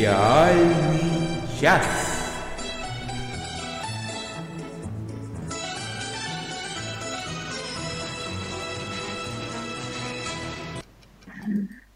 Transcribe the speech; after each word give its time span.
Сериальный 0.00 1.42
час. 1.60 1.84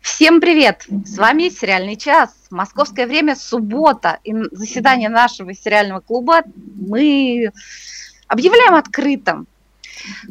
Всем 0.03 0.43
привет! 0.43 0.85
С 1.07 1.17
вами 1.17 1.49
«Сериальный 1.49 1.97
час». 1.97 2.35
Московское 2.51 3.07
время, 3.07 3.37
суббота. 3.37 4.19
И 4.23 4.35
заседание 4.53 5.09
нашего 5.09 5.55
сериального 5.55 6.01
клуба 6.01 6.43
мы 6.55 7.53
объявляем 8.29 8.75
открытым. 8.75 9.47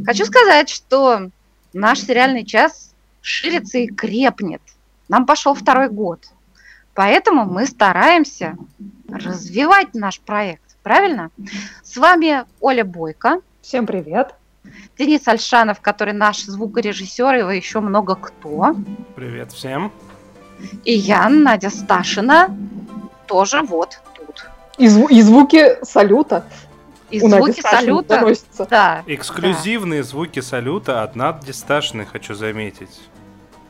Хочу 0.05 0.26
сказать, 0.26 0.70
что 0.70 1.32
наш 1.74 2.02
сериальный 2.02 2.46
час 2.46 2.94
ширится 3.22 3.80
и 3.80 3.88
крепнет. 3.88 4.62
Нам 5.10 5.26
пошел 5.26 5.55
второй 5.55 5.90
год. 5.90 6.20
Поэтому 6.96 7.46
мы 7.46 7.66
стараемся 7.66 8.56
развивать 9.10 9.94
наш 9.94 10.20
проект. 10.20 10.62
Правильно? 10.84 11.30
С 11.84 11.98
вами 11.98 12.44
Оля 12.60 12.84
Бойко. 12.84 13.40
Всем 13.62 13.86
привет. 13.86 14.36
Денис 14.98 15.28
Альшанов, 15.28 15.82
который 15.82 16.14
наш 16.14 16.44
звукорежиссер, 16.44 17.36
его 17.36 17.52
еще 17.52 17.80
много 17.80 18.16
кто. 18.16 18.76
Привет 19.16 19.52
всем. 19.52 19.92
И 20.86 20.94
я, 20.94 21.28
Надя 21.30 21.70
Сташина, 21.70 22.56
тоже 23.28 23.62
вот 23.62 24.00
тут. 24.16 24.46
И, 24.78 24.88
зву- 24.88 25.10
и 25.10 25.22
звуки 25.22 25.84
салюта. 25.84 26.46
И 27.10 27.22
У 27.22 27.28
Нади 27.28 27.44
звуки 27.44 27.60
Сташиной 27.60 27.82
салюта. 27.82 28.20
доносятся. 28.20 28.66
Да, 28.70 29.04
Эксклюзивные 29.06 30.04
звуки 30.04 30.39
салюта 30.42 31.04
от 31.04 31.16
Нади 31.16 31.52
Сташиной, 31.54 32.06
хочу 32.06 32.34
заметить. 32.36 33.02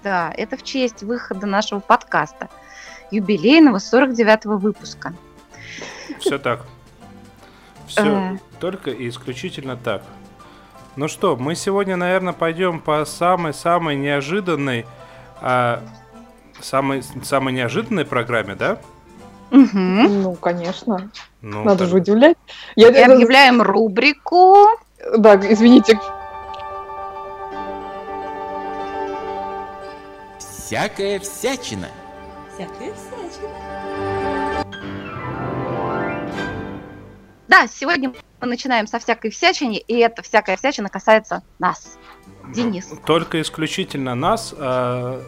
да, 0.04 0.34
это 0.36 0.58
в 0.58 0.64
честь 0.64 1.02
выхода 1.04 1.46
нашего 1.48 1.80
подкаста, 1.80 2.50
юбилейного 3.14 3.78
49-го 3.78 4.58
выпуска. 4.58 5.14
Все 6.20 6.38
так. 6.38 6.66
Все 7.88 8.02
Э. 8.34 8.38
только 8.60 8.92
и 8.92 9.10
исключительно 9.10 9.76
так. 9.78 10.04
Ну 10.96 11.08
что, 11.08 11.36
мы 11.36 11.56
сегодня, 11.56 11.96
наверное, 11.96 12.34
пойдем 12.34 12.80
по 12.80 13.04
самой-самой 13.06 13.96
неожиданной, 13.96 14.86
а, 15.42 15.82
самой, 16.62 17.04
самой 17.24 17.54
неожиданной 17.54 18.06
программе, 18.06 18.56
да? 18.56 18.78
Ну, 19.52 20.34
конечно. 20.36 21.12
Ну, 21.42 21.64
Надо 21.64 21.80
так- 21.80 21.90
же 21.90 21.98
удивлять. 21.98 22.38
Я, 22.76 22.88
И 22.90 23.02
объявляем 23.02 23.62
рубрику 23.62 24.68
Да, 25.18 25.36
извините. 25.36 26.00
Всякая 30.40 31.20
всячина. 31.20 31.88
Всякая 32.54 32.94
всячина. 32.94 33.50
Да, 37.48 37.68
сегодня 37.68 38.14
мы 38.42 38.48
начинаем 38.48 38.86
со 38.86 39.00
всякой 39.00 39.32
всячини, 39.32 39.80
и 39.80 39.98
эта 39.98 40.22
всякая 40.22 40.56
всячина 40.56 40.90
касается 40.90 41.42
нас. 41.58 41.98
Денис. 42.54 42.94
Только 43.06 43.42
исключительно 43.42 44.14
нас 44.14 44.54
а, 44.56 45.24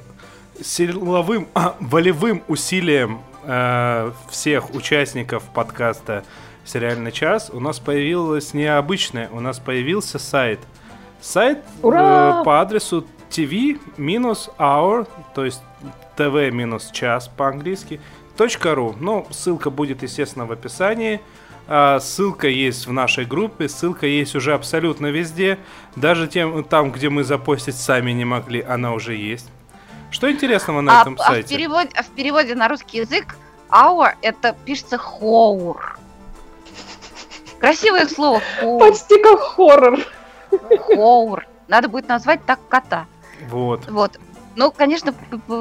силовым, 0.62 1.48
а, 1.56 1.76
волевым 1.80 2.44
усилием 2.48 3.22
а, 3.44 4.14
всех 4.30 4.76
участников 4.76 5.44
подкаста 5.52 6.23
«Сериальный 6.64 7.12
час» 7.12 7.50
у 7.52 7.59
нас 7.59 7.80
появилось 7.80 8.53
необычное, 8.53 9.30
у 9.31 9.40
нас 9.40 9.58
появился 9.59 10.20
сайт. 10.20 10.59
Сайт 11.22 11.64
Ура! 11.81 12.42
э, 12.42 12.46
по 12.46 12.62
адресу 12.62 13.08
tv-hour, 13.36 15.07
то 15.34 15.46
есть 15.46 15.62
tv-час 16.18 17.29
по-английски, 17.35 18.00
.ru. 18.38 18.96
Ну, 19.00 19.28
ссылка 19.31 19.69
будет, 19.69 20.03
естественно, 20.03 20.46
в 20.46 20.51
описании. 20.51 21.22
А, 21.68 22.00
ссылка 22.00 22.47
есть 22.47 22.85
в 22.85 22.91
нашей 22.91 23.25
группе, 23.25 23.68
ссылка 23.68 24.06
есть 24.06 24.35
уже 24.35 24.53
абсолютно 24.53 25.07
везде. 25.07 25.57
Даже 25.96 26.28
тем, 26.28 26.63
там, 26.63 26.91
где 26.91 27.09
мы 27.09 27.23
запостить 27.23 27.75
сами 27.75 28.12
не 28.12 28.25
могли, 28.25 28.62
она 28.62 28.94
уже 28.94 29.16
есть. 29.16 29.50
Что 30.12 30.31
интересного 30.31 30.81
на 30.81 31.00
А, 31.00 31.02
этом 31.02 31.16
а 31.19 31.23
в 31.23 31.25
сайте? 31.25 31.56
переводе, 31.56 31.90
а 31.96 32.03
в 32.03 32.09
переводе 32.09 32.56
на 32.56 32.67
русский 32.67 33.00
язык 33.00 33.35
hour 33.69 34.12
это 34.22 34.56
пишется 34.66 34.97
хоур. 34.97 35.97
Красивое 37.59 38.06
слово 38.07 38.41
хоур. 38.59 38.79
Почти 38.79 39.22
как 39.22 39.40
хоррор. 39.40 40.00
хоур. 40.79 41.46
Надо 41.67 41.90
будет 41.90 42.07
назвать 42.07 42.46
так 42.46 42.59
кота. 42.69 43.07
Вот. 43.50 43.90
Вот. 43.90 44.19
Ну, 44.56 44.72
конечно, 44.72 45.13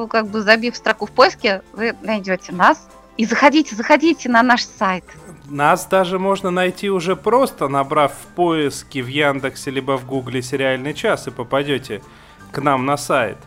как 0.09 0.29
бы 0.29 0.41
забив 0.41 0.77
строку 0.77 1.07
в 1.07 1.11
поиске, 1.11 1.63
вы 1.73 1.95
найдете 2.03 2.53
нас. 2.53 2.89
И 3.17 3.27
заходите, 3.27 3.77
заходите 3.77 4.29
на 4.29 4.43
наш 4.43 4.65
сайт. 4.65 5.05
Нас 5.47 5.87
даже 5.87 6.19
можно 6.19 6.51
найти 6.51 6.91
уже 6.91 7.15
просто, 7.15 7.69
набрав 7.69 8.13
в 8.13 8.35
поиске 8.35 9.03
в 9.03 9.07
Яндексе 9.07 9.71
либо 9.71 9.99
в 9.99 10.07
Гугле 10.07 10.43
«Сериальный 10.43 10.95
час» 10.95 11.29
и 11.29 11.31
попадете 11.31 12.03
к 12.51 12.61
нам 12.61 12.87
на 12.87 12.97
сайт. 12.97 13.39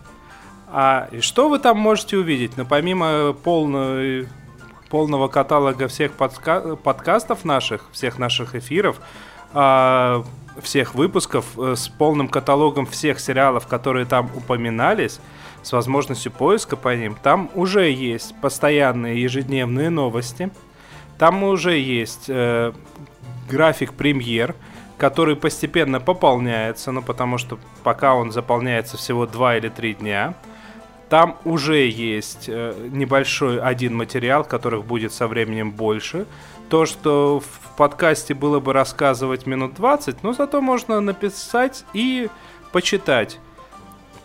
А 0.67 1.07
и 1.11 1.21
что 1.21 1.49
вы 1.49 1.59
там 1.59 1.77
можете 1.77 2.17
увидеть? 2.17 2.55
Ну, 2.55 2.65
помимо 2.65 3.33
полной, 3.33 4.27
полного 4.89 5.27
каталога 5.27 5.87
всех 5.87 6.11
подска- 6.13 6.75
подкастов 6.75 7.45
наших, 7.45 7.89
всех 7.91 8.19
наших 8.19 8.55
эфиров, 8.55 8.99
а, 9.53 10.23
всех 10.61 10.95
выпусков 10.95 11.45
э, 11.57 11.75
с 11.75 11.87
полным 11.87 12.27
каталогом 12.27 12.85
всех 12.85 13.19
сериалов, 13.19 13.67
которые 13.67 14.05
там 14.05 14.29
упоминались, 14.35 15.19
с 15.63 15.71
возможностью 15.71 16.31
поиска 16.31 16.75
по 16.75 16.95
ним, 16.95 17.15
там 17.21 17.49
уже 17.53 17.91
есть 17.91 18.33
постоянные 18.41 19.21
ежедневные 19.21 19.89
новости. 19.89 20.49
Там 21.17 21.43
уже 21.43 21.77
есть 21.77 22.25
э, 22.27 22.73
график 23.49 23.93
премьер, 23.93 24.55
который 24.97 25.35
постепенно 25.35 25.99
пополняется, 25.99 26.91
ну 26.91 27.01
потому 27.01 27.37
что 27.37 27.59
пока 27.83 28.15
он 28.15 28.31
заполняется 28.31 28.97
всего 28.97 29.25
2 29.25 29.57
или 29.57 29.69
3 29.69 29.93
дня. 29.95 30.35
Там 31.09 31.37
уже 31.45 31.87
есть 31.87 32.45
э, 32.47 32.73
небольшой 32.91 33.61
один 33.61 33.95
материал, 33.95 34.43
которых 34.43 34.85
будет 34.85 35.13
со 35.13 35.27
временем 35.27 35.71
больше. 35.71 36.25
То, 36.69 36.85
что 36.85 37.39
в 37.39 37.66
подкасте 37.77 38.33
было 38.33 38.59
бы 38.59 38.73
рассказывать 38.73 39.45
минут 39.45 39.75
20, 39.75 40.23
но 40.23 40.33
зато 40.33 40.59
можно 40.59 40.99
написать 40.99 41.85
и 41.93 42.29
почитать. 42.73 43.39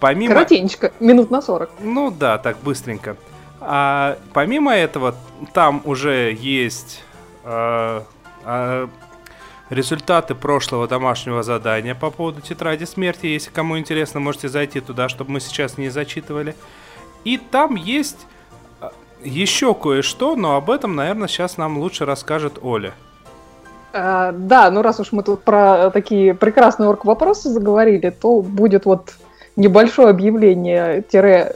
Помимо... 0.01 0.35
Коротенечко, 0.35 0.93
минут 0.99 1.31
на 1.31 1.41
40. 1.41 1.71
Ну 1.81 2.11
да, 2.11 2.39
так 2.39 2.57
быстренько. 2.59 3.17
А 3.61 4.19
помимо 4.33 4.75
этого, 4.75 5.15
там 5.53 5.83
уже 5.85 6.37
есть 6.37 7.05
э, 7.45 8.03
э, 8.45 8.89
результаты 9.71 10.35
прошлого 10.35 10.89
домашнего 10.89 11.45
задания 11.45 11.95
по 11.95 12.11
поводу 12.11 12.41
тетради 12.41 12.85
смерти. 12.85 13.27
Если 13.27 13.51
кому 13.51 13.79
интересно, 13.79 14.19
можете 14.19 14.49
зайти 14.49 14.81
туда, 14.81 15.09
чтобы 15.09 15.33
мы 15.33 15.41
сейчас 15.41 15.79
не 15.79 15.91
зачитывали. 15.91 16.57
И 17.23 17.39
там 17.39 17.77
есть 17.77 18.27
э, 18.81 18.89
еще 19.23 19.75
кое-что, 19.75 20.35
но 20.35 20.57
об 20.57 20.69
этом, 20.69 20.97
наверное, 20.97 21.29
сейчас 21.29 21.57
нам 21.57 21.79
лучше 21.79 22.05
расскажет 22.05 22.59
Оля. 22.61 22.95
А, 23.93 24.33
да, 24.33 24.71
ну 24.71 24.83
раз 24.83 25.01
уж 25.01 25.13
мы 25.13 25.23
тут 25.23 25.43
про 25.43 25.91
такие 25.91 26.35
прекрасные 26.35 26.89
орг-вопросы 26.89 27.51
заговорили, 27.51 28.11
то 28.11 28.41
будет 28.41 28.87
вот 28.87 29.15
небольшое 29.57 30.09
объявление, 30.09 31.03
тире 31.03 31.53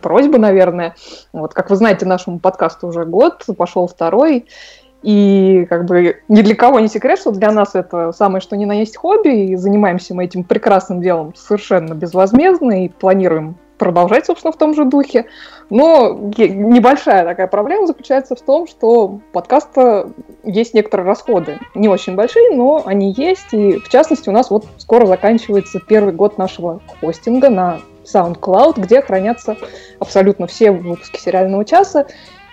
просьба, 0.00 0.38
наверное. 0.38 0.94
Вот, 1.32 1.54
как 1.54 1.70
вы 1.70 1.76
знаете, 1.76 2.06
нашему 2.06 2.38
подкасту 2.38 2.88
уже 2.88 3.04
год, 3.04 3.44
пошел 3.56 3.86
второй. 3.86 4.46
И 5.02 5.64
как 5.70 5.84
бы 5.84 6.22
ни 6.28 6.42
для 6.42 6.56
кого 6.56 6.80
не 6.80 6.88
секрет, 6.88 7.20
что 7.20 7.30
для 7.30 7.52
нас 7.52 7.74
это 7.74 8.10
самое 8.12 8.40
что 8.40 8.56
ни 8.56 8.64
на 8.64 8.80
есть 8.80 8.96
хобби, 8.96 9.50
и 9.50 9.56
занимаемся 9.56 10.14
мы 10.14 10.24
этим 10.24 10.42
прекрасным 10.42 11.00
делом 11.00 11.34
совершенно 11.36 11.94
безвозмездно, 11.94 12.84
и 12.84 12.88
планируем 12.88 13.56
продолжать, 13.78 14.26
собственно, 14.26 14.52
в 14.52 14.56
том 14.56 14.74
же 14.74 14.84
духе. 14.84 15.26
Но 15.70 16.12
небольшая 16.36 17.24
такая 17.24 17.46
проблема 17.46 17.86
заключается 17.86 18.34
в 18.34 18.40
том, 18.40 18.66
что 18.66 19.06
у 19.06 19.20
подкаста 19.32 20.10
есть 20.44 20.74
некоторые 20.74 21.06
расходы. 21.06 21.58
Не 21.74 21.88
очень 21.88 22.14
большие, 22.14 22.50
но 22.54 22.82
они 22.84 23.12
есть. 23.16 23.52
И 23.52 23.78
в 23.78 23.88
частности, 23.88 24.28
у 24.28 24.32
нас 24.32 24.50
вот 24.50 24.66
скоро 24.78 25.06
заканчивается 25.06 25.80
первый 25.80 26.12
год 26.12 26.38
нашего 26.38 26.80
хостинга 27.00 27.48
на 27.50 27.80
SoundCloud, 28.04 28.80
где 28.80 29.02
хранятся 29.02 29.56
абсолютно 29.98 30.46
все 30.46 30.70
выпуски 30.72 31.20
сериального 31.20 31.64
часа. 31.64 32.06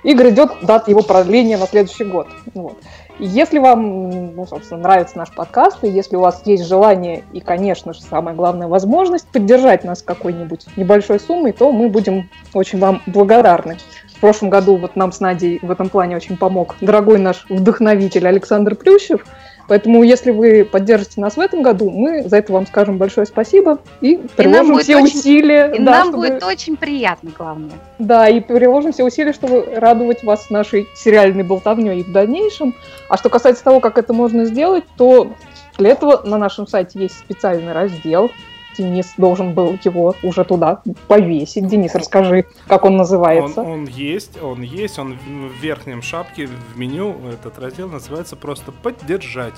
И 0.04 0.14
грядет 0.14 0.52
дата 0.62 0.92
его 0.92 1.02
продления 1.02 1.58
на 1.58 1.66
следующий 1.66 2.04
год. 2.04 2.28
Вот. 2.54 2.78
Если 3.18 3.60
вам, 3.60 4.36
ну, 4.36 4.46
собственно, 4.46 4.82
нравится 4.82 5.18
наш 5.18 5.32
подкаст, 5.34 5.84
и 5.84 5.88
если 5.88 6.18
у 6.18 6.20
вас 6.20 6.42
есть 6.46 6.68
желание 6.68 7.24
и, 7.32 7.40
конечно 7.40 7.94
же, 7.94 8.02
самая 8.02 8.36
главная 8.36 8.68
возможность 8.68 9.26
поддержать 9.28 9.86
нас 9.86 10.02
какой-нибудь 10.02 10.66
небольшой 10.76 11.22
суммой, 11.22 11.54
то 11.54 11.72
мы 11.72 11.88
будем 11.88 12.30
очень 12.54 12.80
вам 12.80 13.02
благодарны. 13.06 13.78
В 14.16 14.20
прошлом 14.20 14.50
году 14.50 14.76
вот 14.76 14.98
нам 14.98 15.14
с 15.14 15.22
Надей 15.22 15.60
в 15.62 15.72
этом 15.72 15.90
плане 15.90 16.18
очень 16.18 16.36
помог 16.36 16.76
дорогой 16.82 17.20
наш 17.20 17.46
вдохновитель 17.48 18.28
Александр 18.28 18.76
Плющев. 18.76 19.26
Поэтому, 19.68 20.04
если 20.04 20.32
вы 20.32 20.64
поддержите 20.64 21.20
нас 21.20 21.38
в 21.38 21.40
этом 21.40 21.64
году, 21.64 21.90
мы 21.90 22.28
за 22.28 22.38
это 22.38 22.54
вам 22.54 22.68
скажем 22.68 22.98
большое 22.98 23.26
спасибо 23.26 23.80
и 24.02 24.18
приложим 24.36 24.74
будет 24.74 24.84
все 24.84 24.98
очень- 24.98 25.20
усилия. 25.20 25.72
И 25.74 25.80
да, 25.80 25.92
нам 25.92 26.08
чтобы- 26.10 26.30
будет 26.30 26.44
очень 26.44 26.76
приятно, 26.78 27.32
главное. 27.36 27.72
Да, 27.98 28.30
и 28.30 28.40
приложим 28.42 28.92
все 28.94 29.04
усилия, 29.04 29.34
чтобы 29.34 29.66
радовать 29.76 30.24
вас 30.24 30.50
нашей 30.50 30.88
сериальной 30.96 31.44
болтовней 31.44 32.02
и 32.02 32.04
в 32.04 32.12
дальнейшем. 32.12 32.76
А 33.10 33.18
что 33.18 33.30
касается 33.30 33.64
того, 33.64 33.80
как 33.80 33.98
это 33.98 34.14
можно 34.14 34.46
сделать, 34.46 34.84
то 34.98 35.34
для 35.78 35.90
этого 35.90 36.22
на 36.24 36.38
нашем 36.38 36.68
сайте 36.68 37.00
есть 37.00 37.18
специальный 37.18 37.74
раздел. 37.74 38.30
Денис 38.78 39.14
должен 39.18 39.54
был 39.54 39.78
его 39.84 40.16
уже 40.24 40.44
туда 40.44 40.82
повесить. 41.08 41.68
Денис, 41.68 41.94
расскажи, 41.96 42.46
как 42.68 42.86
он 42.86 42.94
Он, 42.94 42.98
называется. 42.98 43.62
он 43.62 43.86
есть, 43.86 44.42
он 44.42 44.62
есть, 44.62 45.00
он 45.00 45.14
в 45.14 45.46
в 45.56 45.62
верхнем 45.62 46.02
шапке 46.02 46.48
в 46.48 46.78
меню 46.78 47.16
этот 47.32 47.58
раздел 47.60 47.88
называется 47.90 48.36
просто 48.36 48.72
поддержать. 48.72 49.56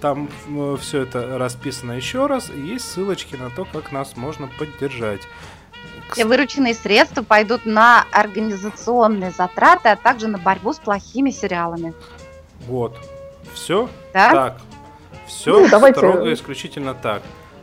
Там 0.00 0.28
все 0.80 1.02
это 1.02 1.38
расписано 1.38 1.92
еще 1.92 2.26
раз, 2.26 2.50
и 2.50 2.60
есть 2.60 2.88
ссылочки 2.90 3.34
на 3.36 3.50
то, 3.50 3.64
как 3.64 3.90
нас 3.92 4.16
можно 4.16 4.48
поддержать. 4.58 5.22
Все 6.12 6.24
вырученные 6.24 6.74
средства 6.74 7.22
пойдут 7.22 7.66
на 7.66 8.04
организационные 8.12 9.30
затраты, 9.30 9.88
а 9.90 9.96
также 9.96 10.28
на 10.28 10.38
борьбу 10.38 10.72
с 10.72 10.78
плохими 10.78 11.30
сериалами. 11.30 11.92
Вот. 12.66 12.96
Все 13.54 13.88
Да? 14.14 14.32
так. 14.32 14.60
Все 15.26 15.60
Ну, 15.60 15.68
давайте- 15.68 15.98
строго 15.98 16.32
исключительно 16.32 16.94
так. 16.94 17.22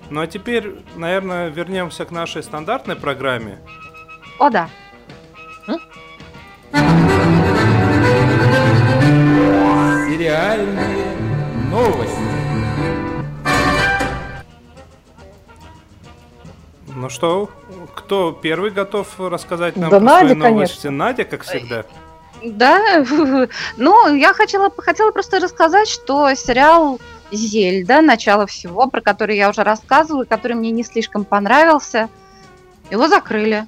Ну 0.09 0.21
а 0.21 0.27
теперь, 0.27 0.75
наверное, 0.95 1.49
вернемся 1.49 2.05
к 2.05 2.11
нашей 2.11 2.43
стандартной 2.43 2.95
программе. 2.95 3.59
О, 4.39 4.49
да. 4.49 4.69
Сериальные 10.07 11.15
новости. 11.69 12.19
Ну 16.87 17.09
что, 17.09 17.49
кто 17.93 18.31
первый 18.31 18.71
готов 18.71 19.07
рассказать 19.19 19.75
нам 19.75 19.89
Да 19.89 19.97
про 19.99 20.05
Надя, 20.05 20.27
свои 20.27 20.35
новости? 20.35 20.73
конечно. 20.81 20.91
Надя, 20.91 21.23
как 21.25 21.43
всегда. 21.43 21.83
Да, 22.43 23.05
ну, 23.77 24.13
я 24.15 24.33
хотела, 24.33 24.71
хотела 24.77 25.11
просто 25.11 25.39
рассказать, 25.39 25.87
что 25.89 26.33
сериал 26.35 26.99
Зельда, 27.31 28.01
начало 28.01 28.45
всего, 28.47 28.87
про 28.87 29.01
который 29.01 29.35
я 29.37 29.49
уже 29.49 29.63
рассказывала, 29.63 30.23
и 30.23 30.27
который 30.27 30.53
мне 30.53 30.71
не 30.71 30.83
слишком 30.83 31.25
понравился, 31.25 32.09
его 32.91 33.07
закрыли. 33.07 33.65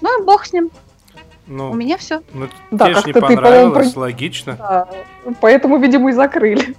Ну 0.00 0.20
и 0.20 0.24
бог 0.24 0.46
с 0.46 0.52
ним. 0.52 0.70
Ну, 1.46 1.70
У 1.70 1.74
меня 1.74 1.96
все. 1.96 2.22
ну 2.32 2.48
Да, 2.72 2.86
тебе 2.86 2.94
ж 2.94 2.96
не 3.06 3.12
как-то 3.12 3.12
ты, 3.12 3.20
по-моему, 3.36 3.42
понравилось, 3.42 3.92
про- 3.92 4.00
логично. 4.00 4.56
Да, 4.58 4.88
поэтому, 5.40 5.78
видимо, 5.78 6.10
и 6.10 6.12
закрыли. 6.12 6.74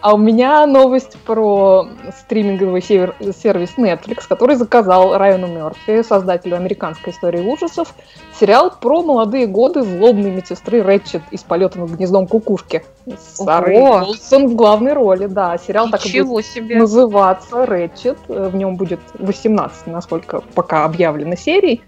А 0.00 0.14
у 0.14 0.18
меня 0.18 0.66
новость 0.66 1.16
про 1.24 1.86
стриминговый 2.18 2.82
сервис 2.82 3.74
Netflix, 3.76 4.26
который 4.28 4.56
заказал 4.56 5.16
Райану 5.16 5.46
Мерфи, 5.46 6.02
создателю 6.02 6.56
американской 6.56 7.12
истории 7.12 7.40
ужасов, 7.40 7.94
сериал 8.38 8.72
про 8.80 9.02
молодые 9.02 9.46
годы 9.46 9.82
злобной 9.82 10.30
медсестры 10.30 10.82
Рэтчет 10.82 11.22
из 11.30 11.42
полета 11.42 11.78
над 11.78 11.90
гнездом 11.90 12.26
кукушки. 12.26 12.84
С 13.06 13.44
Сарой 13.44 13.76
Ого! 13.78 14.00
Полсон 14.06 14.48
в 14.48 14.54
главной 14.54 14.92
роли, 14.92 15.26
да. 15.26 15.56
Сериал 15.58 15.88
так 15.90 16.04
и 16.06 16.08
будет 16.08 16.14
Ничего 16.14 16.40
себе. 16.40 16.76
называться 16.78 17.66
Рэтчет. 17.66 18.18
Э, 18.28 18.48
В 18.48 18.56
нем 18.56 18.76
будет 18.76 19.00
18, 19.18 19.86
насколько 19.86 20.42
пока 20.54 20.84
объявлено 20.84 21.36
серий. 21.36 21.82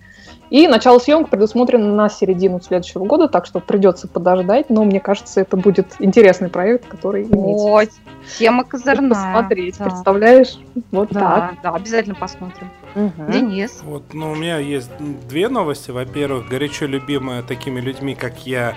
И 0.55 0.69
начало 0.69 1.01
съемок 1.01 1.31
предусмотрено 1.31 1.93
на 1.97 2.09
середину 2.09 2.61
следующего 2.61 3.05
года, 3.05 3.27
так 3.27 3.45
что 3.45 3.59
придется 3.59 4.07
подождать, 4.07 4.71
но 4.71 4.85
мне 4.85 5.01
кажется, 5.01 5.41
это 5.41 5.57
будет 5.57 5.97
интересный 5.99 6.49
проект, 6.49 6.87
который 6.87 7.25
имеет 7.25 7.59
О, 7.59 7.83
тема 8.39 8.63
козырная. 8.63 9.09
посмотреть. 9.09 9.79
Да. 9.79 9.87
Представляешь? 9.87 10.61
Вот 10.93 11.09
Да, 11.11 11.55
да, 11.61 11.71
обязательно 11.71 12.15
посмотрим. 12.15 12.71
так. 12.95 13.33
Денис. 13.33 13.81
Вот, 13.83 14.15
ну, 14.15 14.31
у 14.31 14.37
меня 14.37 14.59
есть 14.59 14.93
две 15.27 15.49
новости. 15.49 15.91
Во-первых, 15.91 16.49
горячо 16.49 16.87
любимая 16.87 17.43
такими 17.43 17.81
людьми, 17.81 18.15
как 18.15 18.47
я, 18.47 18.77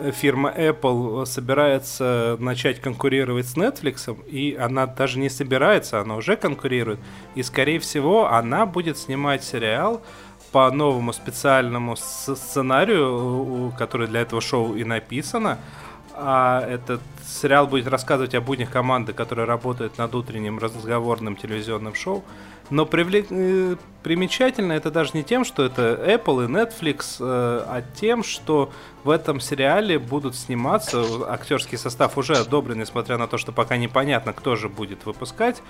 э, 0.00 0.10
фирма 0.10 0.52
Apple 0.54 1.24
собирается 1.24 2.36
начать 2.40 2.82
конкурировать 2.82 3.46
с 3.46 3.56
Netflix, 3.56 4.14
и 4.26 4.54
она 4.54 4.86
даже 4.86 5.18
не 5.18 5.30
собирается, 5.30 5.98
она 5.98 6.16
уже 6.16 6.36
конкурирует. 6.36 6.98
И, 7.34 7.42
скорее 7.42 7.78
всего, 7.78 8.30
она 8.30 8.66
будет 8.66 8.98
снимать 8.98 9.42
сериал 9.42 10.02
по 10.56 10.70
новому 10.70 11.12
специальному 11.12 11.96
сценарию, 11.96 13.74
который 13.76 14.06
для 14.06 14.22
этого 14.22 14.40
шоу 14.40 14.74
и 14.74 14.84
написано. 14.84 15.58
А 16.14 16.66
этот 16.66 17.02
сериал 17.26 17.66
будет 17.66 17.88
рассказывать 17.88 18.34
о 18.34 18.40
буднях 18.40 18.70
команды, 18.70 19.12
которая 19.12 19.44
работает 19.44 19.98
над 19.98 20.14
утренним 20.14 20.58
разговорным 20.58 21.36
телевизионным 21.36 21.94
шоу. 21.94 22.24
Но 22.70 22.84
привлек- 22.86 23.26
э, 23.28 23.76
примечательно 24.02 24.72
это 24.72 24.90
даже 24.90 25.10
не 25.12 25.24
тем, 25.24 25.44
что 25.44 25.62
это 25.62 25.82
Apple 25.82 26.46
и 26.46 26.48
Netflix, 26.48 27.18
э, 27.20 27.64
а 27.68 27.82
тем, 28.00 28.24
что 28.24 28.70
в 29.04 29.10
этом 29.10 29.40
сериале 29.40 29.98
будут 29.98 30.36
сниматься, 30.36 31.04
актерский 31.28 31.76
состав 31.76 32.16
уже 32.16 32.32
одобрен, 32.32 32.78
несмотря 32.78 33.18
на 33.18 33.26
то, 33.26 33.36
что 33.36 33.52
пока 33.52 33.76
непонятно, 33.76 34.32
кто 34.32 34.56
же 34.56 34.70
будет 34.70 35.04
выпускать. 35.04 35.62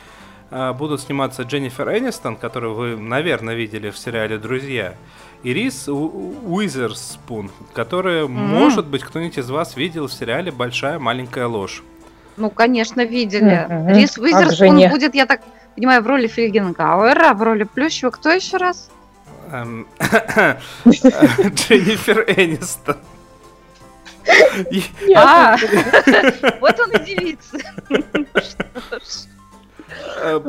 Э, 0.51 0.73
Будут 0.73 1.01
сниматься 1.01 1.43
Дженнифер 1.43 1.97
Энистон, 1.97 2.37
которую 2.37 2.75
вы, 2.75 2.97
наверное, 2.97 3.55
видели 3.55 3.91
в 3.91 3.99
сериале 3.99 4.39
«Друзья», 4.39 4.95
и 5.43 5.53
Рис 5.53 5.89
Уизерспун, 5.89 7.51
которая, 7.73 8.27
может 8.27 8.87
быть, 8.87 9.05
кто-нибудь 9.05 9.39
из 9.39 9.51
вас 9.51 9.77
видел 9.77 10.09
в 10.09 10.13
сериале 10.13 10.51
«Большая 10.51 10.99
маленькая 10.99 11.47
ложь». 11.47 11.83
Ну, 12.37 12.51
конечно, 12.51 13.05
видели. 13.05 13.67
Мгм. 13.69 13.89
Рис 13.91 14.17
же 14.17 14.23
Уизерспун 14.23 14.89
будет, 14.91 15.15
я 15.15 15.27
так 15.27 15.43
понимаю, 15.75 16.03
в 16.03 16.07
роли 16.07 16.27
Фельгенгауэра, 16.27 17.31
а 17.31 17.35
в 17.35 17.43
роли 17.43 17.65
Плющева 17.65 18.11
кто 18.11 18.31
еще 18.31 18.57
раз? 18.57 18.91
Эм, 19.53 19.87
Дженнифер 20.87 22.25
Энистон. 22.37 22.97
А, 25.15 25.57
вот 26.61 26.81
он 26.81 26.91
и 26.91 27.05
девица. 27.05 27.59
э, 30.17 30.41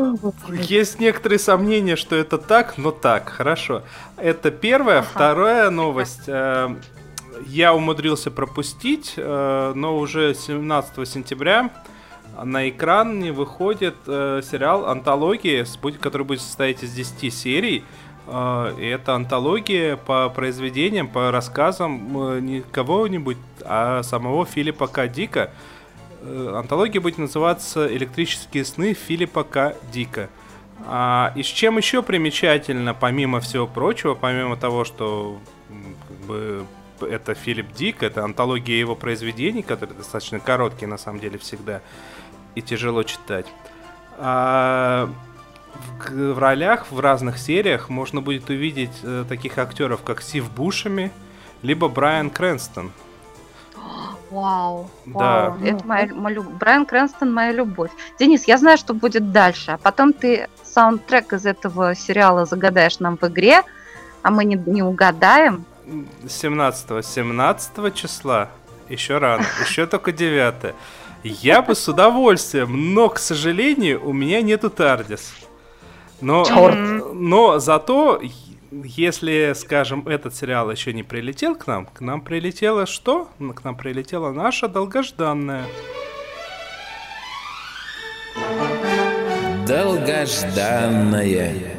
Есть 0.54 1.00
некоторые 1.00 1.40
сомнения, 1.40 1.96
что 1.96 2.16
это 2.16 2.38
так, 2.38 2.78
но 2.78 2.92
так, 2.92 3.30
хорошо. 3.30 3.84
Это 4.18 4.52
первая. 4.52 5.00
Ага. 5.00 5.08
Вторая 5.14 5.70
новость. 5.70 6.24
э, 6.28 6.76
Я 7.46 7.74
умудрился 7.74 8.32
пропустить, 8.32 9.14
э, 9.18 9.74
но 9.76 9.98
уже 9.98 10.34
17 10.34 11.08
сентября 11.08 11.70
на 12.44 12.70
экран 12.70 13.20
не 13.20 13.32
выходит 13.32 13.96
сериал 14.06 14.86
«Антология», 14.86 15.66
который 16.00 16.24
будет 16.24 16.42
состоять 16.42 16.84
из 16.84 16.94
10 16.94 17.34
серий. 17.34 17.84
И 18.28 18.86
это 18.94 19.16
антология 19.16 19.96
по 19.96 20.30
произведениям, 20.30 21.08
по 21.08 21.32
рассказам 21.32 22.46
не 22.46 22.62
кого-нибудь, 22.62 23.38
а 23.64 24.04
самого 24.04 24.46
Филиппа 24.46 24.88
К. 24.88 25.08
Дика. 25.08 25.52
Э, 26.22 26.54
Антология 26.56 27.02
будет 27.02 27.18
называться 27.18 27.94
«Электрические 27.94 28.66
сны 28.66 28.94
Филиппа 28.94 29.44
К. 29.44 29.76
Дика». 29.92 30.30
А, 30.86 31.34
и 31.36 31.44
с 31.44 31.48
чем 31.48 31.78
еще 31.78 32.04
примечательно, 32.04 32.94
помимо 32.94 33.40
всего 33.40 33.68
прочего, 33.68 34.14
помимо 34.14 34.58
того, 34.58 34.86
что 34.86 35.40
как 36.08 36.18
бы, 36.28 36.66
это 37.02 37.34
Филипп 37.34 37.72
Дик, 37.74 38.04
это 38.04 38.24
антология 38.24 38.78
его 38.78 38.96
произведений, 38.96 39.64
которые 39.64 39.98
достаточно 39.98 40.40
короткие 40.40 40.88
на 40.88 40.98
самом 40.98 41.20
деле 41.20 41.38
всегда 41.38 41.82
и 42.56 42.62
тяжело 42.62 43.04
читать. 43.04 43.48
А, 44.18 45.10
в, 46.00 46.34
в 46.34 46.40
ролях 46.40 46.92
в 46.92 47.00
разных 47.00 47.38
сериях 47.38 47.90
можно 47.90 48.22
будет 48.22 48.50
увидеть 48.50 48.98
э, 49.04 49.26
таких 49.28 49.58
актеров, 49.58 50.02
как 50.04 50.22
Сив 50.22 50.52
Бушами, 50.52 51.12
либо 51.62 51.88
Брайан 51.88 52.30
Крэнстон. 52.30 52.92
Вау, 54.32 54.90
Да. 55.06 55.50
вау, 55.50 55.58
это 55.64 55.86
моя, 55.88 56.14
моя 56.14 56.36
люб- 56.36 56.50
Брайан 56.60 56.86
Крэнстон 56.86 57.34
моя 57.34 57.52
любовь. 57.52 57.92
Денис, 58.20 58.44
я 58.46 58.58
знаю, 58.58 58.78
что 58.78 58.94
будет 58.94 59.32
дальше, 59.32 59.72
а 59.72 59.78
потом 59.78 60.12
ты 60.14 60.48
саундтрек 60.64 61.34
из 61.34 61.46
этого 61.46 61.96
сериала 61.96 62.46
загадаешь 62.46 63.00
нам 63.00 63.18
в 63.18 63.24
игре, 63.24 63.64
а 64.24 64.30
мы 64.32 64.44
не, 64.46 64.56
не 64.56 64.84
угадаем. 64.84 65.64
17 66.28 67.06
17 67.06 67.94
числа 67.94 68.50
еще 68.90 69.18
рано, 69.18 69.46
еще 69.70 69.86
только 69.88 70.12
9 70.12 70.74
Я 71.24 71.62
бы 71.62 71.74
с 71.76 71.88
удовольствием, 71.88 72.94
но, 72.94 73.08
к 73.10 73.20
сожалению, 73.20 74.06
у 74.08 74.12
меня 74.14 74.42
нету 74.42 74.70
Тардис. 74.70 75.34
Но, 76.20 76.44
но 77.14 77.60
зато, 77.60 78.20
если, 78.72 79.54
скажем, 79.56 80.08
этот 80.08 80.36
сериал 80.36 80.72
еще 80.72 80.94
не 80.94 81.04
прилетел 81.04 81.56
к 81.56 81.68
нам, 81.68 81.86
к 81.86 82.02
нам 82.02 82.22
прилетело 82.22 82.86
что? 82.86 83.30
К 83.56 83.64
нам 83.64 83.76
прилетела 83.76 84.32
наша 84.32 84.68
долгожданная. 84.68 85.66
Долгожданная. 89.68 91.78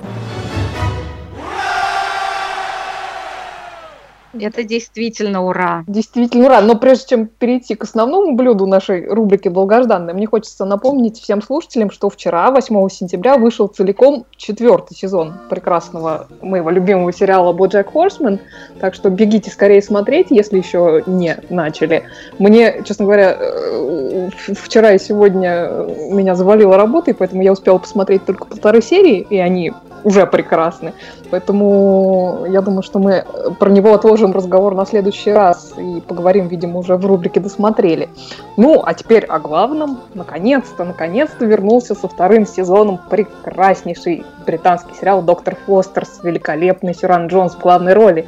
Это 4.33 4.63
действительно 4.63 5.45
ура. 5.45 5.85
Действительно 5.87 6.47
ура. 6.47 6.61
Но 6.61 6.77
прежде 6.77 7.07
чем 7.09 7.27
перейти 7.27 7.75
к 7.75 7.85
основному 7.85 8.35
блюду 8.35 8.67
нашей 8.67 9.09
рубрики 9.09 9.49
«Долгожданной», 9.49 10.13
мне 10.13 10.27
хочется 10.27 10.65
напомнить 10.65 11.19
всем 11.19 11.43
слушателям, 11.43 11.91
что 11.91 12.11
вчера, 12.11 12.51
8 12.51 12.89
сентября, 12.89 13.39
вышел 13.39 13.69
целиком 13.69 14.27
четвертый 14.37 14.95
сезон 14.95 15.35
прекрасного 15.49 16.29
моего 16.43 16.71
любимого 16.71 17.13
сериала 17.13 17.53
«Боджек 17.53 17.93
Хорсман». 17.93 18.41
Так 18.81 18.95
что 18.95 19.11
бегите 19.11 19.51
скорее 19.51 19.83
смотреть, 19.83 20.27
если 20.31 20.59
еще 20.59 21.03
не 21.07 21.39
начали. 21.49 22.05
Мне, 22.39 22.83
честно 22.85 23.07
говоря, 23.07 23.37
э, 23.39 24.31
вчера 24.55 24.93
и 24.93 24.99
сегодня 24.99 25.69
меня 26.11 26.35
завалила 26.35 26.77
работа, 26.77 27.11
и 27.11 27.15
поэтому 27.15 27.43
я 27.43 27.53
успела 27.53 27.79
посмотреть 27.79 28.25
только 28.25 28.45
полторы 28.45 28.83
серии, 28.83 29.27
и 29.29 29.39
они 29.39 29.73
уже 30.05 30.27
прекрасны. 30.27 30.93
Поэтому 31.31 32.47
я 32.49 32.61
думаю, 32.61 32.83
что 32.83 32.99
мы 32.99 33.25
про 33.59 33.71
него 33.71 33.95
отложим 33.95 34.33
разговор 34.33 34.75
на 34.75 34.87
следующий 34.87 35.33
раз 35.33 35.75
и 35.77 36.01
поговорим, 36.01 36.49
видимо, 36.49 36.79
уже 36.79 36.97
в 36.97 37.05
рубрике 37.07 37.41
«Досмотрели». 37.41 38.09
Ну, 38.57 38.83
а 38.85 38.95
теперь 38.95 39.25
о 39.27 39.39
главном. 39.39 40.01
Наконец-то, 40.15 40.85
наконец-то 40.85 41.45
вернулся 41.45 41.95
со 41.95 42.09
вторым 42.09 42.47
сезоном 42.47 42.99
прекраснейший 43.11 44.25
британский 44.47 44.95
сериал 44.95 45.23
«Доктор 45.23 45.57
Фостер» 45.67 46.07
с 46.07 46.23
великолепной 46.23 46.95
Сюран 46.95 47.27
Джонс 47.29 47.55
в 47.55 47.61
главной 47.61 47.93
роли. 47.93 48.27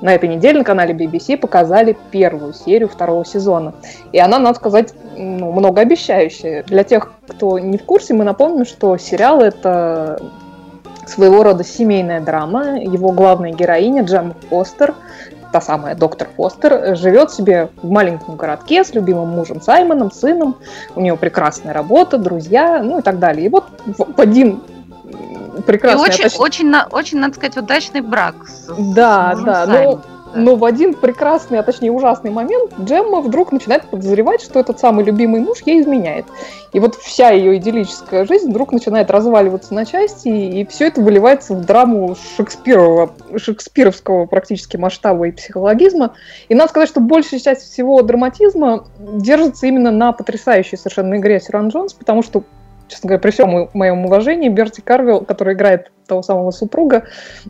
На 0.00 0.14
этой 0.14 0.28
неделе 0.28 0.58
на 0.58 0.64
канале 0.64 0.92
BBC 0.92 1.38
показали 1.38 1.96
первую 2.10 2.52
серию 2.52 2.88
второго 2.88 3.24
сезона. 3.24 3.74
И 4.12 4.18
она, 4.18 4.38
надо 4.38 4.56
сказать, 4.56 4.92
ну, 5.16 5.52
многообещающая. 5.52 6.62
Для 6.64 6.84
тех, 6.84 7.12
кто 7.26 7.58
не 7.58 7.78
в 7.78 7.84
курсе, 7.84 8.12
мы 8.12 8.24
напомним, 8.24 8.66
что 8.66 8.98
сериал 8.98 9.40
это 9.40 10.20
своего 11.08 11.42
рода 11.42 11.64
семейная 11.64 12.20
драма. 12.20 12.78
Его 12.80 13.12
главная 13.12 13.52
героиня 13.52 14.02
Джем 14.02 14.34
Фостер, 14.50 14.94
та 15.52 15.60
самая 15.60 15.94
доктор 15.94 16.28
Фостер, 16.36 16.96
живет 16.96 17.30
себе 17.30 17.70
в 17.82 17.88
маленьком 17.88 18.36
городке 18.36 18.84
с 18.84 18.92
любимым 18.94 19.28
мужем 19.28 19.60
Саймоном, 19.60 20.10
сыном. 20.10 20.56
У 20.94 21.00
нее 21.00 21.16
прекрасная 21.16 21.72
работа, 21.72 22.18
друзья, 22.18 22.82
ну 22.82 22.98
и 22.98 23.02
так 23.02 23.18
далее. 23.18 23.46
И 23.46 23.48
вот 23.48 23.64
в 23.84 24.20
один 24.20 24.62
прекрасный... 25.66 26.00
И 26.00 26.10
очень, 26.10 26.24
точ... 26.24 26.38
очень, 26.38 26.74
очень, 26.90 27.18
надо 27.18 27.34
сказать, 27.34 27.56
удачный 27.56 28.00
брак. 28.00 28.34
С, 28.46 28.68
да, 28.94 29.34
с 29.36 29.40
да. 29.42 29.66
Ну, 29.66 30.00
но 30.34 30.56
в 30.56 30.64
один 30.64 30.94
прекрасный, 30.94 31.58
а 31.58 31.62
точнее 31.62 31.92
ужасный 31.92 32.30
момент 32.30 32.72
Джемма 32.80 33.20
вдруг 33.20 33.52
начинает 33.52 33.86
подозревать, 33.86 34.42
что 34.42 34.58
этот 34.60 34.78
самый 34.80 35.04
любимый 35.04 35.40
муж 35.40 35.58
ей 35.64 35.80
изменяет. 35.80 36.26
И 36.72 36.80
вот 36.80 36.96
вся 36.96 37.30
ее 37.30 37.56
идиллическая 37.56 38.26
жизнь 38.26 38.50
вдруг 38.50 38.72
начинает 38.72 39.10
разваливаться 39.10 39.74
на 39.74 39.86
части, 39.86 40.28
и 40.28 40.66
все 40.66 40.88
это 40.88 41.00
выливается 41.00 41.54
в 41.54 41.64
драму 41.64 42.16
шекспировского 43.36 44.26
практически 44.26 44.76
масштаба 44.76 45.28
и 45.28 45.32
психологизма. 45.32 46.14
И 46.48 46.54
надо 46.54 46.70
сказать, 46.70 46.88
что 46.88 47.00
большая 47.00 47.38
часть 47.38 47.62
всего 47.62 48.02
драматизма 48.02 48.86
держится 48.98 49.66
именно 49.66 49.92
на 49.92 50.12
потрясающей 50.12 50.76
совершенно 50.76 51.16
игре 51.16 51.40
Сиран 51.40 51.68
Джонс, 51.68 51.94
потому 51.94 52.22
что 52.22 52.42
честно 52.88 53.08
говоря, 53.08 53.20
при 53.20 53.30
всем 53.30 53.68
моем 53.72 54.04
уважении, 54.04 54.48
Берти 54.48 54.80
Карвилл, 54.80 55.20
который 55.20 55.54
играет 55.54 55.90
того 56.06 56.22
самого 56.22 56.50
супруга, 56.50 57.04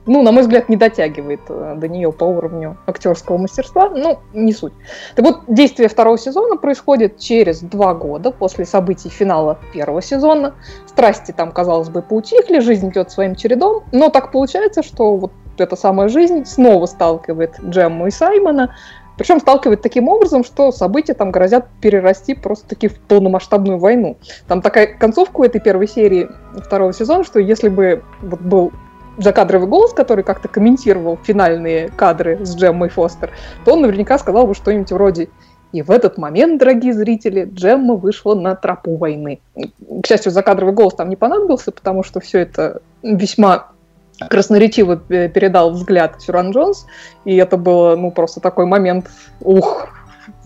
ну, 0.06 0.22
на 0.22 0.32
мой 0.32 0.42
взгляд, 0.42 0.68
не 0.68 0.76
дотягивает 0.76 1.40
э, 1.48 1.74
до 1.76 1.88
нее 1.88 2.12
по 2.12 2.24
уровню 2.24 2.76
актерского 2.86 3.36
мастерства, 3.36 3.90
ну, 3.90 4.18
не 4.32 4.52
суть. 4.52 4.72
Так 5.16 5.24
вот, 5.24 5.40
действие 5.48 5.88
второго 5.88 6.18
сезона 6.18 6.56
происходит 6.56 7.18
через 7.18 7.60
два 7.60 7.94
года 7.94 8.30
после 8.30 8.64
событий 8.64 9.08
финала 9.08 9.58
первого 9.72 10.02
сезона. 10.02 10.54
Страсти 10.86 11.32
там, 11.32 11.50
казалось 11.50 11.88
бы, 11.88 12.02
поутихли, 12.02 12.60
жизнь 12.60 12.90
идет 12.90 13.10
своим 13.10 13.34
чередом, 13.34 13.84
но 13.92 14.08
так 14.08 14.30
получается, 14.30 14.82
что 14.82 15.16
вот 15.16 15.32
эта 15.58 15.76
самая 15.76 16.08
жизнь 16.08 16.44
снова 16.44 16.86
сталкивает 16.86 17.58
Джемму 17.60 18.06
и 18.06 18.10
Саймона 18.10 18.74
причем 19.16 19.40
сталкивает 19.40 19.82
таким 19.82 20.08
образом, 20.08 20.44
что 20.44 20.72
события 20.72 21.14
там 21.14 21.30
грозят 21.30 21.66
перерасти 21.80 22.34
просто-таки 22.34 22.88
в 22.88 22.98
полномасштабную 22.98 23.78
войну. 23.78 24.16
Там 24.48 24.60
такая 24.60 24.86
концовка 24.86 25.40
у 25.40 25.44
этой 25.44 25.60
первой 25.60 25.88
серии 25.88 26.28
второго 26.56 26.92
сезона, 26.92 27.24
что 27.24 27.38
если 27.38 27.68
бы 27.68 28.02
вот 28.22 28.40
был 28.40 28.72
закадровый 29.16 29.68
голос, 29.68 29.92
который 29.92 30.24
как-то 30.24 30.48
комментировал 30.48 31.18
финальные 31.22 31.88
кадры 31.90 32.44
с 32.44 32.56
Джеммой 32.56 32.88
Фостер, 32.88 33.30
то 33.64 33.74
он 33.74 33.82
наверняка 33.82 34.18
сказал 34.18 34.46
бы 34.46 34.54
что-нибудь 34.54 34.90
вроде 34.90 35.28
и 35.74 35.82
в 35.82 35.90
этот 35.90 36.18
момент, 36.18 36.60
дорогие 36.60 36.92
зрители, 36.92 37.50
Джемма 37.52 37.96
вышла 37.96 38.36
на 38.36 38.54
тропу 38.54 38.96
войны. 38.96 39.40
К 39.56 40.06
счастью, 40.06 40.30
закадровый 40.30 40.72
голос 40.72 40.94
там 40.94 41.08
не 41.08 41.16
понадобился, 41.16 41.72
потому 41.72 42.04
что 42.04 42.20
все 42.20 42.38
это 42.38 42.80
весьма 43.02 43.72
красноречиво 44.18 44.96
передал 44.96 45.70
взгляд 45.70 46.20
Сюран 46.20 46.52
Джонс, 46.52 46.86
и 47.24 47.36
это 47.36 47.56
было, 47.56 47.96
ну, 47.96 48.10
просто 48.10 48.40
такой 48.40 48.66
момент, 48.66 49.10
ух, 49.40 49.88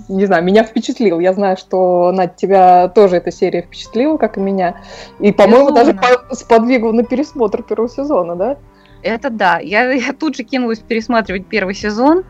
не 0.08 0.26
знаю, 0.26 0.42
меня 0.42 0.64
впечатлил. 0.64 1.20
Я 1.20 1.32
знаю, 1.32 1.56
что, 1.56 2.10
Надь, 2.12 2.36
тебя 2.36 2.88
тоже 2.88 3.16
эта 3.16 3.30
серия 3.30 3.62
впечатлила, 3.62 4.16
как 4.16 4.38
и 4.38 4.40
меня. 4.40 4.80
И, 5.20 5.32
по-моему, 5.32 5.70
даже 5.70 5.94
по 5.94 6.34
сподвигла 6.34 6.92
на 6.92 7.04
пересмотр 7.04 7.62
первого 7.62 7.88
сезона, 7.88 8.34
да? 8.34 8.56
Это 9.02 9.30
да. 9.30 9.58
Я, 9.58 9.90
я 9.92 10.12
тут 10.12 10.36
же 10.36 10.42
кинулась 10.42 10.80
пересматривать 10.80 11.46
первый 11.46 11.74
сезон, 11.74 12.24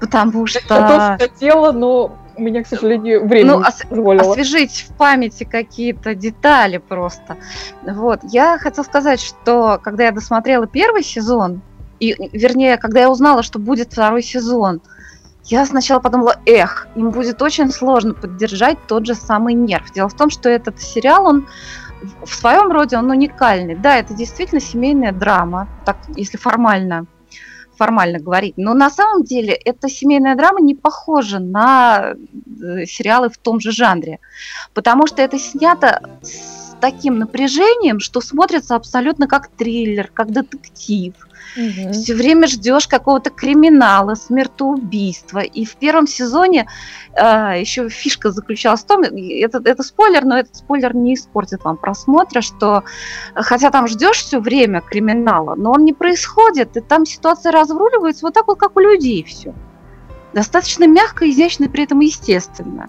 потому 0.00 0.46
что... 0.46 0.60
Я 0.68 1.16
тоже 1.18 1.30
хотела, 1.30 1.72
но 1.72 2.16
у 2.36 2.42
меня, 2.42 2.62
к 2.62 2.66
сожалению, 2.66 3.26
время 3.26 3.52
ну, 3.54 3.58
ос- 3.60 3.82
позволило. 3.88 4.30
освежить 4.30 4.86
в 4.88 4.96
памяти 4.96 5.44
какие-то 5.44 6.14
детали 6.14 6.78
просто. 6.78 7.36
Вот. 7.82 8.20
Я 8.24 8.58
хотела 8.58 8.84
сказать, 8.84 9.20
что 9.20 9.78
когда 9.82 10.04
я 10.04 10.12
досмотрела 10.12 10.66
первый 10.66 11.02
сезон, 11.02 11.62
и, 12.00 12.16
вернее, 12.32 12.78
когда 12.78 13.00
я 13.00 13.10
узнала, 13.10 13.42
что 13.42 13.58
будет 13.58 13.92
второй 13.92 14.22
сезон, 14.22 14.80
я 15.44 15.66
сначала 15.66 16.00
подумала, 16.00 16.36
эх, 16.46 16.88
им 16.94 17.10
будет 17.10 17.42
очень 17.42 17.70
сложно 17.70 18.14
поддержать 18.14 18.78
тот 18.86 19.06
же 19.06 19.14
самый 19.14 19.54
нерв. 19.54 19.92
Дело 19.92 20.08
в 20.08 20.14
том, 20.14 20.30
что 20.30 20.48
этот 20.48 20.80
сериал, 20.80 21.26
он 21.26 21.46
в 22.24 22.34
своем 22.34 22.70
роде 22.70 22.96
он 22.96 23.10
уникальный. 23.10 23.74
Да, 23.74 23.96
это 23.96 24.14
действительно 24.14 24.60
семейная 24.60 25.12
драма, 25.12 25.68
так, 25.84 25.96
если 26.16 26.36
формально 26.36 27.06
формально 27.82 28.20
говорить. 28.20 28.54
Но 28.56 28.74
на 28.74 28.90
самом 28.90 29.24
деле 29.24 29.54
эта 29.54 29.88
семейная 29.88 30.36
драма 30.36 30.60
не 30.60 30.76
похожа 30.76 31.40
на 31.40 32.14
э, 32.14 32.86
сериалы 32.86 33.28
в 33.28 33.38
том 33.38 33.58
же 33.58 33.72
жанре, 33.72 34.20
потому 34.72 35.08
что 35.08 35.20
это 35.20 35.36
снято 35.36 36.00
с 36.22 36.76
таким 36.80 37.18
напряжением, 37.18 37.98
что 37.98 38.20
смотрится 38.20 38.76
абсолютно 38.76 39.26
как 39.26 39.48
триллер, 39.48 40.08
как 40.14 40.30
детектив. 40.30 41.14
Угу. 41.56 41.92
Все 41.92 42.14
время 42.14 42.46
ждешь 42.46 42.88
какого-то 42.88 43.30
криминала, 43.30 44.14
смертоубийства. 44.14 45.40
И 45.40 45.64
в 45.64 45.76
первом 45.76 46.06
сезоне 46.06 46.66
э, 47.14 47.60
еще 47.60 47.88
фишка 47.88 48.30
заключалась 48.30 48.82
в 48.82 48.86
том, 48.86 49.02
это, 49.02 49.60
это 49.64 49.82
спойлер, 49.82 50.24
но 50.24 50.38
этот 50.38 50.56
спойлер 50.56 50.94
не 50.96 51.14
испортит 51.14 51.64
вам 51.64 51.76
просмотра, 51.76 52.40
что 52.40 52.84
хотя 53.34 53.70
там 53.70 53.86
ждешь 53.86 54.18
все 54.18 54.40
время 54.40 54.80
криминала, 54.80 55.54
но 55.54 55.72
он 55.72 55.84
не 55.84 55.92
происходит, 55.92 56.76
и 56.76 56.80
там 56.80 57.04
ситуация 57.04 57.52
разруливается 57.52 58.26
вот 58.26 58.34
так 58.34 58.46
вот, 58.46 58.58
как 58.58 58.76
у 58.76 58.80
людей 58.80 59.22
все. 59.24 59.54
Достаточно 60.32 60.86
мягко, 60.86 61.28
изящно, 61.28 61.68
при 61.68 61.84
этом 61.84 62.00
естественно. 62.00 62.88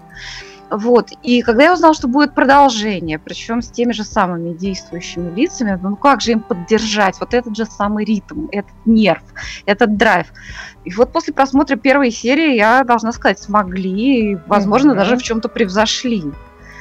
Вот. 0.76 1.10
И 1.22 1.42
когда 1.42 1.64
я 1.64 1.72
узнала, 1.72 1.94
что 1.94 2.08
будет 2.08 2.34
продолжение, 2.34 3.18
причем 3.18 3.62
с 3.62 3.68
теми 3.68 3.92
же 3.92 4.02
самыми 4.02 4.54
действующими 4.54 5.32
лицами, 5.34 5.78
ну 5.80 5.94
как 5.96 6.20
же 6.20 6.32
им 6.32 6.40
поддержать 6.40 7.16
вот 7.20 7.32
этот 7.32 7.56
же 7.56 7.64
самый 7.64 8.04
ритм, 8.04 8.48
этот 8.50 8.74
нерв, 8.84 9.22
этот 9.66 9.96
драйв. 9.96 10.26
И 10.84 10.92
вот 10.92 11.12
после 11.12 11.32
просмотра 11.32 11.76
первой 11.76 12.10
серии 12.10 12.56
я 12.56 12.82
должна 12.82 13.12
сказать, 13.12 13.38
смогли, 13.38 14.32
и, 14.32 14.38
возможно, 14.46 14.92
mm-hmm. 14.92 14.96
даже 14.96 15.16
в 15.16 15.22
чем-то 15.22 15.48
превзошли. 15.48 16.24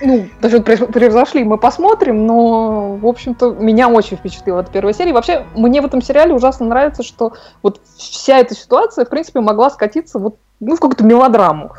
Ну, 0.02 0.28
даже 0.42 0.60
превзошли, 0.60 1.44
мы 1.44 1.58
посмотрим, 1.58 2.26
но, 2.26 2.96
в 2.96 3.06
общем-то, 3.06 3.52
меня 3.52 3.88
очень 3.88 4.18
впечатлила 4.18 4.62
эта 4.62 4.72
первая 4.72 4.94
серия. 4.94 5.14
Вообще, 5.14 5.46
мне 5.56 5.82
в 5.82 5.86
этом 5.86 6.02
сериале 6.02 6.34
ужасно 6.34 6.66
нравится, 6.66 7.04
что 7.04 7.34
вот 7.62 7.80
вся 7.96 8.40
эта 8.40 8.56
ситуация, 8.56 9.06
в 9.06 9.10
принципе, 9.10 9.40
могла 9.40 9.70
скатиться 9.70 10.20
вот 10.20 10.38
ну, 10.60 10.76
в 10.76 10.80
какую-то 10.80 11.06
мелодраму 11.06 11.72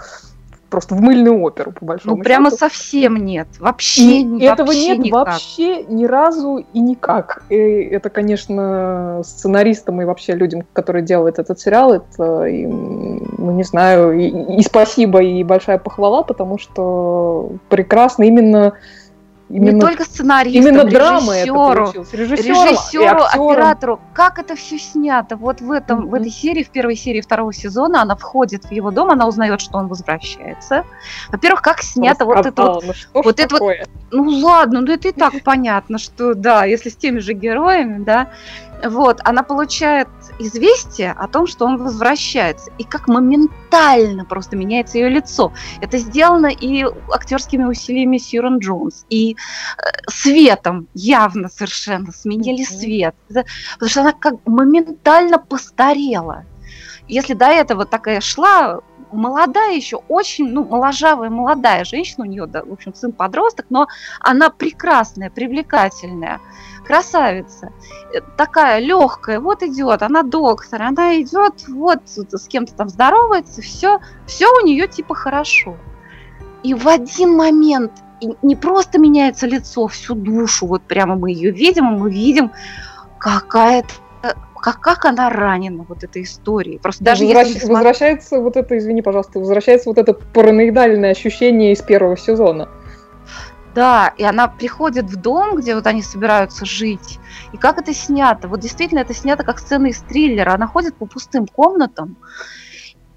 просто 0.75 0.97
в 0.97 1.01
мыльную 1.01 1.41
оперу, 1.41 1.71
по 1.71 1.85
большому 1.85 2.17
Ну, 2.17 2.23
прямо 2.25 2.47
счету. 2.47 2.59
совсем 2.59 3.25
нет. 3.25 3.47
Вообще, 3.61 4.23
и 4.23 4.25
вообще 4.25 4.47
этого 4.47 4.73
нет 4.73 4.99
никак. 4.99 5.27
вообще 5.29 5.85
ни 5.85 6.05
разу 6.05 6.67
и 6.73 6.81
никак. 6.81 7.45
И 7.49 7.55
это, 7.57 8.11
конечно, 8.11 9.21
сценаристам 9.25 10.03
и 10.03 10.05
вообще 10.05 10.33
людям, 10.33 10.65
которые 10.73 11.05
делают 11.05 11.39
этот 11.39 11.61
сериал, 11.61 11.93
это, 11.93 12.47
им, 12.47 13.37
ну, 13.39 13.53
не 13.53 13.63
знаю, 13.63 14.19
и, 14.19 14.57
и 14.59 14.63
спасибо, 14.63 15.23
и 15.23 15.45
большая 15.45 15.79
похвала, 15.79 16.25
потому 16.25 16.59
что 16.59 17.53
прекрасно 17.69 18.25
именно 18.25 18.73
Именно, 19.55 19.75
не 19.77 19.81
только 19.81 20.03
сценаристам, 20.03 20.63
именно 20.63 20.83
драма 20.83 21.37
режиссеру, 21.37 21.89
это 21.91 22.17
режиссеру, 22.17 22.71
режиссеру 22.71 23.23
оператору. 23.23 24.01
Как 24.13 24.41
это 24.41 24.57
все 24.57 24.81
снято? 24.81 25.37
Вот 25.37 25.61
в 25.61 25.71
этом, 25.71 26.07
mm-hmm. 26.07 26.09
в 26.09 26.15
этой 26.15 26.31
серии, 26.31 26.65
в 26.65 26.71
первой 26.71 26.97
серии 26.97 27.21
второго 27.21 27.53
сезона, 27.53 28.03
она 28.03 28.17
входит 28.17 28.65
в 28.65 28.73
его 28.73 28.91
дом, 28.91 29.11
она 29.11 29.29
узнает, 29.29 29.61
что 29.61 29.79
он 29.79 29.87
возвращается. 29.87 30.83
Во-первых, 31.31 31.63
как 31.63 31.83
снято 31.83 32.25
вот 32.25 32.45
это 32.45 32.63
вот, 32.63 32.85
ну, 33.15 33.23
вот 33.23 33.39
это 33.39 33.57
вот. 33.57 33.77
Ну 34.11 34.25
ладно, 34.41 34.81
ну 34.81 34.93
это 34.93 35.07
и 35.07 35.13
так 35.13 35.35
понятно, 35.45 35.99
что 35.99 36.35
да, 36.35 36.65
если 36.65 36.89
с 36.89 36.97
теми 36.97 37.21
же 37.21 37.33
героями, 37.33 38.03
да, 38.03 38.33
вот, 38.83 39.21
она 39.23 39.45
получает 39.45 40.09
известие 40.39 41.13
о 41.13 41.29
том, 41.29 41.47
что 41.47 41.67
он 41.67 41.77
возвращается, 41.77 42.71
и 42.79 42.85
как 42.85 43.09
моментально 43.09 44.25
просто 44.25 44.57
меняется 44.57 44.99
ее 44.99 45.09
лицо. 45.09 45.53
Это 45.81 45.99
сделано 45.99 46.47
и 46.47 46.85
актерскими 47.13 47.65
усилиями 47.65 48.19
Сьюрен 48.19 48.59
Джонс, 48.59 49.07
и 49.11 49.33
э, 49.33 49.37
светом 50.09 50.89
явно 50.95 51.49
совершенно 51.49 52.13
сменили 52.13 52.65
свет, 52.65 53.15
потому 53.29 53.91
что 53.91 54.01
она 54.01 54.13
как 54.13 54.35
моментально 54.47 55.39
постарела. 55.39 56.45
Если 57.07 57.35
до 57.35 57.47
этого 57.47 57.85
такая 57.85 58.21
шла 58.21 58.81
молодая 59.15 59.75
еще, 59.75 60.01
очень, 60.09 60.49
ну, 60.49 60.65
моложавая 60.65 61.31
молодая 61.31 61.85
женщина, 61.85 62.25
у 62.25 62.29
нее, 62.29 62.47
да, 62.47 62.63
в 62.65 62.73
общем, 62.73 62.95
сын 62.95 63.13
подросток, 63.13 63.67
но 63.71 63.89
она 64.21 64.51
прекрасная, 64.51 65.31
привлекательная, 65.31 66.41
красавица, 66.87 67.73
э, 68.13 68.21
такая 68.37 68.81
легкая, 68.81 69.41
вот 69.41 69.63
идет, 69.63 70.03
она 70.03 70.23
доктор, 70.23 70.83
она 70.83 71.21
идет, 71.21 71.67
вот 71.69 72.01
с 72.07 72.49
кем-то 72.49 72.75
там 72.75 72.89
здоровается, 72.89 73.63
все, 73.63 74.01
все 74.27 74.47
у 74.63 74.67
нее 74.67 74.87
типа 74.89 75.15
хорошо. 75.15 75.77
И 76.63 76.75
в 76.75 76.89
один 76.89 77.37
момент 77.37 77.93
не 78.43 78.57
просто 78.57 78.99
меняется 78.99 79.47
лицо, 79.47 79.87
всю 79.87 80.15
душу, 80.15 80.67
вот 80.67 80.83
прямо 80.83 81.17
мы 81.17 81.31
ее 81.31 81.51
видим, 81.51 81.85
мы 81.85 82.11
видим 82.11 82.53
какая-то 83.19 83.93
как, 84.65 84.81
как 84.81 85.05
она 85.05 85.29
ранена 85.29 85.85
вот 85.87 86.05
этой 86.05 86.23
историей. 86.23 86.79
Просто 86.79 87.05
даже 87.05 87.25
Возвращ... 87.25 87.49
если 87.49 87.67
возвращается 87.71 88.41
вот 88.41 88.57
это, 88.57 88.79
извини, 88.79 89.03
пожалуйста, 89.03 89.39
возвращается 89.39 89.91
вот 89.91 89.99
это 89.99 90.15
параноидальное 90.15 91.11
ощущение 91.11 91.73
из 91.73 91.83
первого 91.83 92.17
сезона. 92.17 92.71
Да, 93.75 94.15
и 94.17 94.25
она 94.25 94.49
приходит 94.49 95.05
в 95.05 95.17
дом, 95.17 95.57
где 95.57 95.75
вот 95.75 95.87
они 95.87 96.01
собираются 96.01 96.65
жить. 96.65 97.19
И 97.53 97.59
как 97.59 97.77
это 97.77 97.93
снято? 97.93 98.49
Вот 98.49 98.61
действительно 98.61 99.01
это 99.01 99.13
снято 99.13 99.45
как 99.45 99.59
сцена 99.59 99.89
из 99.89 99.99
триллера. 99.99 100.55
Она 100.55 100.67
ходит 100.67 100.95
по 100.95 101.05
пустым 101.05 101.47
комнатам, 101.47 102.17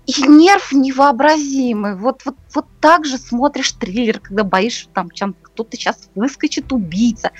и 0.07 0.25
нерв 0.25 0.71
невообразимый. 0.71 1.95
Вот, 1.95 2.23
вот, 2.25 2.35
вот 2.55 2.65
так 2.79 3.05
же 3.05 3.17
смотришь 3.17 3.73
триллер, 3.73 4.19
когда 4.19 4.45
боишься, 4.45 4.87
там, 4.93 5.11
чем 5.11 5.35
кто-то 5.41 5.75
сейчас 5.75 6.09
выскочит 6.15 6.71
убийца. 6.71 7.31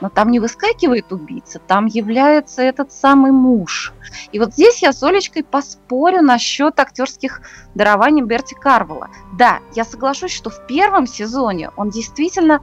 Но 0.00 0.08
там 0.08 0.32
не 0.32 0.40
выскакивает 0.40 1.12
убийца, 1.12 1.60
там 1.60 1.86
является 1.86 2.62
этот 2.62 2.92
самый 2.92 3.30
муж. 3.30 3.92
И 4.32 4.40
вот 4.40 4.54
здесь 4.54 4.82
я 4.82 4.92
с 4.92 5.02
Олечкой 5.04 5.44
поспорю 5.44 6.20
насчет 6.20 6.78
актерских 6.80 7.42
дарований 7.76 8.22
Берти 8.22 8.54
Карвела. 8.54 9.08
Да, 9.38 9.60
я 9.74 9.84
соглашусь, 9.84 10.32
что 10.32 10.50
в 10.50 10.66
первом 10.66 11.06
сезоне 11.06 11.70
он 11.76 11.90
действительно 11.90 12.60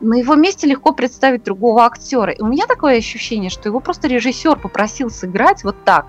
на 0.00 0.14
его 0.14 0.34
месте 0.34 0.66
легко 0.66 0.92
представить 0.92 1.44
другого 1.44 1.86
актера. 1.86 2.32
И 2.32 2.42
у 2.42 2.46
меня 2.46 2.66
такое 2.66 2.98
ощущение, 2.98 3.48
что 3.48 3.68
его 3.68 3.80
просто 3.80 4.08
режиссер 4.08 4.56
попросил 4.56 5.08
сыграть 5.08 5.64
вот 5.64 5.76
так. 5.84 6.06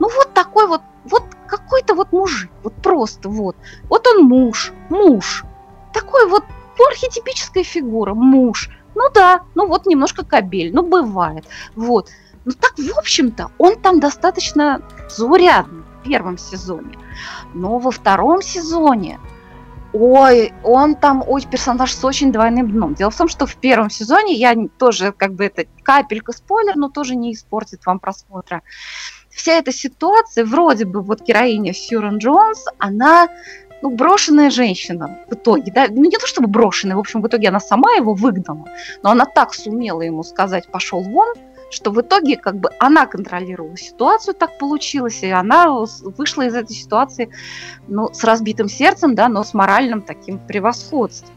Ну 0.00 0.08
вот 0.08 0.32
такой 0.34 0.66
вот, 0.66 0.80
вот 1.04 1.22
какой-то 1.56 1.94
вот 1.94 2.12
мужик, 2.12 2.50
вот 2.62 2.74
просто 2.82 3.28
вот. 3.28 3.56
Вот 3.88 4.06
он 4.06 4.24
муж, 4.24 4.72
муж. 4.88 5.44
Такой 5.92 6.28
вот 6.28 6.44
архетипическая 6.88 7.64
фигура, 7.64 8.14
муж. 8.14 8.70
Ну 8.94 9.10
да, 9.12 9.42
ну 9.54 9.66
вот 9.66 9.86
немножко 9.86 10.24
кабель, 10.24 10.72
ну 10.72 10.82
бывает. 10.82 11.44
Вот. 11.74 12.08
Ну 12.44 12.52
так, 12.52 12.76
в 12.76 12.98
общем-то, 12.98 13.50
он 13.58 13.76
там 13.76 14.00
достаточно 14.00 14.82
заурядный 15.08 15.82
в 16.00 16.04
первом 16.04 16.38
сезоне. 16.38 16.98
Но 17.54 17.78
во 17.78 17.90
втором 17.90 18.42
сезоне 18.42 19.18
Ой, 19.96 20.52
он 20.64 20.96
там 20.96 21.22
ой, 21.24 21.42
персонаж 21.42 21.92
с 21.92 22.04
очень 22.04 22.32
двойным 22.32 22.68
дном. 22.68 22.94
Дело 22.94 23.12
в 23.12 23.16
том, 23.16 23.28
что 23.28 23.46
в 23.46 23.54
первом 23.54 23.90
сезоне 23.90 24.34
я 24.34 24.56
тоже, 24.76 25.12
как 25.12 25.34
бы 25.34 25.44
это 25.44 25.66
капелька 25.84 26.32
спойлер, 26.32 26.74
но 26.74 26.88
тоже 26.88 27.14
не 27.14 27.32
испортит 27.32 27.86
вам 27.86 28.00
просмотра. 28.00 28.62
Вся 29.34 29.54
эта 29.54 29.72
ситуация, 29.72 30.44
вроде 30.44 30.84
бы 30.84 31.00
вот 31.00 31.22
героиня 31.22 31.72
Сьюрен 31.72 32.18
Джонс, 32.18 32.64
она 32.78 33.28
ну, 33.82 33.90
брошенная 33.90 34.50
женщина 34.50 35.18
в 35.28 35.34
итоге, 35.34 35.72
да, 35.72 35.86
ну 35.90 36.04
не 36.04 36.16
то 36.16 36.26
чтобы 36.26 36.48
брошенная, 36.48 36.96
в 36.96 37.00
общем, 37.00 37.20
в 37.20 37.26
итоге 37.26 37.48
она 37.48 37.60
сама 37.60 37.92
его 37.94 38.14
выгнала, 38.14 38.66
но 39.02 39.10
она 39.10 39.26
так 39.26 39.52
сумела 39.52 40.00
ему 40.02 40.22
сказать 40.22 40.68
«пошел 40.68 41.02
вон», 41.02 41.34
что 41.70 41.90
в 41.90 42.00
итоге 42.00 42.36
как 42.36 42.56
бы 42.56 42.70
она 42.78 43.06
контролировала 43.06 43.76
ситуацию, 43.76 44.34
так 44.34 44.58
получилось, 44.58 45.22
и 45.22 45.28
она 45.28 45.68
вышла 46.16 46.42
из 46.42 46.54
этой 46.54 46.74
ситуации 46.74 47.30
ну, 47.88 48.08
с 48.12 48.22
разбитым 48.22 48.68
сердцем, 48.68 49.14
да, 49.14 49.28
но 49.28 49.42
с 49.42 49.52
моральным 49.52 50.00
таким 50.00 50.38
превосходством. 50.38 51.34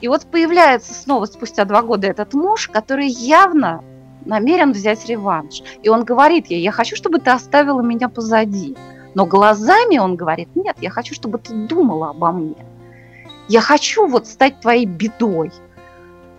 И 0.00 0.08
вот 0.08 0.26
появляется 0.26 0.92
снова 0.92 1.26
спустя 1.26 1.64
два 1.64 1.82
года 1.82 2.08
этот 2.08 2.34
муж, 2.34 2.68
который 2.68 3.06
явно 3.06 3.84
намерен 4.26 4.72
взять 4.72 5.06
реванш. 5.06 5.62
И 5.82 5.88
он 5.88 6.04
говорит 6.04 6.46
ей, 6.48 6.62
я 6.62 6.72
хочу, 6.72 6.96
чтобы 6.96 7.18
ты 7.18 7.30
оставила 7.30 7.80
меня 7.80 8.08
позади. 8.08 8.76
Но 9.14 9.26
глазами 9.26 9.98
он 9.98 10.16
говорит, 10.16 10.48
нет, 10.54 10.76
я 10.80 10.90
хочу, 10.90 11.14
чтобы 11.14 11.38
ты 11.38 11.52
думала 11.52 12.10
обо 12.10 12.32
мне. 12.32 12.56
Я 13.48 13.60
хочу 13.60 14.06
вот 14.06 14.26
стать 14.26 14.60
твоей 14.60 14.86
бедой 14.86 15.52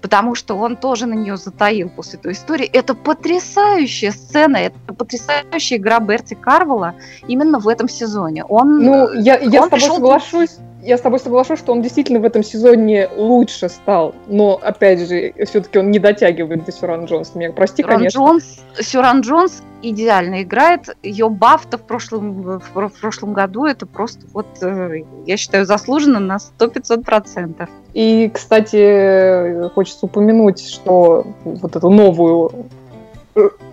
потому 0.03 0.35
что 0.35 0.57
он 0.57 0.75
тоже 0.75 1.05
на 1.05 1.13
нее 1.13 1.37
затаил 1.37 1.89
после 1.89 2.19
той 2.19 2.33
истории. 2.33 2.65
Это 2.65 2.93
потрясающая 2.93 4.11
сцена, 4.11 4.57
это 4.57 4.77
потрясающая 4.93 5.77
игра 5.77 6.01
Берти 6.01 6.33
Карвела 6.33 6.95
именно 7.25 7.57
в 7.57 7.69
этом 7.69 7.87
сезоне. 7.87 8.43
Он, 8.43 8.83
ну, 8.83 9.13
я, 9.13 9.37
я 9.37 9.61
он 9.61 9.67
с 9.67 9.69
тобой 9.69 9.69
пришел... 9.69 9.95
соглашусь. 9.95 10.57
Я 10.83 10.97
с 10.97 11.01
тобой 11.01 11.19
соглашусь, 11.19 11.59
что 11.59 11.71
он 11.71 11.81
действительно 11.81 12.19
в 12.19 12.25
этом 12.25 12.43
сезоне 12.43 13.09
лучше 13.15 13.69
стал, 13.69 14.13
но, 14.27 14.59
опять 14.61 14.99
же, 15.07 15.33
все-таки 15.45 15.79
он 15.79 15.91
не 15.91 15.99
дотягивает 15.99 16.65
до 16.65 16.73
Сюран 16.73 17.05
Джонс. 17.05 17.35
Меня 17.35 17.53
прости, 17.53 17.83
Сюран 17.83 17.97
конечно. 17.99 18.19
Джонс, 18.19 18.59
Сюран 18.79 19.21
Джонс 19.21 19.63
идеально 19.81 20.43
играет. 20.43 20.89
Ее 21.01 21.29
бафта 21.29 21.77
в 21.77 21.83
прошлом, 21.83 22.59
в, 22.59 22.91
прошлом 22.99 23.31
году 23.31 23.65
это 23.65 23.85
просто 23.85 24.25
вот, 24.33 24.47
э, 24.61 25.03
я 25.25 25.37
считаю, 25.37 25.65
заслуженно 25.65 26.19
на 26.19 26.37
100-500%. 26.59 27.69
И, 27.93 28.29
кстати, 28.33 29.69
хочется 29.69 30.05
упомянуть, 30.05 30.67
что 30.67 31.25
вот 31.45 31.75
эту 31.75 31.89
новую 31.89 32.51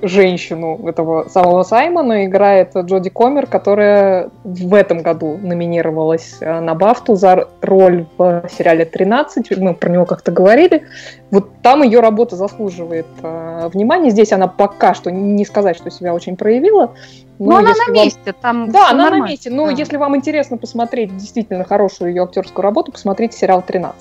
женщину 0.02 0.88
этого 0.88 1.28
самого 1.28 1.62
Саймона 1.62 2.24
играет 2.24 2.74
Джоди 2.74 3.10
Комер, 3.10 3.46
которая 3.46 4.30
в 4.44 4.74
этом 4.74 5.02
году 5.02 5.38
номинировалась 5.42 6.38
э, 6.40 6.60
на 6.60 6.74
Бафту 6.74 7.16
за 7.16 7.48
роль 7.60 8.06
в 8.16 8.44
сериале 8.50 8.84
«13». 8.84 9.58
Мы 9.58 9.74
про 9.74 9.90
него 9.90 10.06
как-то 10.06 10.32
говорили. 10.32 10.84
Вот 11.30 11.50
там 11.62 11.82
ее 11.82 12.00
работа 12.00 12.36
заслуживает 12.36 13.06
э, 13.22 13.68
внимания. 13.72 14.10
Здесь 14.10 14.32
она 14.32 14.46
пока 14.46 14.94
что 14.94 15.10
не 15.10 15.44
сказать, 15.44 15.76
что 15.76 15.90
себя 15.90 16.14
очень 16.14 16.36
проявила. 16.36 16.94
Но, 17.38 17.52
но 17.52 17.56
она 17.58 17.70
на 17.70 17.84
вам... 17.86 17.92
месте. 17.92 18.34
Там 18.40 18.70
да, 18.70 18.90
она 18.90 19.04
нормально. 19.04 19.26
на 19.26 19.30
месте. 19.30 19.50
Но 19.50 19.66
да. 19.66 19.72
если 19.72 19.96
вам 19.98 20.16
интересно 20.16 20.56
посмотреть 20.56 21.14
действительно 21.16 21.64
хорошую 21.64 22.10
ее 22.10 22.22
актерскую 22.22 22.62
работу, 22.62 22.92
посмотрите 22.92 23.36
сериал 23.36 23.62
«13». 23.66 23.92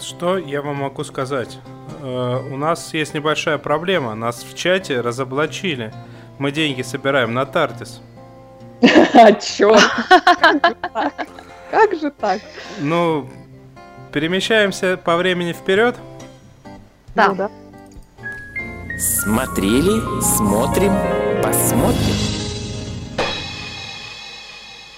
Что 0.00 0.36
я 0.36 0.60
вам 0.60 0.76
могу 0.76 1.02
сказать? 1.02 1.58
Э, 2.04 2.38
у 2.50 2.58
нас 2.58 2.92
есть 2.92 3.14
небольшая 3.14 3.56
проблема. 3.56 4.14
Нас 4.14 4.44
в 4.44 4.54
чате 4.54 5.00
разоблачили. 5.00 5.92
Мы 6.38 6.52
деньги 6.52 6.82
собираем 6.82 7.32
на 7.32 7.46
Тартис. 7.46 8.02
А, 9.14 9.32
черт! 9.32 9.80
Как 11.70 11.94
же 11.98 12.10
так? 12.10 12.40
Ну, 12.80 13.30
перемещаемся 14.12 14.96
по 14.96 15.16
времени 15.16 15.52
вперед? 15.52 15.96
Да. 17.14 17.28
Ну 17.28 17.50
Смотрели, 18.98 20.20
смотрим, 20.20 20.92
посмотрим. 21.42 22.43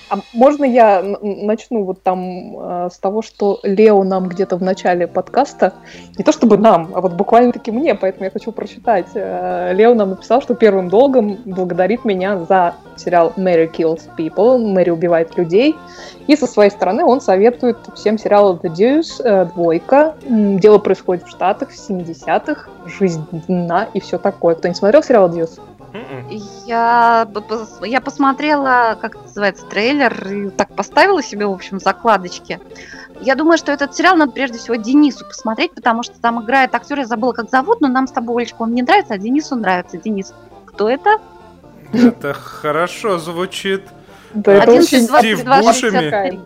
А 0.09 0.19
можно 0.33 0.65
я 0.65 1.03
начну 1.23 1.83
вот 1.83 2.03
там 2.03 2.57
э, 2.59 2.89
с 2.93 2.99
того, 2.99 3.23
что 3.23 3.59
Лео 3.65 4.05
нам 4.05 4.29
где-то 4.29 4.57
в 4.57 4.63
начале 4.63 5.09
подкаста, 5.09 5.73
не 6.17 6.23
то 6.23 6.31
чтобы 6.31 6.59
нам, 6.59 6.93
а 6.95 7.01
вот 7.01 7.15
буквально-таки 7.15 7.73
мне, 7.73 7.95
поэтому 7.97 8.27
я 8.27 8.31
хочу 8.31 8.53
прочитать. 8.53 9.07
Э, 9.15 9.73
Лео 9.75 9.95
нам 9.95 10.11
написал, 10.11 10.41
что 10.41 10.55
первым 10.55 10.89
долгом 10.89 11.39
благодарит 11.45 12.05
меня 12.05 12.39
за 12.39 12.75
сериал 12.97 13.33
Mary 13.37 13.69
Kills 13.71 14.03
People, 14.17 14.59
Мэри 14.59 14.91
убивает 14.91 15.37
людей, 15.37 15.75
и 16.29 16.37
со 16.37 16.47
своей 16.47 16.71
стороны 16.71 17.05
он 17.05 17.21
советует 17.21 17.79
всем 17.97 18.17
сериал 18.17 18.61
The 18.63 18.73
Deuce, 18.73 19.23
э, 19.25 19.47
Двойка, 19.47 20.15
дело 20.23 20.79
происходит 20.79 21.25
в 21.25 21.31
Штатах, 21.31 21.71
в 21.71 21.91
70-х, 21.91 22.69
жизнь 22.87 23.25
дна 23.49 23.89
и 23.93 23.99
все 23.99 24.19
такое. 24.19 24.55
Кто 24.55 24.69
не 24.69 24.75
смотрел 24.75 25.03
сериал 25.03 25.29
Deuce? 25.29 25.59
Я, 26.67 27.29
я 27.83 28.01
посмотрела, 28.01 28.99
как 29.01 29.17
называется, 29.23 29.67
трейлер, 29.67 30.33
и 30.33 30.51
так 30.51 30.75
поставила 30.75 31.23
себе, 31.23 31.47
в 31.47 31.53
общем, 31.53 31.81
закладочки. 31.81 32.61
Я 33.21 33.35
думаю, 33.35 33.59
что 33.59 33.73
этот 33.73 33.95
сериал 33.95 34.17
надо 34.17 34.33
прежде 34.33 34.59
всего 34.59 34.77
Денису 34.77 35.25
посмотреть, 35.25 35.73
потому 35.73 36.03
что 36.03 36.19
там 36.21 36.43
играет 36.45 36.75
актер, 36.75 36.99
я 36.99 37.07
забыла, 37.07 37.33
как 37.33 37.51
зовут, 37.51 37.81
но 37.81 37.89
нам 37.89 38.07
с 38.07 38.13
тобой, 38.13 38.43
Олечка, 38.43 38.63
он 38.63 38.75
не 38.75 38.83
нравится, 38.83 39.15
а 39.15 39.19
Денису 39.19 39.57
нравится. 39.57 39.97
Денис, 39.97 40.35
кто 40.67 40.89
это? 40.89 41.19
Это 41.93 42.35
хорошо 42.35 43.19
звучит. 43.19 43.85
Да, 44.35 44.55
это 44.55 44.73
очень 44.73 45.03
Стив 45.03 45.45
Бушами. 45.45 46.41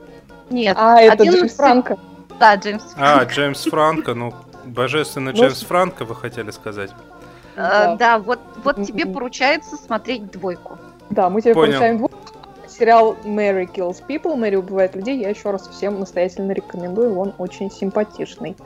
Нет. 0.50 0.76
А, 0.78 1.00
это 1.00 1.24
Джеймс 1.24 1.54
Франко. 1.54 1.98
Да, 2.38 2.54
Джеймс 2.54 2.82
Франко. 2.82 3.20
А, 3.20 3.24
Джеймс 3.24 3.62
Франко, 3.64 4.14
ну, 4.14 4.34
божественный 4.64 5.32
Джеймс 5.32 5.62
Франко, 5.62 6.04
вы 6.04 6.14
хотели 6.14 6.50
сказать. 6.50 6.90
Э, 7.56 7.56
Да. 7.56 7.96
Да, 7.96 8.18
вот, 8.18 8.40
вот 8.64 8.82
тебе 8.84 9.06
поручается 9.06 9.76
смотреть 9.76 10.30
двойку. 10.30 10.78
Да, 11.10 11.28
мы 11.30 11.40
тебе 11.42 11.54
Понял. 11.54 11.72
поручаем 11.72 11.98
двух. 11.98 12.10
Сериал 12.68 13.16
Mary 13.24 13.68
Kills 13.70 13.96
People, 14.08 14.36
Мэри 14.36 14.56
убивает 14.56 14.94
людей. 14.94 15.18
Я 15.18 15.30
еще 15.30 15.50
раз 15.50 15.68
всем 15.68 15.98
настоятельно 15.98 16.52
рекомендую. 16.52 17.18
Он 17.18 17.34
очень 17.38 17.70
симпатичный. 17.70 18.56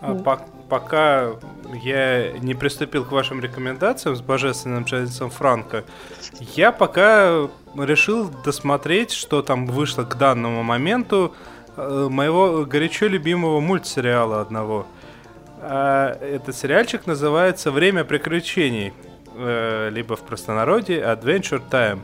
А 0.00 0.14
пок- 0.14 0.42
пока 0.68 1.28
я 1.82 2.32
не 2.38 2.54
приступил 2.54 3.04
к 3.04 3.12
вашим 3.12 3.40
рекомендациям 3.40 4.16
с 4.16 4.20
божественным 4.20 4.82
Джеймсом 4.84 5.30
Франко, 5.30 5.84
я 6.56 6.72
пока 6.72 7.48
решил 7.76 8.28
досмотреть, 8.44 9.12
что 9.12 9.42
там 9.42 9.66
вышло 9.66 10.02
к 10.04 10.16
данному 10.16 10.62
моменту 10.62 11.34
э, 11.76 12.08
моего 12.10 12.64
горячо 12.64 13.06
любимого 13.06 13.60
мультсериала 13.60 14.40
одного. 14.40 14.86
А, 15.62 16.16
Этот 16.20 16.56
сериальчик 16.56 17.06
называется 17.06 17.70
«Время 17.70 18.04
приключений», 18.04 18.92
э, 19.36 19.90
либо 19.92 20.16
в 20.16 20.20
простонародье 20.22 21.00
«Adventure 21.00 21.62
Time». 21.70 22.00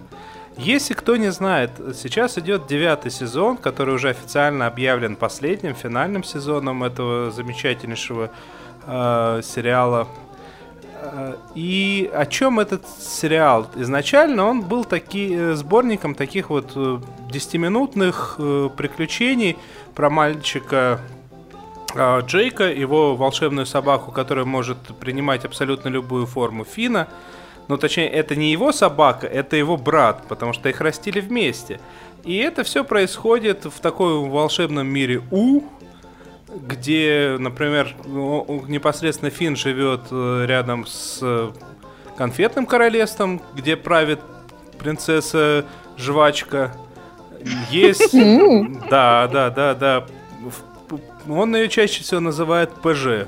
Если 0.59 0.95
кто 0.95 1.17
не 1.17 1.31
знает, 1.31 1.71
сейчас 1.95 2.39
идет 2.39 2.67
девятый 2.67 3.11
сезон, 3.11 3.57
который 3.59 3.95
уже 3.95 4.09
официально 4.11 4.67
объявлен 4.67 5.17
последним, 5.17 5.75
финальным 5.75 6.25
сезоном 6.25 6.83
этого 6.83 7.31
замечательнейшего 7.31 8.31
э, 8.87 9.41
сериала. 9.43 10.09
Э, 11.03 11.35
И 11.55 12.11
о 12.13 12.25
чем 12.27 12.59
этот 12.61 12.87
сериал? 12.89 13.67
Изначально 13.77 14.45
он 14.45 14.63
был 14.63 14.85
таки, 14.85 15.35
э, 15.35 15.55
сборником 15.55 16.15
таких 16.15 16.51
вот 16.51 16.73
э, 16.75 17.01
10-минутных 17.31 18.37
э, 18.39 18.71
приключений 18.77 19.59
про 19.95 20.09
мальчика 20.11 21.01
Джейка, 22.21 22.65
его 22.65 23.17
волшебную 23.17 23.67
собаку, 23.67 24.13
которая 24.13 24.45
может 24.45 24.79
принимать 25.01 25.45
абсолютно 25.45 25.89
любую 25.89 26.27
форму 26.27 26.65
Фина. 26.65 27.09
Ну, 27.69 27.77
точнее, 27.77 28.09
это 28.09 28.37
не 28.37 28.53
его 28.53 28.73
собака, 28.73 29.27
это 29.27 29.57
его 29.57 29.77
брат, 29.77 30.23
потому 30.29 30.53
что 30.53 30.69
их 30.69 30.81
растили 30.81 31.21
вместе. 31.21 31.81
И 32.25 32.37
это 32.37 32.63
все 32.65 32.85
происходит 32.85 33.65
в 33.65 33.81
таком 33.81 34.31
волшебном 34.31 34.87
мире 34.87 35.23
У, 35.31 35.63
где, 36.49 37.37
например, 37.39 37.95
непосредственно 38.05 39.31
Финн 39.31 39.57
живет 39.57 40.03
э, 40.11 40.45
рядом 40.47 40.87
с 40.87 41.19
э, 41.23 41.51
конфетным 42.17 42.67
королевством, 42.67 43.43
где 43.55 43.77
правит 43.77 44.21
принцесса 44.79 45.65
жвачка. 45.97 46.75
Есть... 47.71 48.13
Да, 48.91 49.29
да, 49.29 49.51
да, 49.51 49.75
да. 49.75 50.07
В- 51.27 51.39
Он 51.39 51.55
ее 51.55 51.69
чаще 51.69 52.03
всего 52.03 52.21
называет 52.21 52.71
ПЖ. 52.83 53.27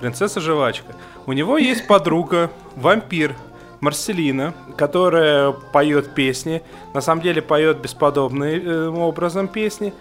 Принцесса 0.00 0.40
жвачка. 0.40 0.94
У 1.26 1.32
него 1.32 1.58
есть 1.58 1.86
подруга, 1.86 2.50
вампир, 2.76 3.36
Марселина, 3.80 4.54
которая 4.76 5.52
поет 5.52 6.14
песни. 6.14 6.62
На 6.94 7.00
самом 7.00 7.22
деле 7.22 7.40
поет 7.42 7.78
бесподобным 7.78 8.42
э, 8.48 8.88
образом 8.88 9.48
песни. 9.48 9.92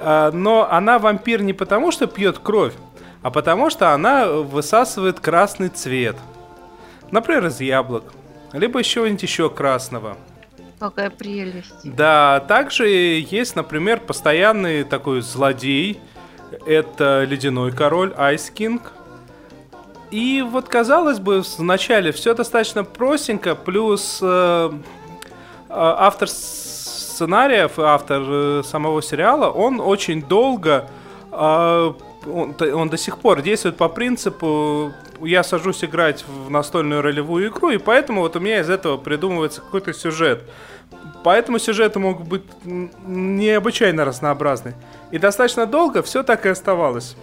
А, 0.00 0.30
Но 0.32 0.68
она 0.70 0.98
вампир 0.98 1.42
не 1.42 1.52
потому, 1.52 1.90
что 1.90 2.06
пьет 2.06 2.38
кровь, 2.38 2.74
а 3.22 3.30
потому 3.30 3.70
что 3.70 3.92
она 3.92 4.28
высасывает 4.28 5.20
красный 5.20 5.68
цвет. 5.68 6.16
Например, 7.10 7.46
из 7.46 7.60
яблок. 7.60 8.04
Либо 8.52 8.80
из 8.80 8.86
чего-нибудь 8.86 9.22
еще 9.22 9.50
красного. 9.50 10.16
Какая 10.78 11.10
прелесть. 11.10 11.74
Да, 11.82 12.40
также 12.46 12.88
есть, 12.88 13.56
например, 13.56 13.98
постоянный 14.00 14.84
такой 14.84 15.20
злодей. 15.22 16.00
Это 16.66 17.24
ледяной 17.24 17.72
король 17.72 18.12
Ice 18.12 18.52
King. 18.52 18.80
И 20.10 20.42
вот, 20.42 20.68
казалось 20.68 21.18
бы, 21.18 21.42
вначале 21.58 22.12
все 22.12 22.34
достаточно 22.34 22.84
простенько, 22.84 23.54
плюс 23.54 24.20
э, 24.22 24.70
э, 24.72 24.72
автор 25.68 26.28
сценариев 26.28 27.78
автор 27.78 28.22
э, 28.26 28.62
самого 28.64 29.02
сериала, 29.02 29.50
он 29.50 29.80
очень 29.80 30.22
долго, 30.22 30.88
э, 31.30 31.92
он, 32.26 32.56
он 32.74 32.88
до 32.88 32.96
сих 32.96 33.18
пор 33.18 33.42
действует 33.42 33.76
по 33.76 33.88
принципу 33.88 34.94
я 35.20 35.42
сажусь 35.42 35.84
играть 35.84 36.24
в 36.26 36.50
настольную 36.50 37.02
ролевую 37.02 37.48
игру, 37.48 37.70
и 37.70 37.78
поэтому 37.78 38.20
вот 38.20 38.36
у 38.36 38.40
меня 38.40 38.60
из 38.60 38.70
этого 38.70 38.96
придумывается 38.96 39.60
какой-то 39.60 39.92
сюжет. 39.92 40.42
Поэтому 41.24 41.58
сюжеты 41.58 41.98
могут 41.98 42.26
быть 42.26 42.42
необычайно 42.64 44.04
разнообразны. 44.04 44.74
И 45.10 45.18
достаточно 45.18 45.66
долго 45.66 46.02
все 46.02 46.22
так 46.22 46.46
и 46.46 46.50
оставалось. 46.50 47.16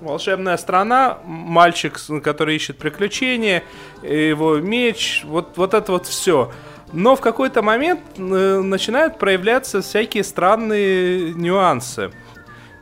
Волшебная 0.00 0.56
страна, 0.56 1.18
мальчик, 1.24 1.98
который 2.22 2.56
ищет 2.56 2.76
приключения, 2.76 3.62
его 4.02 4.58
меч, 4.58 5.22
вот, 5.24 5.56
вот 5.56 5.74
это 5.74 5.92
вот 5.92 6.06
все. 6.06 6.52
Но 6.92 7.16
в 7.16 7.20
какой-то 7.20 7.62
момент 7.62 8.00
э, 8.16 8.20
начинают 8.20 9.18
проявляться 9.18 9.80
всякие 9.80 10.22
странные 10.22 11.32
нюансы. 11.32 12.10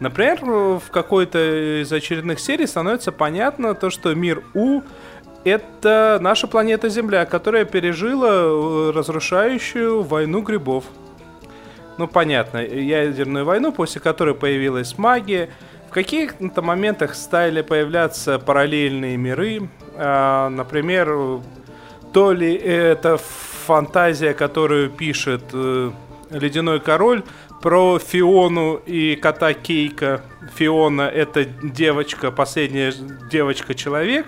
Например, 0.00 0.40
в 0.44 0.90
какой-то 0.90 1.82
из 1.82 1.92
очередных 1.92 2.40
серий 2.40 2.66
становится 2.66 3.12
понятно 3.12 3.74
то, 3.74 3.90
что 3.90 4.14
мир 4.14 4.42
У 4.52 4.82
это 5.44 6.18
наша 6.20 6.46
планета 6.46 6.88
Земля, 6.88 7.26
которая 7.26 7.64
пережила 7.64 8.28
э, 8.30 8.92
разрушающую 8.94 10.02
войну 10.02 10.40
грибов. 10.40 10.84
Ну, 11.96 12.08
понятно, 12.08 12.58
ядерную 12.58 13.44
войну, 13.44 13.72
после 13.72 14.00
которой 14.00 14.34
появилась 14.34 14.98
магия. 14.98 15.50
В 15.88 15.92
каких-то 15.92 16.60
моментах 16.60 17.14
стали 17.14 17.62
появляться 17.62 18.38
параллельные 18.38 19.16
миры. 19.16 19.68
А, 19.94 20.48
например, 20.48 21.40
то 22.12 22.32
ли 22.32 22.52
это 22.54 23.16
фантазия, 23.66 24.34
которую 24.34 24.90
пишет 24.90 25.42
э, 25.52 25.92
Ледяной 26.30 26.80
Король 26.80 27.22
про 27.62 27.98
Фиону 27.98 28.74
и 28.86 29.16
кота 29.16 29.54
Кейка. 29.54 30.20
Фиона 30.54 31.02
это 31.02 31.44
девочка, 31.44 32.30
последняя 32.30 32.92
девочка-человек, 33.30 34.26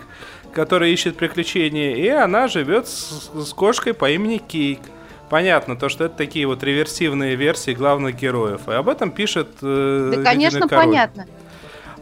которая 0.54 0.90
ищет 0.90 1.16
приключения, 1.16 1.96
и 1.96 2.08
она 2.08 2.48
живет 2.48 2.88
с, 2.88 3.30
с 3.34 3.52
кошкой 3.52 3.92
по 3.92 4.08
имени 4.10 4.38
Кейк. 4.38 4.80
Понятно, 5.28 5.76
то, 5.76 5.88
что 5.88 6.04
это 6.04 6.16
такие 6.16 6.46
вот 6.46 6.62
реверсивные 6.62 7.34
версии 7.34 7.72
главных 7.72 8.16
героев. 8.16 8.68
И 8.68 8.72
об 8.72 8.88
этом 8.88 9.10
пишет 9.10 9.48
э, 9.62 10.12
Да, 10.16 10.22
конечно, 10.22 10.68
Король. 10.68 10.86
понятно. 10.86 11.26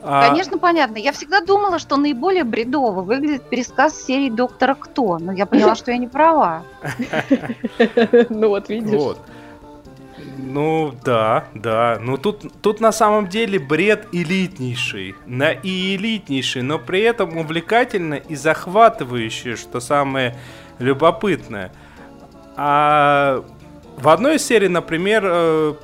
А, 0.06 0.28
Конечно, 0.28 0.58
понятно. 0.58 0.98
Я 0.98 1.12
всегда 1.12 1.40
думала, 1.40 1.78
что 1.78 1.96
наиболее 1.96 2.44
бредово 2.44 3.00
выглядит 3.00 3.48
пересказ 3.48 4.04
серии 4.04 4.28
Доктора 4.28 4.74
Кто, 4.74 5.18
но 5.18 5.32
я 5.32 5.46
поняла, 5.46 5.74
что 5.74 5.90
я 5.92 5.98
не 5.98 6.08
права. 6.08 6.62
Ну 8.28 8.48
вот, 8.48 8.68
видишь. 8.68 9.16
Ну 10.36 10.94
да, 11.04 11.46
да. 11.54 11.98
Ну 12.00 12.18
тут, 12.18 12.42
тут 12.60 12.80
на 12.80 12.92
самом 12.92 13.28
деле 13.28 13.58
бред 13.58 14.08
элитнейший. 14.12 15.14
На 15.26 15.52
и 15.52 15.96
элитнейший, 15.96 16.60
но 16.62 16.78
при 16.78 17.00
этом 17.00 17.38
увлекательно 17.38 18.14
и 18.14 18.34
захватывающий, 18.34 19.56
что 19.56 19.80
самое 19.80 20.36
любопытное. 20.78 21.72
А 22.56 23.44
в 23.96 24.08
одной 24.08 24.36
из 24.36 24.46
серий, 24.46 24.68
например, 24.68 25.22
э, 25.24 25.74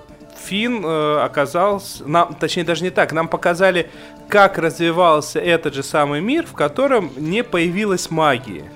Финн 0.45 0.85
э, 0.85 1.21
оказался... 1.23 2.05
Нам, 2.09 2.35
точнее, 2.35 2.65
даже 2.65 2.83
не 2.83 2.91
так. 2.91 3.13
Нам 3.13 3.29
показали, 3.29 3.91
как 4.29 4.59
развивался 4.59 5.41
этот 5.41 5.75
же 5.75 5.83
самый 5.83 6.21
мир, 6.21 6.47
в 6.47 6.53
котором 6.53 7.11
не 7.17 7.43
появилась 7.45 8.11
магия. 8.11 8.71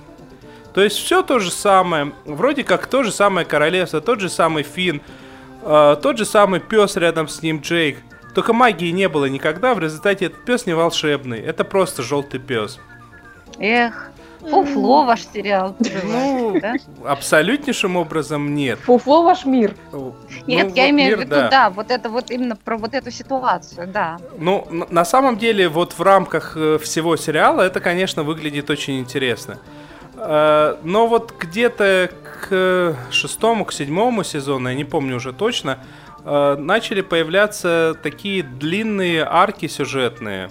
То 0.75 0.83
есть 0.83 0.97
все 0.97 1.23
то 1.23 1.39
же 1.39 1.51
самое, 1.51 2.13
вроде 2.25 2.65
как 2.65 2.89
то 2.89 3.05
же 3.05 3.13
самое 3.13 3.47
королевство, 3.47 4.01
тот 4.01 4.21
же 4.21 4.29
самый 4.29 4.65
Финн, 4.65 5.01
э, 5.63 5.97
тот 6.03 6.19
же 6.19 6.25
самый 6.25 6.61
пес 6.61 6.97
рядом 6.97 7.29
с 7.29 7.43
ним 7.43 7.61
Джейк. 7.61 7.99
Только 8.35 8.53
магии 8.53 8.91
не 8.91 9.09
было 9.09 9.27
никогда, 9.27 9.75
в 9.75 9.79
результате 9.79 10.27
этот 10.27 10.45
пес 10.45 10.67
не 10.67 10.75
волшебный, 10.75 11.39
это 11.39 11.63
просто 11.63 12.03
желтый 12.03 12.41
пес. 12.41 12.81
Эх, 13.61 14.11
фуфло 14.51 15.05
ваш 15.05 15.23
сериал. 15.33 15.77
Ну, 16.05 16.59
да? 16.61 16.75
абсолютнейшим 17.05 17.97
образом 17.97 18.55
нет. 18.55 18.79
Фуфло 18.81 19.23
ваш 19.23 19.45
мир. 19.45 19.75
Нет, 20.47 20.69
Ну, 20.69 20.75
я 20.75 20.85
вот 20.85 20.91
имею 20.91 21.17
в 21.17 21.21
виду, 21.21 21.31
да. 21.31 21.71
вот 21.71 21.91
это 21.91 22.09
вот 22.09 22.31
именно 22.31 22.57
про 22.57 22.77
вот 22.77 22.95
эту 22.95 23.11
ситуацию, 23.11 23.87
да. 23.87 24.19
Ну, 24.39 24.67
на 24.71 25.05
самом 25.05 25.39
деле, 25.39 25.69
вот 25.69 25.93
в 25.93 26.03
рамках 26.03 26.57
э, 26.57 26.79
всего 26.79 27.17
сериала 27.17 27.63
это, 27.63 27.81
конечно, 27.81 28.23
выглядит 28.23 28.71
очень 28.71 28.99
интересно. 29.01 29.59
Э, 30.17 30.77
Но 30.83 31.07
вот 31.07 31.35
где-то 31.39 32.11
к 32.49 32.97
шестому, 33.11 33.65
к 33.65 33.73
седьмому 33.73 34.25
сезону, 34.25 34.69
я 34.69 34.75
не 34.75 34.85
помню 34.85 35.17
уже 35.17 35.33
точно, 35.33 35.79
э, 36.25 36.57
начали 36.59 37.01
появляться 37.01 37.97
такие 38.03 38.43
длинные 38.43 39.25
арки 39.25 39.67
сюжетные. 39.69 40.51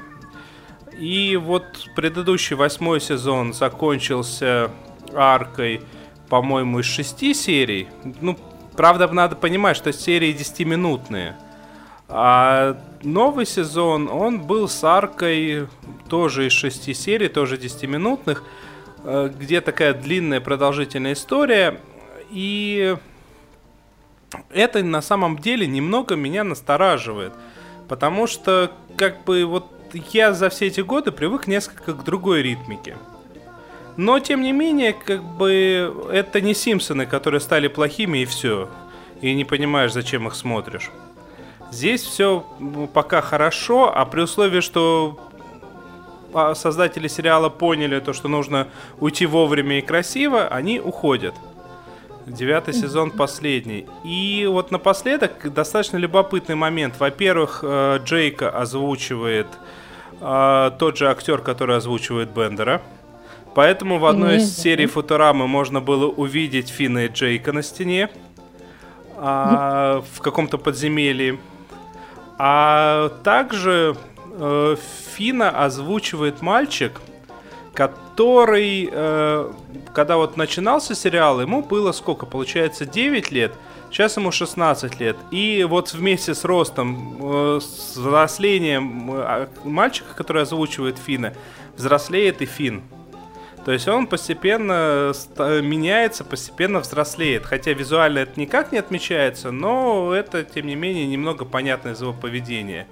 И 0.97 1.35
вот 1.37 1.89
предыдущий 1.95 2.55
восьмой 2.55 3.01
сезон 3.01 3.53
закончился 3.53 4.71
аркой, 5.13 5.81
по-моему, 6.29 6.79
из 6.79 6.85
шести 6.85 7.33
серий. 7.33 7.87
Ну, 8.21 8.37
правда, 8.75 9.07
надо 9.07 9.35
понимать, 9.35 9.77
что 9.77 9.91
серии 9.91 10.33
10-минутные. 10.33 11.35
А 12.07 12.77
новый 13.01 13.45
сезон, 13.45 14.07
он 14.07 14.41
был 14.41 14.67
с 14.67 14.83
аркой 14.83 15.67
тоже 16.09 16.47
из 16.47 16.51
шести 16.51 16.93
серий, 16.93 17.27
тоже 17.27 17.57
10-минутных. 17.57 18.43
э, 19.03 19.31
где 19.37 19.61
такая 19.61 19.93
длинная 19.93 20.41
продолжительная 20.41 21.13
история. 21.13 21.79
И 22.31 22.95
это 24.49 24.83
на 24.83 25.01
самом 25.01 25.37
деле 25.37 25.67
немного 25.67 26.15
меня 26.15 26.43
настораживает. 26.43 27.33
Потому 27.87 28.27
что, 28.27 28.71
как 28.97 29.23
бы, 29.25 29.45
вот 29.45 29.71
я 30.11 30.33
за 30.33 30.49
все 30.49 30.67
эти 30.67 30.81
годы 30.81 31.11
привык 31.11 31.47
несколько 31.47 31.93
к 31.93 32.03
другой 32.03 32.41
ритмике. 32.41 32.97
Но, 33.95 34.19
тем 34.19 34.41
не 34.41 34.51
менее, 34.51 34.93
как 34.93 35.23
бы, 35.23 36.07
это 36.11 36.41
не 36.41 36.53
Симпсоны, 36.53 37.05
которые 37.05 37.41
стали 37.41 37.67
плохими 37.67 38.19
и 38.19 38.25
все. 38.25 38.69
И 39.21 39.33
не 39.35 39.45
понимаешь, 39.45 39.93
зачем 39.93 40.27
их 40.27 40.35
смотришь. 40.35 40.89
Здесь 41.71 42.03
все 42.03 42.45
пока 42.93 43.21
хорошо, 43.21 43.91
а 43.95 44.05
при 44.05 44.21
условии, 44.21 44.61
что 44.61 45.19
а, 46.33 46.55
создатели 46.55 47.07
сериала 47.07 47.49
поняли 47.49 47.99
то, 47.99 48.13
что 48.13 48.27
нужно 48.27 48.67
уйти 48.99 49.25
вовремя 49.25 49.79
и 49.79 49.81
красиво, 49.81 50.47
они 50.47 50.79
уходят. 50.79 51.35
Девятый 52.25 52.73
сезон 52.73 53.11
последний. 53.11 53.85
И 54.03 54.47
вот 54.49 54.71
напоследок 54.71 55.53
достаточно 55.53 55.97
любопытный 55.97 56.55
момент. 56.55 56.95
Во-первых, 56.99 57.59
э, 57.63 57.99
Джейка 58.03 58.49
озвучивает 58.49 59.47
э, 60.23 60.71
тот 60.79 60.97
же 60.97 61.09
актер, 61.09 61.39
который 61.39 61.77
озвучивает 61.77 62.29
Бендера. 62.29 62.81
Поэтому 63.55 63.99
в 63.99 64.05
одной 64.05 64.37
из 64.37 64.57
серий 64.57 64.87
Футурамы 64.87 65.47
можно 65.47 65.79
было 65.79 66.07
увидеть 66.07 66.69
Фина 66.69 67.05
и 67.05 67.07
Джейка 67.07 67.51
на 67.51 67.61
стене 67.61 68.09
а, 69.15 70.03
в 70.13 70.21
каком-то 70.21 70.57
подземелье. 70.57 71.37
А 72.39 73.09
также 73.23 73.95
э, 74.31 74.75
Фина 75.15 75.51
озвучивает 75.51 76.41
мальчик, 76.41 76.99
который, 77.73 78.89
э, 78.91 79.51
когда 79.93 80.17
вот 80.17 80.35
начинался 80.35 80.95
сериал, 80.95 81.39
ему 81.39 81.61
было 81.61 81.91
сколько? 81.91 82.25
Получается 82.25 82.87
9 82.87 83.31
лет. 83.31 83.53
Сейчас 83.93 84.17
ему 84.17 84.31
16 84.31 84.99
лет. 84.99 85.15
И 85.29 85.63
вот 85.69 85.93
вместе 85.93 86.33
с 86.33 86.43
ростом, 86.43 87.15
э, 87.21 87.59
с 87.61 87.95
взрослением 87.95 89.11
э, 89.13 89.47
мальчика, 89.63 90.15
который 90.15 90.41
озвучивает 90.41 90.97
Фина, 90.97 91.35
взрослеет 91.77 92.41
и 92.41 92.47
Фин. 92.47 92.81
То 93.63 93.71
есть 93.71 93.87
он 93.87 94.07
постепенно 94.07 95.13
меняется, 95.37 96.23
постепенно 96.23 96.79
взрослеет. 96.79 97.45
Хотя 97.45 97.73
визуально 97.73 98.19
это 98.19 98.39
никак 98.39 98.71
не 98.71 98.79
отмечается, 98.79 99.51
но 99.51 100.11
это, 100.11 100.43
тем 100.43 100.65
не 100.65 100.75
менее, 100.75 101.05
немного 101.05 101.45
понятно 101.45 101.89
из 101.89 102.01
его 102.01 102.13
поведения. 102.13 102.87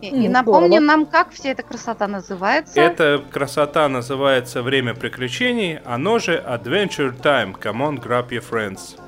И, 0.00 0.08
и 0.08 0.28
напомни 0.28 0.78
нам, 0.78 1.06
как 1.06 1.30
вся 1.30 1.50
эта 1.50 1.62
красота 1.62 2.08
называется. 2.08 2.80
Эта 2.80 3.22
красота 3.30 3.88
называется 3.88 4.62
«Время 4.62 4.94
приключений», 4.94 5.78
оно 5.84 6.18
же 6.18 6.42
«Adventure 6.44 7.16
Time». 7.16 7.54
Come 7.56 7.78
on, 7.78 8.02
grab 8.02 8.30
your 8.30 8.42
friends. 8.42 8.98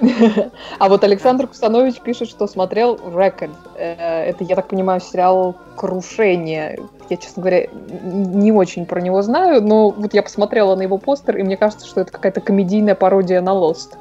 А 0.78 0.88
вот 0.88 1.04
Александр 1.04 1.46
Кусанович 1.46 2.00
пишет, 2.00 2.28
что 2.28 2.46
смотрел 2.46 2.96
Record. 2.96 3.54
Э, 3.76 4.24
это, 4.24 4.44
я 4.44 4.56
так 4.56 4.68
понимаю, 4.68 5.00
сериал 5.00 5.56
«Крушение». 5.76 6.78
Я, 7.10 7.16
честно 7.16 7.42
говоря, 7.42 7.68
не 8.02 8.50
очень 8.50 8.86
про 8.86 9.00
него 9.00 9.20
знаю, 9.22 9.62
но 9.62 9.90
вот 9.90 10.14
я 10.14 10.22
посмотрела 10.22 10.74
на 10.74 10.82
его 10.82 10.96
постер, 10.96 11.36
и 11.36 11.42
мне 11.42 11.56
кажется, 11.56 11.86
что 11.86 12.00
это 12.00 12.10
какая-то 12.10 12.40
комедийная 12.40 12.94
пародия 12.94 13.40
на 13.42 13.50
Lost. 13.50 13.96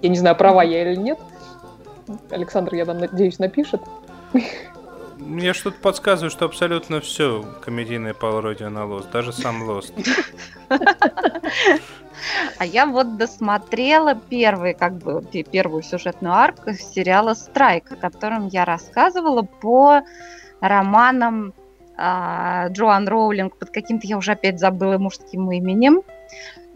Я 0.00 0.08
не 0.08 0.16
знаю, 0.16 0.36
права 0.36 0.62
я 0.62 0.82
или 0.82 0.96
нет. 0.96 1.18
Александр, 2.30 2.74
я 2.74 2.86
там 2.86 2.98
надеюсь, 2.98 3.38
напишет. 3.38 3.82
Мне 5.18 5.52
что-то 5.52 5.76
подсказывает, 5.80 6.32
что 6.32 6.46
абсолютно 6.46 7.00
все 7.00 7.44
комедийная 7.60 8.14
пародия 8.14 8.70
на 8.70 8.80
Lost, 8.80 9.10
даже 9.12 9.32
сам 9.32 9.68
Lost. 9.68 9.92
А 12.58 12.64
я 12.64 12.86
вот 12.86 13.16
досмотрела 13.16 14.14
первый, 14.14 14.74
как 14.74 14.98
бы, 14.98 15.22
первую 15.50 15.82
сюжетную 15.82 16.34
арку 16.34 16.72
сериала 16.72 17.34
«Страйк», 17.34 17.92
о 17.92 17.96
котором 17.96 18.48
я 18.48 18.64
рассказывала 18.64 19.42
по 19.42 20.02
романам 20.60 21.52
э, 21.96 22.66
Джоан 22.70 23.08
Роулинг 23.08 23.56
под 23.56 23.70
каким-то, 23.70 24.06
я 24.06 24.16
уже 24.16 24.32
опять 24.32 24.58
забыла 24.58 24.98
мужским 24.98 25.50
именем, 25.52 26.02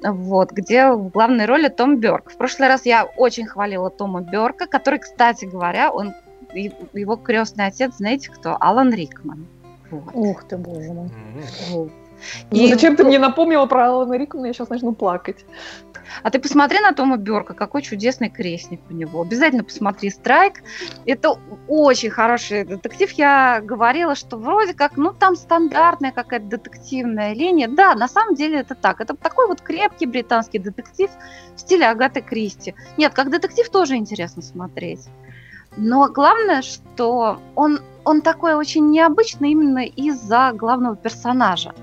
вот, 0.02 0.52
где 0.52 0.90
в 0.90 1.08
главной 1.08 1.46
роли 1.46 1.68
Том 1.68 1.98
Бёрк. 1.98 2.30
В 2.30 2.36
прошлый 2.36 2.68
раз 2.68 2.86
я 2.86 3.04
очень 3.04 3.46
хвалила 3.46 3.90
Тома 3.90 4.20
Бёрка, 4.20 4.66
который, 4.66 4.98
кстати 4.98 5.44
говоря, 5.44 5.92
он 5.92 6.12
его 6.54 7.16
крестный 7.16 7.66
отец, 7.66 7.96
знаете 7.96 8.30
кто? 8.30 8.56
Алан 8.60 8.92
Рикман. 8.92 9.46
Вот. 9.90 10.10
Ух 10.14 10.44
ты, 10.44 10.56
боже 10.56 10.92
мой. 10.92 11.08
Mm-hmm. 11.08 11.92
И... 12.50 12.62
Ну, 12.62 12.68
зачем 12.68 12.96
ты 12.96 13.04
мне 13.04 13.18
напомнила 13.18 13.66
про 13.66 13.88
Алана 13.88 14.14
Рикмана? 14.14 14.46
Я 14.46 14.52
сейчас 14.52 14.68
начну 14.68 14.92
плакать. 14.92 15.44
А 16.22 16.30
ты 16.30 16.38
посмотри 16.38 16.80
на 16.80 16.92
Тома 16.92 17.16
Берка, 17.16 17.54
какой 17.54 17.82
чудесный 17.82 18.28
крестник 18.28 18.80
у 18.90 18.92
него. 18.92 19.22
Обязательно 19.22 19.64
посмотри 19.64 20.10
«Страйк». 20.10 20.62
Это 21.06 21.38
очень 21.68 22.10
хороший 22.10 22.64
детектив. 22.64 23.10
Я 23.12 23.60
говорила, 23.62 24.14
что 24.14 24.36
вроде 24.36 24.74
как, 24.74 24.96
ну, 24.96 25.12
там 25.12 25.36
стандартная 25.36 26.12
какая-то 26.12 26.46
детективная 26.46 27.34
линия. 27.34 27.68
Да, 27.68 27.94
на 27.94 28.08
самом 28.08 28.34
деле 28.34 28.60
это 28.60 28.74
так. 28.74 29.00
Это 29.00 29.16
такой 29.16 29.46
вот 29.46 29.60
крепкий 29.60 30.06
британский 30.06 30.58
детектив 30.58 31.10
в 31.54 31.60
стиле 31.60 31.86
Агаты 31.86 32.20
Кристи. 32.20 32.74
Нет, 32.96 33.14
как 33.14 33.30
детектив 33.30 33.68
тоже 33.68 33.96
интересно 33.96 34.42
смотреть. 34.42 35.08
Но 35.76 36.08
главное, 36.08 36.62
что 36.62 37.40
он, 37.54 37.80
он 38.04 38.20
такой 38.20 38.54
очень 38.54 38.90
необычный 38.90 39.52
именно 39.52 39.84
из-за 39.84 40.52
главного 40.52 40.96
персонажа. 40.96 41.74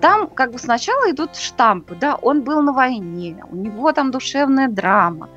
Там 0.00 0.26
как 0.28 0.52
бы 0.52 0.58
сначала 0.58 1.10
идут 1.10 1.36
штампы, 1.36 1.94
да, 1.94 2.16
он 2.16 2.42
был 2.42 2.62
на 2.62 2.72
войне, 2.72 3.44
у 3.50 3.54
него 3.54 3.92
там 3.92 4.10
душевная 4.10 4.68
драма, 4.68 5.28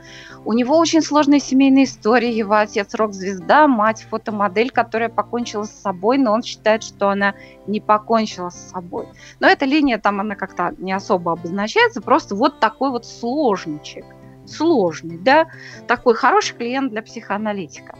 у 0.43 0.53
него 0.53 0.77
очень 0.77 1.03
сложная 1.03 1.39
семейная 1.39 1.83
история, 1.83 2.35
его 2.35 2.55
отец 2.55 2.95
рок-звезда, 2.95 3.67
мать 3.67 4.07
фотомодель, 4.09 4.71
которая 4.71 5.09
покончила 5.09 5.63
с 5.63 5.81
собой, 5.81 6.17
но 6.17 6.33
он 6.33 6.41
считает, 6.41 6.81
что 6.81 7.09
она 7.09 7.35
не 7.67 7.79
покончила 7.79 8.49
с 8.49 8.71
собой. 8.71 9.07
Но 9.39 9.47
эта 9.47 9.65
линия 9.65 9.99
там, 9.99 10.19
она 10.19 10.35
как-то 10.35 10.73
не 10.79 10.91
особо 10.91 11.33
обозначается, 11.33 12.01
просто 12.01 12.35
вот 12.35 12.59
такой 12.59 12.89
вот 12.89 13.05
сложничек– 13.05 14.05
сложный, 14.45 15.17
да, 15.17 15.47
такой 15.87 16.15
хороший 16.15 16.55
клиент 16.55 16.91
для 16.91 17.01
психоаналитика. 17.01 17.97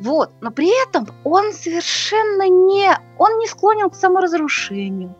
Вот, 0.00 0.30
но 0.40 0.50
при 0.50 0.70
этом 0.86 1.06
он 1.24 1.52
совершенно 1.52 2.48
не, 2.48 2.90
он 3.18 3.38
не 3.38 3.46
склонен 3.46 3.88
к 3.88 3.94
саморазрушению, 3.94 5.14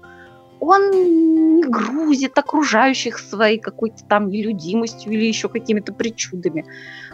он 0.61 0.91
не 1.57 1.65
грузит 1.65 2.37
окружающих 2.37 3.19
своей 3.19 3.59
какой-то 3.59 4.05
там 4.05 4.31
нелюдимостью 4.31 5.13
или 5.13 5.25
еще 5.25 5.49
какими-то 5.49 5.93
причудами. 5.93 6.67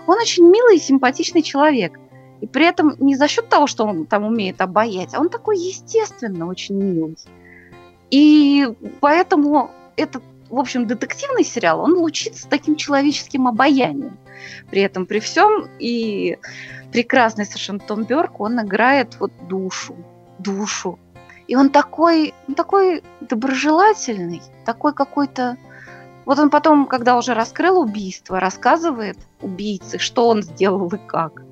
Он 0.07 0.19
очень 0.19 0.45
милый 0.45 0.77
и 0.77 0.81
симпатичный 0.81 1.43
человек. 1.43 1.99
И 2.41 2.47
при 2.47 2.67
этом 2.67 2.97
не 2.99 3.15
за 3.15 3.29
счет 3.29 3.49
того, 3.49 3.69
что 3.69 3.85
он 3.85 4.07
там 4.07 4.25
умеет 4.25 4.61
обаять, 4.61 5.15
а 5.15 5.21
он 5.21 5.29
такой 5.29 5.59
естественно 5.59 6.49
очень 6.49 6.75
милый. 6.75 7.17
И 8.11 8.69
поэтому 9.01 9.71
этот 9.97 10.23
в 10.53 10.59
общем, 10.59 10.87
детективный 10.87 11.45
сериал, 11.45 11.81
он 11.81 11.95
лучится 11.95 12.47
таким 12.47 12.77
человеческим 12.77 13.49
обаянием. 13.49 14.19
При 14.71 14.83
этом, 14.83 15.07
при 15.07 15.19
всем, 15.19 15.67
и 15.79 16.37
прекрасный 16.93 17.47
совершенно 17.47 17.79
Том 17.79 18.05
Бёрк, 18.05 18.39
он 18.39 18.61
играет 18.61 19.17
вот 19.19 19.33
душу, 19.49 19.97
душу. 20.39 20.99
И 21.49 21.57
он 21.57 21.71
такой, 21.71 22.35
он 22.47 22.55
такой 22.55 23.03
доброжелательный, 23.21 24.43
такой 24.67 24.93
какой-то... 24.93 25.57
Вот 26.27 26.39
он 26.39 26.51
потом, 26.51 26.87
когда 26.87 27.17
уже 27.17 27.33
раскрыл 27.33 27.81
убийство, 27.81 28.39
рассказывает 28.39 29.17
убийце, 29.41 29.99
что 29.99 30.29
он 30.29 30.43
сделал 30.43 30.87
и 30.89 30.99
как. 30.99 31.43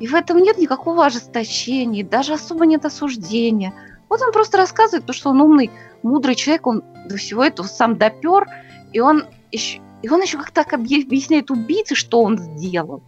И 0.00 0.06
в 0.06 0.14
этом 0.14 0.38
нет 0.38 0.56
никакого 0.56 1.04
ожесточения, 1.04 2.02
даже 2.02 2.32
особо 2.32 2.64
нет 2.64 2.86
осуждения. 2.86 3.74
Вот 4.14 4.22
он 4.22 4.30
просто 4.30 4.58
рассказывает, 4.58 5.06
то, 5.06 5.12
что 5.12 5.30
он 5.30 5.40
умный, 5.40 5.72
мудрый 6.04 6.36
человек, 6.36 6.68
он 6.68 6.84
до 7.08 7.16
всего 7.16 7.42
этого 7.42 7.66
сам 7.66 7.98
допер, 7.98 8.46
и 8.92 9.00
он 9.00 9.24
еще, 9.50 9.80
и 10.02 10.08
он 10.08 10.22
еще 10.22 10.38
как-то 10.38 10.60
объясняет 10.60 11.50
убийце, 11.50 11.96
что 11.96 12.22
он 12.22 12.38
сделал. 12.38 13.02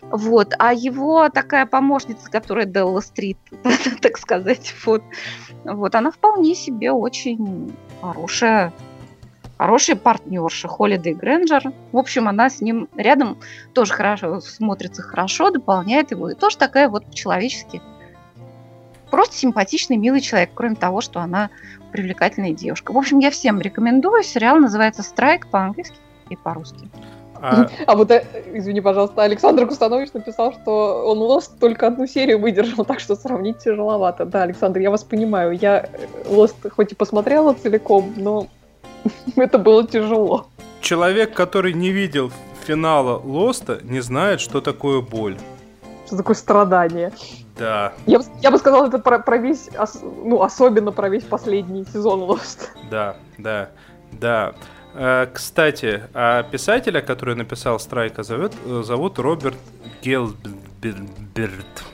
Вот. 0.00 0.54
А 0.58 0.72
его 0.72 1.28
такая 1.28 1.66
помощница, 1.66 2.30
которая 2.30 2.64
Делла 2.64 3.00
Стрит, 3.00 3.36
так 4.00 4.16
сказать, 4.16 4.74
вот, 4.86 5.02
вот, 5.64 5.94
она 5.94 6.10
вполне 6.10 6.54
себе 6.54 6.90
очень 6.90 7.76
хорошая 8.00 8.72
хорошая 9.58 9.96
партнерша 9.96 10.68
Холидей 10.68 11.12
Грэнджер. 11.12 11.70
В 11.92 11.98
общем, 11.98 12.28
она 12.28 12.48
с 12.48 12.62
ним 12.62 12.88
рядом 12.96 13.36
тоже 13.74 13.92
хорошо 13.92 14.40
смотрится 14.40 15.02
хорошо, 15.02 15.50
дополняет 15.50 16.12
его. 16.12 16.30
И 16.30 16.34
тоже 16.34 16.56
такая 16.56 16.88
вот 16.88 17.12
человечески 17.12 17.82
просто 19.10 19.36
симпатичный, 19.36 19.96
милый 19.96 20.20
человек, 20.20 20.50
кроме 20.54 20.76
того, 20.76 21.00
что 21.00 21.20
она 21.20 21.50
привлекательная 21.92 22.52
девушка. 22.52 22.92
В 22.92 22.98
общем, 22.98 23.18
я 23.18 23.30
всем 23.30 23.60
рекомендую. 23.60 24.22
Сериал 24.22 24.56
называется 24.58 25.02
«Страйк» 25.02 25.48
по-английски 25.48 25.96
и 26.28 26.36
по-русски. 26.36 26.88
А, 27.34 27.68
А 27.86 27.96
вот, 27.96 28.10
э, 28.10 28.24
извини, 28.52 28.80
пожалуйста, 28.80 29.22
Александр 29.22 29.66
Кустанович 29.66 30.12
написал, 30.12 30.52
что 30.52 31.04
он 31.06 31.18
Лост 31.18 31.58
только 31.58 31.86
одну 31.86 32.06
серию 32.06 32.38
выдержал, 32.38 32.84
так 32.86 33.00
что 33.00 33.16
сравнить 33.16 33.58
тяжеловато. 33.58 34.24
Да, 34.24 34.42
Александр, 34.42 34.80
я 34.80 34.90
вас 34.90 35.04
понимаю. 35.04 35.52
Я 35.52 35.88
Лост 36.28 36.56
хоть 36.70 36.92
и 36.92 36.94
посмотрела 36.94 37.54
целиком, 37.54 38.12
но 38.16 38.46
это 39.36 39.58
было 39.58 39.86
тяжело. 39.86 40.46
человек, 40.80 41.34
который 41.34 41.72
не 41.72 41.90
видел 41.90 42.30
финала 42.66 43.20
Лоста, 43.24 43.80
не 43.82 44.00
знает, 44.00 44.40
что 44.40 44.60
такое 44.60 45.00
боль. 45.00 45.36
Что 46.06 46.16
такое 46.18 46.36
страдание. 46.36 47.12
Да, 47.60 47.92
Я, 48.06 48.18
бы- 48.20 48.24
я 48.40 48.50
бы 48.50 48.56
сказала, 48.58 48.86
это 48.88 48.98
про, 48.98 49.18
про 49.18 49.36
весь, 49.36 49.68
ос- 49.78 50.00
ну, 50.02 50.40
особенно 50.42 50.92
про 50.92 51.10
весь 51.10 51.24
последний 51.24 51.84
сезон 51.84 52.22
Лост. 52.22 52.70
да, 52.90 53.16
да, 53.36 53.68
да. 54.12 54.54
Э, 54.94 55.26
Кстати, 55.32 56.04
а 56.14 56.42
писателя, 56.42 57.02
который 57.02 57.34
написал 57.36 57.78
Страйка, 57.78 58.22
зовут, 58.22 58.52
э, 58.64 58.82
зовут 58.82 59.18
Роберт 59.18 59.58
Гелберт. 60.02 61.84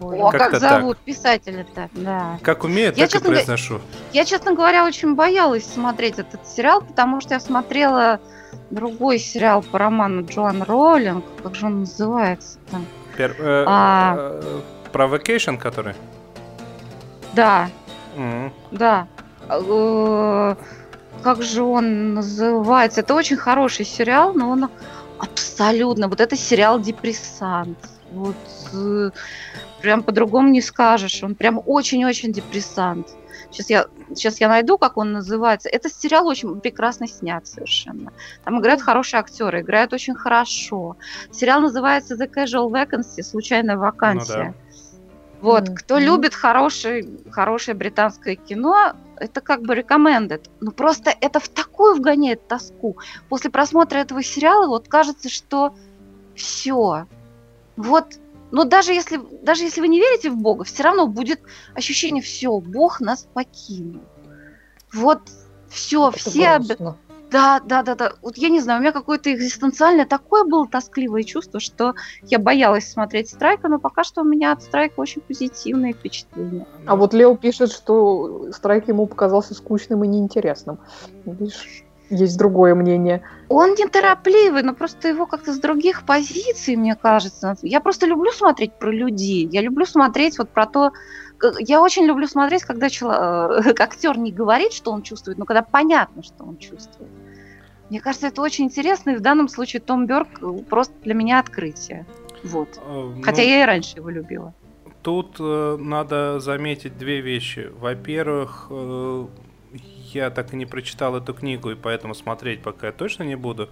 О, 0.00 0.30
как 0.30 0.52
так. 0.52 0.60
зовут 0.60 0.98
писателя-то, 0.98 1.88
да. 1.94 2.38
Как 2.42 2.62
умеет, 2.62 2.96
Я, 2.96 3.04
так 3.06 3.10
и 3.10 3.12
честно 3.14 3.20
говоря, 3.26 3.44
произношу. 3.44 3.80
Я, 4.12 4.24
честно 4.24 4.54
говоря, 4.54 4.84
очень 4.86 5.16
боялась 5.16 5.64
смотреть 5.66 6.20
этот 6.20 6.46
сериал, 6.46 6.80
потому 6.82 7.20
что 7.20 7.34
я 7.34 7.40
смотрела 7.40 8.20
другой 8.70 9.18
сериал 9.18 9.62
по 9.62 9.78
роману 9.78 10.24
Джоан 10.24 10.62
Роулинг. 10.62 11.24
Как 11.42 11.56
же 11.56 11.66
он 11.66 11.80
называется 11.80 12.58
там? 12.70 12.86
Пер- 13.20 13.36
э, 13.38 13.64
А. 13.68 14.14
э, 14.16 14.60
Про 14.92 15.06
Vacation, 15.06 15.58
который? 15.58 15.94
Да, 17.34 17.68
М. 18.16 18.50
да. 18.70 19.06
Э, 19.50 20.54
Как 21.22 21.42
же 21.42 21.62
он 21.62 22.14
называется? 22.14 23.00
Это 23.02 23.14
очень 23.14 23.36
хороший 23.36 23.84
сериал, 23.84 24.32
но 24.34 24.48
он 24.50 24.68
абсолютно... 25.18 26.08
Вот 26.08 26.18
это 26.20 26.34
сериал 26.34 26.80
депрессант. 26.80 27.76
Вот 28.10 28.36
э, 28.72 29.10
прям 29.82 30.02
по-другому 30.02 30.48
не 30.48 30.62
скажешь. 30.62 31.22
Он 31.22 31.34
прям 31.34 31.60
очень-очень 31.66 32.32
депрессант. 32.32 33.06
Сейчас 33.50 33.70
я, 33.70 33.86
сейчас 34.14 34.40
я 34.40 34.48
найду, 34.48 34.78
как 34.78 34.96
он 34.96 35.12
называется. 35.12 35.68
Этот 35.68 35.92
сериал 35.92 36.26
очень 36.26 36.60
прекрасно 36.60 37.06
снят 37.08 37.46
совершенно. 37.46 38.12
Там 38.44 38.60
играют 38.60 38.80
хорошие 38.80 39.20
актеры, 39.20 39.60
играют 39.60 39.92
очень 39.92 40.14
хорошо. 40.14 40.96
Сериал 41.32 41.60
называется 41.60 42.14
The 42.14 42.32
Casual 42.32 42.70
Vacancy, 42.70 43.22
случайная 43.22 43.76
вакансия. 43.76 44.54
Вот, 45.40 45.68
Мгм. 45.68 45.74
кто 45.74 45.98
любит 45.98 46.34
хороший, 46.34 47.08
хорошее 47.30 47.74
британское 47.74 48.36
кино, 48.36 48.92
это 49.16 49.40
как 49.40 49.62
бы 49.62 49.74
recommended. 49.74 50.50
Но 50.60 50.70
просто 50.70 51.14
это 51.18 51.40
в 51.40 51.48
такую 51.48 51.96
вгоняет 51.96 52.46
тоску. 52.46 52.98
После 53.28 53.50
просмотра 53.50 53.98
этого 53.98 54.22
сериала 54.22 54.66
вот 54.66 54.88
кажется, 54.88 55.28
что 55.30 55.74
все. 56.36 57.06
Вот, 57.76 58.04
но 58.50 58.64
даже 58.64 58.92
если, 58.92 59.20
даже 59.42 59.64
если 59.64 59.80
вы 59.80 59.88
не 59.88 59.98
верите 60.00 60.30
в 60.30 60.36
Бога, 60.36 60.64
все 60.64 60.82
равно 60.82 61.06
будет 61.06 61.40
ощущение, 61.74 62.22
все, 62.22 62.58
Бог 62.60 63.00
нас 63.00 63.26
покинул. 63.32 64.02
Вот 64.92 65.20
все, 65.68 66.10
все, 66.10 66.48
об- 66.48 66.66
грустно. 66.66 66.96
да, 67.30 67.60
да, 67.64 67.82
да, 67.82 67.94
да. 67.94 68.12
Вот 68.22 68.36
я 68.36 68.48
не 68.48 68.60
знаю, 68.60 68.80
у 68.80 68.82
меня 68.82 68.92
какое-то 68.92 69.32
экзистенциальное 69.32 70.04
такое 70.04 70.44
было 70.44 70.66
тоскливое 70.66 71.22
чувство, 71.22 71.60
что 71.60 71.94
я 72.22 72.40
боялась 72.40 72.90
смотреть 72.90 73.30
Страйка, 73.30 73.68
но 73.68 73.78
пока 73.78 74.02
что 74.02 74.22
у 74.22 74.24
меня 74.24 74.52
от 74.52 74.62
Страйка 74.62 74.98
очень 74.98 75.22
позитивные 75.22 75.92
впечатления. 75.92 76.66
А 76.86 76.96
вот 76.96 77.14
Лео 77.14 77.36
пишет, 77.36 77.70
что 77.70 78.50
страйк 78.52 78.88
ему 78.88 79.06
показался 79.06 79.54
скучным 79.54 80.02
и 80.02 80.08
неинтересным. 80.08 80.78
Видишь, 81.24 81.84
есть 82.10 82.36
другое 82.36 82.74
мнение. 82.74 83.22
Он 83.48 83.70
неторопливый, 83.70 84.62
но 84.62 84.74
просто 84.74 85.08
его 85.08 85.26
как-то 85.26 85.52
с 85.52 85.58
других 85.58 86.04
позиций, 86.04 86.76
мне 86.76 86.96
кажется. 86.96 87.56
Я 87.62 87.80
просто 87.80 88.06
люблю 88.06 88.30
смотреть 88.32 88.74
про 88.74 88.90
людей. 88.90 89.48
Я 89.50 89.62
люблю 89.62 89.86
смотреть 89.86 90.38
вот 90.38 90.50
про 90.50 90.66
то... 90.66 90.92
Я 91.58 91.80
очень 91.80 92.04
люблю 92.04 92.26
смотреть, 92.26 92.64
когда 92.64 92.88
чело- 92.88 93.62
э, 93.64 93.74
актер 93.78 94.18
не 94.18 94.32
говорит, 94.32 94.72
что 94.72 94.92
он 94.92 95.02
чувствует, 95.02 95.38
но 95.38 95.46
когда 95.46 95.62
понятно, 95.62 96.22
что 96.22 96.44
он 96.44 96.58
чувствует. 96.58 97.10
Мне 97.88 98.00
кажется, 98.00 98.26
это 98.26 98.42
очень 98.42 98.66
интересно, 98.66 99.10
и 99.10 99.16
в 99.16 99.20
данном 99.20 99.48
случае 99.48 99.80
Том 99.80 100.06
Бёрк 100.06 100.28
э, 100.42 100.58
просто 100.68 100.94
для 101.02 101.14
меня 101.14 101.38
открытие. 101.38 102.06
Вот. 102.44 102.68
Э, 102.84 103.12
Хотя 103.22 103.42
ну, 103.42 103.48
я 103.48 103.62
и 103.62 103.66
раньше 103.66 103.96
его 103.96 104.10
любила. 104.10 104.52
Тут 105.02 105.36
э, 105.40 105.76
надо 105.80 106.40
заметить 106.40 106.98
две 106.98 107.20
вещи. 107.20 107.70
Во-первых, 107.78 108.66
э, 108.70 109.26
я 110.14 110.30
так 110.30 110.52
и 110.52 110.56
не 110.56 110.66
прочитал 110.66 111.16
эту 111.16 111.34
книгу, 111.34 111.70
и 111.70 111.74
поэтому 111.74 112.14
смотреть 112.14 112.62
пока 112.62 112.88
я 112.88 112.92
точно 112.92 113.22
не 113.24 113.36
буду, 113.36 113.68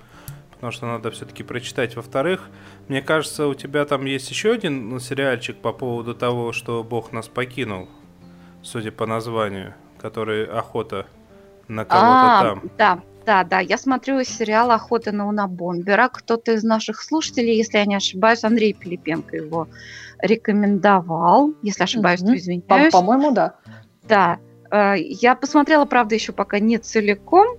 потому 0.50 0.72
что 0.72 0.86
надо 0.86 1.10
все-таки 1.10 1.42
прочитать. 1.42 1.96
Во-вторых, 1.96 2.48
мне 2.88 3.02
кажется, 3.02 3.46
у 3.46 3.54
тебя 3.54 3.84
там 3.84 4.04
есть 4.04 4.30
еще 4.30 4.52
один 4.52 4.98
сериальчик 5.00 5.56
по 5.56 5.72
поводу 5.72 6.14
того, 6.14 6.52
что 6.52 6.82
Бог 6.84 7.12
нас 7.12 7.28
покинул, 7.28 7.88
судя 8.62 8.92
по 8.92 9.06
названию, 9.06 9.74
который 10.00 10.44
охота 10.46 11.06
на 11.68 11.84
кого-то 11.84 12.38
А, 12.38 12.42
там. 12.42 12.62
Да, 12.78 13.00
да, 13.26 13.44
да. 13.44 13.60
Я 13.60 13.76
смотрю 13.76 14.24
сериал 14.24 14.70
«Охота 14.70 15.12
на 15.12 15.28
унабомбера». 15.28 16.08
Кто-то 16.08 16.52
из 16.52 16.64
наших 16.64 17.02
слушателей, 17.02 17.56
если 17.58 17.76
я 17.76 17.84
не 17.84 17.94
ошибаюсь, 17.94 18.42
Андрей 18.42 18.72
Пилипенко 18.72 19.36
его 19.36 19.68
рекомендовал. 20.20 21.52
Если 21.62 21.82
ошибаюсь, 21.82 22.20
Мгм. 22.20 22.28
то 22.28 22.32
По- 22.32 22.38
извиняюсь. 22.38 22.92
По-моему, 22.92 23.30
да. 23.32 23.54
Да. 24.08 24.38
Э, 24.70 24.94
Я 24.98 25.34
посмотрела, 25.34 25.84
правда, 25.84 26.14
еще 26.14 26.32
пока 26.32 26.58
не 26.58 26.78
целиком. 26.78 27.56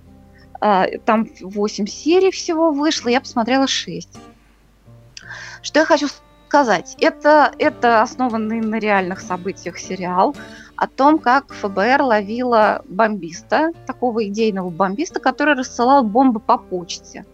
Э, 0.60 0.98
Там 1.04 1.28
8 1.40 1.86
серий 1.86 2.30
всего 2.30 2.70
вышло, 2.72 3.08
я 3.08 3.20
посмотрела 3.20 3.66
6. 3.66 4.08
Что 5.62 5.80
я 5.80 5.86
хочу 5.86 6.08
сказать? 6.48 6.96
Это, 7.00 7.52
это 7.58 8.02
основанный 8.02 8.60
на 8.60 8.78
реальных 8.78 9.20
событиях 9.20 9.78
сериал 9.78 10.34
о 10.76 10.86
том, 10.86 11.18
как 11.18 11.52
ФБР 11.52 12.02
ловила 12.02 12.82
бомбиста, 12.88 13.72
такого 13.86 14.26
идейного 14.26 14.70
бомбиста, 14.70 15.20
который 15.20 15.54
рассылал 15.54 16.02
бомбы 16.02 16.40
по 16.40 16.56
почте. 16.56 17.26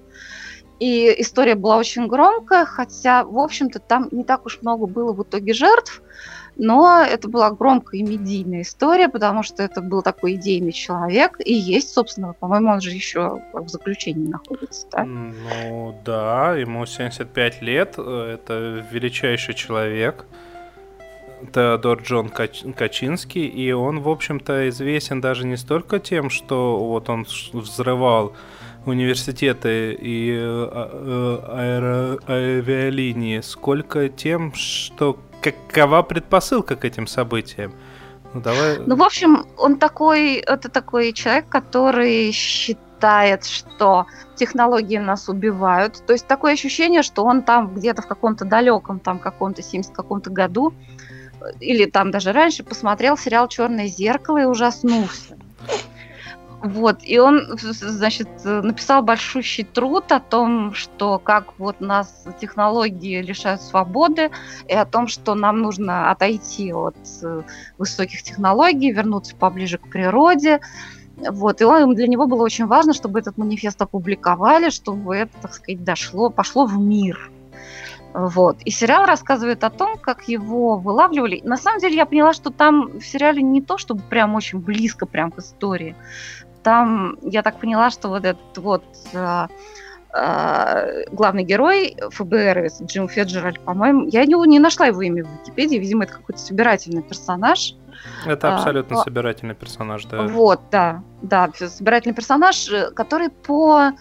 И 0.81 1.15
история 1.19 1.55
была 1.55 1.79
очень 1.79 2.07
громкая, 2.07 2.65
хотя, 2.67 3.25
в 3.25 3.39
общем-то, 3.39 3.79
там 3.79 4.09
не 4.11 4.25
так 4.25 4.45
уж 4.45 4.59
много 4.61 4.87
было 4.87 5.12
в 5.12 5.23
итоге 5.23 5.55
жертв, 5.55 6.03
но 6.57 7.05
это 7.09 7.29
была 7.29 7.51
громкая 7.51 8.01
и 8.01 8.03
медийная 8.03 8.62
история, 8.62 9.09
потому 9.09 9.42
что 9.42 9.62
это 9.62 9.81
был 9.81 10.03
такой 10.03 10.35
идейный 10.35 10.73
человек, 10.73 11.37
и 11.45 11.53
есть, 11.53 11.92
собственно, 11.92 12.33
по-моему, 12.33 12.71
он 12.73 12.81
же 12.81 12.90
еще 12.90 13.40
в 13.53 13.69
заключении 13.69 14.29
находится, 14.29 14.87
да? 14.92 15.05
Ну 15.05 15.99
да, 16.05 16.57
ему 16.57 16.87
75 16.87 17.62
лет, 17.62 17.95
э, 17.99 18.35
это 18.35 18.85
величайший 18.90 19.55
человек. 19.55 20.25
Теодор 21.53 22.01
Джон 22.01 22.29
Кач- 22.29 22.73
Качинский, 22.75 23.47
и 23.47 23.71
он, 23.73 24.01
в 24.01 24.09
общем-то, 24.09 24.69
известен 24.71 25.21
даже 25.21 25.47
не 25.47 25.57
столько 25.59 25.99
тем, 25.99 26.31
что 26.31 26.79
вот 26.79 27.11
он 27.11 27.27
взрывал 27.53 28.33
университеты 28.87 29.92
и 29.92 30.31
э, 30.33 30.69
а- 30.73 30.90
э, 30.92 32.19
аэро- 32.19 32.21
авиалинии, 32.29 33.40
сколько 33.40 34.09
тем, 34.09 34.55
что 34.55 35.19
какова 35.40 36.03
предпосылка 36.03 36.77
к 36.77 36.85
этим 36.85 37.07
событиям. 37.07 37.72
Ну 38.35 38.40
давай. 38.40 38.79
Ну, 38.79 38.96
в 38.96 39.03
общем, 39.03 39.46
он 39.57 39.79
такой, 39.79 40.35
это 40.35 40.68
такой 40.68 41.12
человек, 41.12 41.49
который 41.49 42.33
считает, 42.33 43.44
что 43.44 44.07
технологии 44.35 44.99
нас 44.99 45.29
убивают. 45.29 46.03
То 46.07 46.12
есть 46.12 46.27
такое 46.27 46.53
ощущение, 46.53 47.03
что 47.03 47.25
он 47.25 47.42
там 47.42 47.75
где-то 47.75 48.03
в 48.03 48.07
каком-то 48.07 48.44
далеком, 48.44 49.01
там 49.01 49.18
каком-то 49.18 49.62
70 49.62 49.94
каком-то 49.94 50.31
году, 50.31 50.75
э, 51.40 51.53
или 51.61 51.87
там 51.87 52.11
даже 52.11 52.33
раньше, 52.33 52.64
посмотрел 52.64 53.16
сериал 53.16 53.49
Черное 53.49 53.87
зеркало 53.87 54.38
и 54.38 54.44
ужаснулся. 54.44 55.38
Вот, 56.66 56.98
и 57.02 57.18
он, 57.18 57.57
значит, 57.59 58.29
написал 58.44 59.00
большущий 59.02 59.62
труд 59.62 60.11
о 60.11 60.18
том, 60.18 60.74
что 60.74 61.18
как 61.18 61.59
вот 61.59 61.81
нас 61.81 62.24
технологии 62.40 63.22
лишают 63.22 63.62
свободы, 63.62 64.31
и 64.66 64.74
о 64.74 64.85
том, 64.85 65.07
что 65.07 65.37
нам 65.37 65.61
нужно 65.61 66.11
отойти 66.11 66.72
от 66.72 66.96
э, 67.22 67.42
высоких 67.79 68.22
технологий, 68.24 68.90
вернуться 68.90 69.37
поближе 69.37 69.79
к 69.79 69.88
природе. 69.88 70.61
Вот, 71.16 71.61
и 71.61 71.64
он, 71.64 71.94
для 71.94 72.09
него 72.09 72.26
было 72.26 72.42
очень 72.42 72.66
важно, 72.66 72.92
чтобы 72.92 73.20
этот 73.20 73.38
манифест 73.38 73.81
опубликовали, 73.81 74.71
чтобы 74.71 75.14
это, 75.14 75.33
так 75.40 75.54
сказать, 75.54 75.85
дошло, 75.85 76.31
пошло 76.31 76.67
в 76.67 76.77
мир. 76.79 77.31
Вот. 78.12 78.56
И 78.64 78.71
сериал 78.71 79.04
рассказывает 79.04 79.62
о 79.62 79.69
том, 79.69 79.98
как 79.98 80.27
его 80.27 80.79
вылавливали. 80.79 81.42
На 81.44 81.58
самом 81.58 81.81
деле 81.81 81.96
я 81.96 82.06
поняла, 82.06 82.33
что 82.33 82.48
там 82.48 82.98
в 82.98 83.02
сериале 83.02 83.42
не 83.42 83.60
то, 83.60 83.77
чтобы 83.77 84.00
прям 84.00 84.35
очень 84.35 84.58
близко 84.58 85.04
прям 85.04 85.31
к 85.31 85.38
истории. 85.38 85.94
Там, 86.67 87.17
я 87.23 87.44
так 87.44 87.60
поняла, 87.60 87.90
что 87.90 88.08
вот 88.08 88.25
этот 88.25 88.58
вот 88.58 88.83
а, 89.14 89.46
а, 90.12 90.85
главный 91.12 91.44
герой 91.44 91.96
ФБР 92.10 92.67
Джим 92.83 93.06
Феджераль, 93.06 93.60
по-моему, 93.60 94.08
я 94.08 94.25
не, 94.25 94.35
не 94.48 94.58
нашла 94.58 94.87
его 94.87 95.00
имя 95.00 95.23
в 95.23 95.29
Википедии, 95.29 95.77
видимо, 95.77 96.02
это 96.02 96.14
какой-то 96.14 96.40
собирательный 96.40 97.04
персонаж. 97.04 97.77
Это 98.27 98.48
а, 98.48 98.56
абсолютно 98.56 99.00
а- 99.00 99.04
собирательный 99.04 99.54
персонаж, 99.54 100.06
да. 100.06 100.23
Вот, 100.23 100.60
да, 100.73 101.04
да, 101.23 101.48
собирательный 101.56 102.17
персонаж, 102.17 102.69
э, 102.69 102.90
который 102.90 103.31
по, 103.31 103.92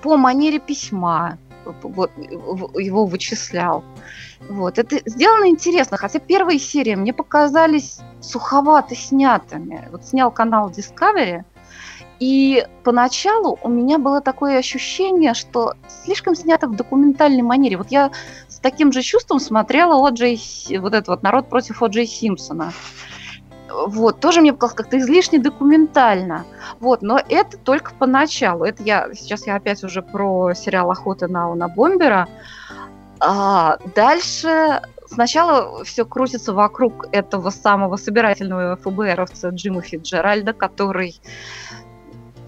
по 0.00 0.16
манере 0.16 0.60
письма 0.60 1.36
вот, 1.82 2.10
его 2.16 3.04
вычислял. 3.04 3.84
Вот. 4.48 4.78
Это 4.78 4.98
сделано 5.04 5.48
интересно, 5.48 5.98
хотя 5.98 6.20
первые 6.20 6.58
серии 6.58 6.94
мне 6.94 7.12
показались 7.12 7.98
суховато 8.22 8.94
снятыми. 8.94 9.86
Вот 9.92 10.06
снял 10.06 10.30
канал 10.30 10.70
Discovery, 10.70 11.44
и 12.20 12.66
поначалу 12.84 13.58
у 13.62 13.68
меня 13.68 13.98
было 13.98 14.20
такое 14.20 14.58
ощущение, 14.58 15.34
что 15.34 15.74
слишком 16.04 16.34
снято 16.34 16.68
в 16.68 16.76
документальной 16.76 17.42
манере. 17.42 17.76
Вот 17.76 17.90
я 17.90 18.10
с 18.48 18.58
таким 18.58 18.92
же 18.92 19.02
чувством 19.02 19.40
смотрела 19.40 20.08
О'Джей, 20.08 20.78
вот 20.78 20.94
этот 20.94 21.08
вот 21.08 21.22
«Народ 21.22 21.48
против 21.48 21.82
О'Джей 21.82 22.06
Симпсона». 22.06 22.72
Вот, 23.86 24.20
тоже 24.20 24.40
мне 24.40 24.52
показалось 24.52 24.76
как-то 24.76 24.98
излишне 24.98 25.40
документально. 25.40 26.44
Вот, 26.78 27.02
но 27.02 27.20
это 27.28 27.58
только 27.58 27.92
поначалу. 27.98 28.64
Это 28.64 28.84
я, 28.84 29.12
сейчас 29.14 29.46
я 29.48 29.56
опять 29.56 29.82
уже 29.82 30.00
про 30.00 30.54
сериал 30.54 30.90
«Охота 30.92 31.26
на 31.26 31.50
Уна 31.50 31.68
Бомбера». 31.68 32.28
А, 33.18 33.78
дальше 33.94 34.80
сначала 35.06 35.84
все 35.84 36.04
крутится 36.04 36.52
вокруг 36.52 37.06
этого 37.10 37.50
самого 37.50 37.96
собирательного 37.96 38.76
ФБРовца 38.76 39.48
Джима 39.48 39.82
Фиджеральда, 39.82 40.52
который 40.52 41.20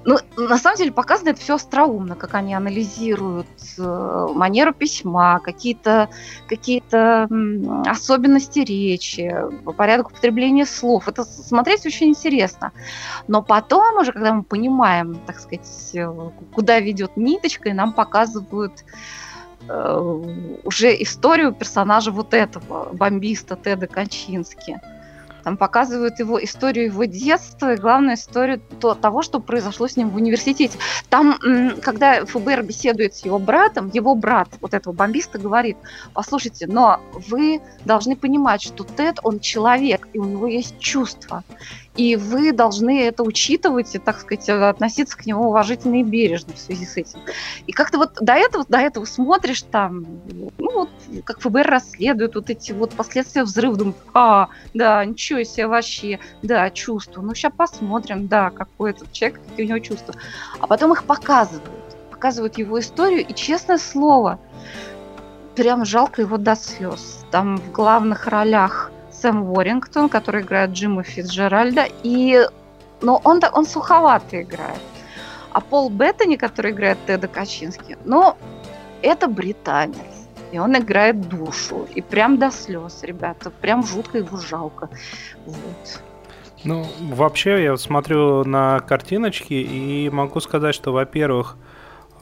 ну, 0.07 0.19
на 0.37 0.57
самом 0.57 0.77
деле 0.77 0.93
показано 0.93 1.31
это 1.31 1.41
все 1.41 1.57
остроумно, 1.57 2.15
как 2.15 2.35
они 2.35 2.55
анализируют 2.55 3.49
э, 3.77 4.27
манеру 4.33 4.73
письма, 4.73 5.41
какие-то 5.41 6.09
какие 6.49 6.81
особенности 7.91 8.61
речи, 8.61 9.35
порядок 9.77 10.11
употребления 10.11 10.65
слов. 10.65 11.09
Это 11.09 11.25
смотреть 11.25 11.85
очень 11.87 12.11
интересно. 12.11 12.71
Но 13.27 13.43
потом 13.43 13.97
уже, 13.97 14.13
когда 14.13 14.33
мы 14.33 14.45
понимаем, 14.45 15.17
так 15.27 15.41
сказать, 15.41 15.91
э, 15.95 16.31
куда 16.55 16.79
ведет 16.79 17.17
ниточка, 17.17 17.71
и 17.71 17.73
нам 17.73 17.93
показывают 17.93 18.85
э, 19.69 20.23
уже 20.63 21.03
историю 21.03 21.53
персонажа 21.53 22.13
вот 22.13 22.33
этого, 22.33 22.91
бомбиста 22.93 23.57
Теда 23.57 23.89
Кончински– 23.89 24.81
там 25.47 25.57
показывают 25.57 26.19
его 26.19 26.43
историю 26.43 26.87
его 26.87 27.05
детства 27.05 27.75
и 27.75 27.77
главную 27.77 28.17
историю 28.17 28.61
то, 28.81 28.97
того, 28.97 29.23
что 29.23 29.39
произошло 29.39 29.87
с 29.87 29.97
ним 29.97 30.11
в 30.11 30.17
университете. 30.17 30.77
Там, 31.09 31.39
когда 31.83 32.25
ФБР 32.25 32.65
беседует 32.65 33.15
с 33.15 33.25
его 33.25 33.39
братом, 33.39 33.89
его 33.95 34.17
брат, 34.17 34.49
вот 34.61 34.75
этого 34.75 34.93
бомбиста, 34.93 35.39
говорит, 35.39 35.77
послушайте, 36.15 36.67
но 36.67 36.99
вы 37.29 37.61
должны 37.85 38.17
понимать, 38.17 38.61
что 38.61 38.83
Тед, 38.83 39.21
он 39.23 39.39
человек, 39.39 40.09
и 40.13 40.19
у 40.19 40.25
него 40.25 40.49
есть 40.49 40.81
чувства. 40.81 41.45
И 41.95 42.17
вы 42.17 42.53
должны 42.53 43.03
это 43.03 43.23
учитывать 43.23 43.95
и, 43.95 43.99
так 43.99 44.21
сказать, 44.21 44.49
относиться 44.49 45.17
к 45.17 45.27
нему 45.27 45.49
уважительно 45.49 46.01
и 46.01 46.03
бережно 46.03 46.55
в 46.55 46.59
связи 46.59 46.85
с 46.85 46.97
этим. 46.97 47.21
И 47.67 47.73
как-то 47.73 47.99
вот 47.99 48.15
до 48.21 48.35
этого, 48.35 48.65
до 48.69 48.79
этого 48.79 49.05
смотришь 49.05 49.63
там, 49.63 50.05
ну 50.59 50.73
вот, 50.73 50.91
как 51.25 51.41
ФБР 51.41 51.67
расследует 51.67 52.35
вот 52.35 52.51
эти 52.51 52.73
вот 52.73 52.93
последствия 52.93 53.45
взрыва, 53.45 53.77
думаю, 53.77 53.95
а, 54.15 54.49
да, 54.75 55.05
ничего 55.05 55.43
себе 55.43 55.67
вообще, 55.67 56.19
да, 56.43 56.71
чувства. 56.71 57.23
Ну, 57.23 57.35
сейчас 57.35 57.53
посмотрим, 57.57 58.29
да, 58.29 58.51
какой 58.51 58.91
этот 58.91 59.13
человек, 59.13 59.41
какие 59.49 59.67
у 59.67 59.69
него 59.69 59.79
чувства. 59.79 60.15
А 60.61 60.67
потом 60.67 60.93
их 60.93 61.05
показывают, 61.05 61.65
показывают 62.11 62.59
его 62.59 62.79
историю, 62.81 63.27
и, 63.27 63.35
честное 63.35 63.79
слово, 63.79 64.39
прям 65.55 65.85
жалко 65.85 66.23
его 66.23 66.37
до 66.37 66.55
слез. 66.55 67.25
Там 67.31 67.59
в 67.59 67.73
главных 67.73 68.27
ролях 68.27 68.91
Сэм 69.11 69.51
Уоррингтон, 69.51 70.09
который 70.09 70.43
играет 70.43 70.71
Джима 70.71 71.03
Фитджеральда, 71.03 71.87
и 72.03 72.47
но 73.01 73.21
он, 73.25 73.41
он 73.53 73.67
суховато 73.67 74.43
играет. 74.43 74.81
А 75.53 75.61
Пол 75.61 75.91
Беттани, 75.91 76.37
который 76.37 76.73
играет 76.73 76.99
Теда 77.07 77.29
Качински, 77.29 77.97
ну, 78.05 78.37
это 79.03 79.29
британец. 79.29 79.97
И 80.53 80.59
он 80.59 80.77
играет 80.77 81.29
душу. 81.29 81.87
И 81.95 82.01
прям 82.01 82.39
до 82.39 82.51
слез, 82.51 83.03
ребята. 83.03 83.51
Прям 83.51 83.85
жутко 83.85 84.19
его 84.19 84.37
жалко. 84.37 84.89
Вот. 85.45 86.03
Ну, 86.65 86.85
вообще, 87.01 87.63
я 87.63 87.77
смотрю 87.77 88.45
на 88.45 88.81
картиночки 88.81 89.55
и 89.55 90.11
могу 90.11 90.41
сказать, 90.41 90.75
что, 90.75 90.93
во-первых, 90.93 91.57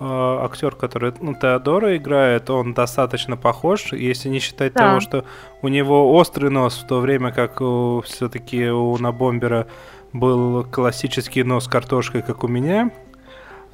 э, 0.01 0.05
актер, 0.05 0.75
который 0.75 1.15
ну, 1.21 1.35
Теодора 1.35 1.97
играет, 1.97 2.51
он 2.51 2.75
достаточно 2.75 3.37
похож, 3.37 3.93
если 3.93 4.29
не 4.29 4.41
считать 4.41 4.75
да. 4.75 4.89
того, 4.89 5.01
что 5.01 5.25
у 5.63 5.69
него 5.69 6.13
острый 6.15 6.51
нос, 6.51 6.83
в 6.83 6.87
то 6.87 7.01
время 7.01 7.33
как 7.33 7.61
все-таки 8.05 8.69
у 8.69 8.99
Набомбера 8.99 9.67
был 10.13 10.65
классический 10.65 11.43
нос 11.43 11.67
картошкой, 11.67 12.23
как 12.23 12.45
у 12.45 12.49
меня. 12.49 12.91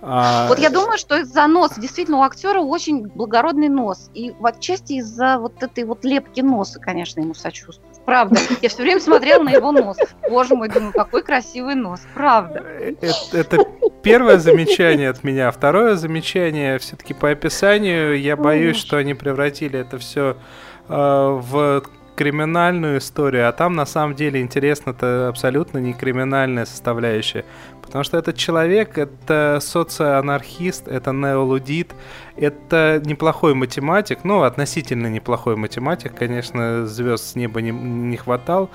А... 0.03 0.49
Вот 0.49 0.59
я 0.59 0.71
думаю, 0.71 0.99
что 0.99 1.19
из-за 1.19 1.47
носа, 1.47 1.81
действительно, 1.81 2.19
у 2.19 2.23
актера 2.23 2.61
очень 2.61 3.09
благородный 3.09 3.69
нос. 3.69 4.11
И 4.15 4.33
в 4.39 4.47
отчасти 4.47 4.95
из-за 4.95 5.39
вот 5.39 5.63
этой 5.63 5.85
вот 5.85 6.05
лепки 6.05 6.41
носа, 6.41 6.81
конечно, 6.81 7.21
ему 7.21 7.35
сочувствую. 7.35 7.89
Правда. 8.07 8.41
Я 8.63 8.69
все 8.69 8.83
время 8.83 9.01
смотрела 9.01 9.43
на 9.43 9.51
его 9.51 9.73
нос. 9.73 9.99
Боже 10.29 10.55
мой, 10.55 10.69
думаю, 10.69 10.93
какой 10.93 11.23
красивый 11.23 11.75
нос. 11.75 12.01
Правда. 12.15 12.61
Это, 12.61 13.15
это 13.33 13.59
первое 14.03 14.39
замечание 14.39 15.11
от 15.11 15.23
меня. 15.23 15.51
Второе 15.51 15.97
замечание, 15.97 16.79
все-таки 16.79 17.13
по 17.13 17.31
описанию, 17.31 18.19
я 18.19 18.37
боюсь, 18.37 18.77
что 18.77 18.97
они 18.97 19.15
превратили 19.15 19.79
это 19.79 19.99
все 19.99 20.37
э, 20.89 20.95
в 20.95 21.83
криминальную 22.21 22.99
историю, 22.99 23.49
а 23.49 23.53
там 23.53 23.75
на 23.75 23.87
самом 23.87 24.15
деле 24.15 24.43
интересно 24.43 24.91
это 24.91 25.29
абсолютно 25.29 25.79
не 25.79 25.95
криминальная 25.95 26.67
составляющая. 26.67 27.47
Потому 27.91 28.05
что 28.05 28.19
этот 28.19 28.37
человек, 28.37 28.99
это 28.99 29.59
социоанархист, 29.61 30.87
это 30.87 31.11
неолудит, 31.11 31.93
это 32.37 33.03
неплохой 33.05 33.55
математик, 33.55 34.21
ну, 34.23 34.43
относительно 34.43 35.09
неплохой 35.09 35.57
математик, 35.57 36.15
конечно, 36.15 36.87
звезд 36.87 37.25
с 37.25 37.35
неба 37.35 37.61
не, 37.61 37.73
не 37.73 38.17
хватал. 38.17 38.71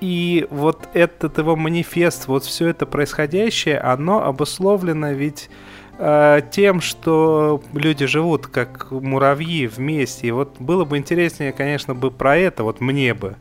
И 0.00 0.46
вот 0.48 0.88
этот 0.94 1.36
его 1.36 1.54
манифест, 1.54 2.28
вот 2.28 2.44
все 2.44 2.68
это 2.68 2.86
происходящее, 2.86 3.78
оно 3.78 4.24
обусловлено 4.24 5.12
ведь 5.12 5.50
э, 5.98 6.40
тем, 6.50 6.80
что 6.80 7.60
люди 7.74 8.06
живут 8.06 8.46
как 8.46 8.90
муравьи 8.90 9.66
вместе. 9.66 10.28
И 10.28 10.30
вот 10.30 10.56
было 10.58 10.86
бы 10.86 10.96
интереснее, 10.96 11.52
конечно, 11.52 11.94
бы 11.94 12.10
про 12.10 12.38
это, 12.38 12.62
вот 12.62 12.80
мне 12.80 13.12
бы 13.12 13.36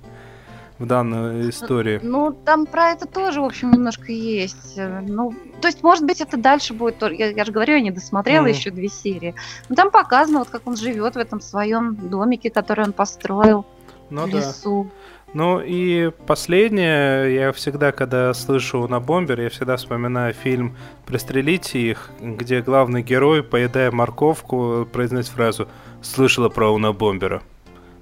в 0.79 0.85
данной 0.85 1.49
истории? 1.49 1.99
Ну, 2.03 2.31
там 2.31 2.65
про 2.65 2.91
это 2.91 3.07
тоже, 3.07 3.41
в 3.41 3.45
общем, 3.45 3.71
немножко 3.71 4.11
есть. 4.11 4.77
Ну, 4.77 5.33
то 5.61 5.67
есть, 5.67 5.83
может 5.83 6.05
быть, 6.05 6.21
это 6.21 6.37
дальше 6.37 6.73
будет. 6.73 7.01
Я, 7.01 7.31
я 7.31 7.45
же 7.45 7.51
говорю, 7.51 7.75
я 7.75 7.81
не 7.81 7.91
досмотрела 7.91 8.45
mm. 8.45 8.49
еще 8.49 8.71
две 8.71 8.89
серии. 8.89 9.35
Но 9.69 9.75
там 9.75 9.91
показано, 9.91 10.39
вот 10.39 10.49
как 10.49 10.67
он 10.67 10.75
живет 10.75 11.15
в 11.15 11.17
этом 11.17 11.39
своем 11.39 11.95
домике, 11.95 12.49
который 12.49 12.85
он 12.85 12.93
построил 12.93 13.65
ну, 14.09 14.25
в 14.25 14.31
да. 14.31 14.37
лесу. 14.37 14.89
Ну 15.33 15.59
и 15.59 16.11
последнее, 16.27 17.35
я 17.35 17.51
всегда, 17.51 17.91
когда 17.91 18.33
слышу 18.33 18.87
на 18.87 19.01
бомбер, 19.01 19.41
я 19.41 19.49
всегда 19.49 19.75
вспоминаю 19.75 20.33
фильм 20.33 20.77
«Пристрелите 21.05 21.79
их», 21.79 22.09
где 22.21 22.61
главный 22.61 23.01
герой, 23.01 23.43
поедая 23.43 23.91
морковку, 23.91 24.87
произносит 24.91 25.31
фразу 25.31 25.67
«Слышала 26.01 26.47
про 26.47 26.69
Уна 26.69 26.93
Бомбера». 26.93 27.41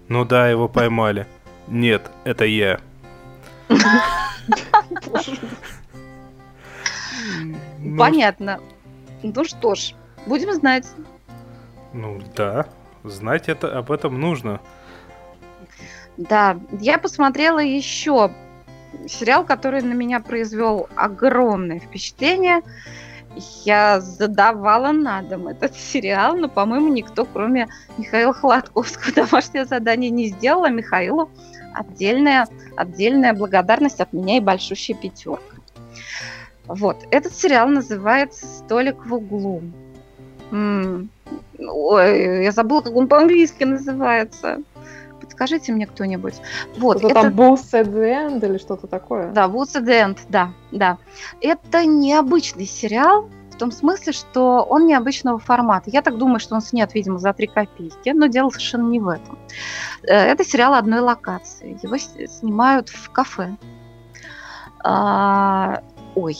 Ну 0.09 0.25
да, 0.25 0.47
его 0.47 0.67
поймали. 0.67 1.25
Нет, 1.67 2.09
это 2.23 2.45
я. 2.45 2.79
Ну, 7.79 7.97
Понятно. 7.97 8.59
Ну 9.21 9.43
что 9.45 9.75
ж, 9.75 9.93
будем 10.25 10.51
знать. 10.53 10.85
Ну 11.93 12.21
да, 12.35 12.67
знать 13.03 13.49
это 13.49 13.77
об 13.77 13.91
этом 13.91 14.19
нужно. 14.19 14.59
Да, 16.17 16.59
я 16.79 16.97
посмотрела 16.97 17.59
еще 17.59 18.31
сериал, 19.07 19.45
который 19.45 19.81
на 19.81 19.93
меня 19.93 20.19
произвел 20.19 20.89
огромное 20.95 21.79
впечатление. 21.79 22.61
Я 23.65 23.99
задавала 23.99 24.91
на 24.91 25.21
дом 25.21 25.47
этот 25.47 25.75
сериал, 25.75 26.35
но, 26.35 26.47
по-моему, 26.47 26.89
никто, 26.89 27.25
кроме 27.25 27.67
Михаила 27.97 28.33
Хладковского, 28.33 29.13
домашнее 29.27 29.65
задание 29.65 30.09
не 30.09 30.27
сделал, 30.27 30.65
а 30.65 30.69
Михаилу 30.69 31.29
отдельная, 31.73 32.47
отдельная 32.75 33.33
благодарность 33.33 33.99
от 33.99 34.13
меня 34.13 34.37
и 34.37 34.41
большущая 34.41 34.95
пятерка. 34.95 35.55
Вот, 36.65 36.97
этот 37.11 37.33
сериал 37.33 37.67
называется 37.67 38.45
«Столик 38.45 39.05
в 39.05 39.13
углу». 39.13 39.61
М-м- 40.51 41.09
Ой, 41.59 42.43
я 42.43 42.51
забыла, 42.51 42.81
как 42.81 42.95
он 42.95 43.07
по-английски 43.07 43.63
называется. 43.63 44.61
Подскажите 45.33 45.71
мне 45.71 45.87
кто-нибудь. 45.87 46.35
Вот, 46.77 47.03
это... 47.03 47.13
там 47.15 47.33
Boots 47.33 47.71
at 47.73 47.91
the 47.91 48.29
End 48.29 48.45
или 48.45 48.59
что-то 48.59 48.85
такое? 48.85 49.31
Да, 49.31 49.45
Boots 49.45 49.73
at 49.75 49.83
the 49.83 50.05
End, 50.05 50.19
да, 50.29 50.51
да. 50.71 50.99
Это 51.41 51.85
необычный 51.85 52.67
сериал, 52.67 53.31
в 53.49 53.55
том 53.57 53.71
смысле, 53.71 54.13
что 54.13 54.61
он 54.61 54.85
необычного 54.85 55.39
формата. 55.39 55.89
Я 55.89 56.03
так 56.03 56.19
думаю, 56.19 56.39
что 56.39 56.53
он 56.53 56.61
снят, 56.61 56.93
видимо, 56.93 57.17
за 57.17 57.33
три 57.33 57.47
копейки, 57.47 58.09
но 58.09 58.27
дело 58.27 58.51
совершенно 58.51 58.87
не 58.87 58.99
в 58.99 59.07
этом. 59.07 59.39
Э, 60.03 60.13
это 60.13 60.45
сериал 60.45 60.75
одной 60.75 60.99
локации. 60.99 61.79
Его 61.81 61.97
снимают 61.97 62.89
в 62.89 63.09
кафе. 63.09 63.57
А, 64.83 65.81
ой, 66.13 66.37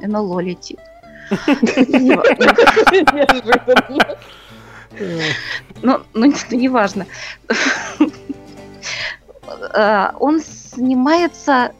НЛО 0.00 0.40
летит. 0.40 0.80
Неожиданно. 3.12 4.16
Ну, 5.82 6.00
ну, 6.14 6.26
не- 6.26 6.56
неважно. 6.56 7.06
Э, 9.74 10.10
Он 10.18 10.40
снимается, 10.40 11.72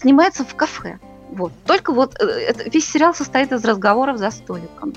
снимается 0.00 0.44
в 0.44 0.54
кафе. 0.54 0.98
Вот. 1.30 1.52
Только 1.66 1.92
вот 1.92 2.16
э, 2.20 2.24
это- 2.24 2.68
весь 2.70 2.90
сериал 2.90 3.14
состоит 3.14 3.52
из 3.52 3.64
разговоров 3.64 4.18
за 4.18 4.30
столиком. 4.30 4.94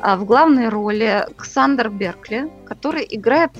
А 0.00 0.16
В 0.16 0.24
главной 0.24 0.68
роли 0.68 1.26
Ксандер 1.36 1.88
Беркли, 1.90 2.50
который 2.66 3.06
играет 3.08 3.52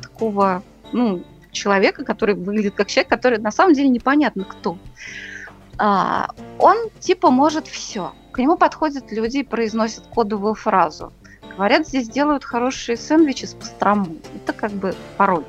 такого, 0.00 0.62
ну, 0.92 1.24
человека, 1.52 2.04
который 2.04 2.34
выглядит 2.34 2.74
как 2.74 2.88
человек, 2.88 3.08
который 3.08 3.38
на 3.38 3.50
самом 3.50 3.74
деле 3.74 3.88
непонятно 3.88 4.44
кто. 4.44 4.78
А, 5.78 6.28
Он 6.58 6.76
типа 7.00 7.30
может 7.30 7.66
все. 7.66 8.12
К 8.32 8.38
нему 8.38 8.56
подходят 8.56 9.10
люди 9.12 9.38
и 9.38 9.42
произносят 9.42 10.04
кодовую 10.14 10.54
фразу. 10.54 11.12
Говорят, 11.56 11.86
здесь 11.86 12.08
делают 12.08 12.44
хорошие 12.44 12.96
сэндвичи 12.96 13.44
с 13.44 13.54
пастрому. 13.54 14.16
Это 14.34 14.52
как 14.52 14.72
бы 14.72 14.94
пароль. 15.16 15.44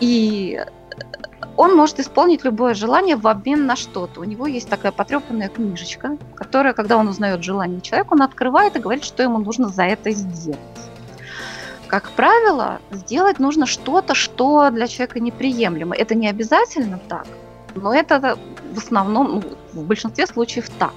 И 0.00 0.64
он 1.56 1.76
может 1.76 2.00
исполнить 2.00 2.44
любое 2.44 2.74
желание 2.74 3.16
в 3.16 3.26
обмен 3.26 3.66
на 3.66 3.76
что-то. 3.76 4.20
У 4.20 4.24
него 4.24 4.46
есть 4.46 4.68
такая 4.68 4.92
потрепанная 4.92 5.48
книжечка, 5.48 6.16
которая, 6.34 6.72
когда 6.72 6.96
он 6.96 7.08
узнает 7.08 7.42
желание 7.44 7.80
человека, 7.80 8.14
он 8.14 8.22
открывает 8.22 8.76
и 8.76 8.78
говорит, 8.78 9.04
что 9.04 9.22
ему 9.22 9.38
нужно 9.38 9.68
за 9.68 9.82
это 9.82 10.10
сделать. 10.12 10.58
Как 11.86 12.08
правило, 12.10 12.80
сделать 12.92 13.40
нужно 13.40 13.66
что-то, 13.66 14.14
что 14.14 14.70
для 14.70 14.86
человека 14.86 15.18
неприемлемо. 15.18 15.96
Это 15.96 16.14
не 16.14 16.28
обязательно 16.28 17.00
так, 17.08 17.26
но 17.74 17.92
это 17.92 18.38
в 18.72 18.78
основном, 18.78 19.34
ну, 19.34 19.42
в 19.72 19.84
большинстве 19.84 20.26
случаев 20.26 20.70
так. 20.78 20.94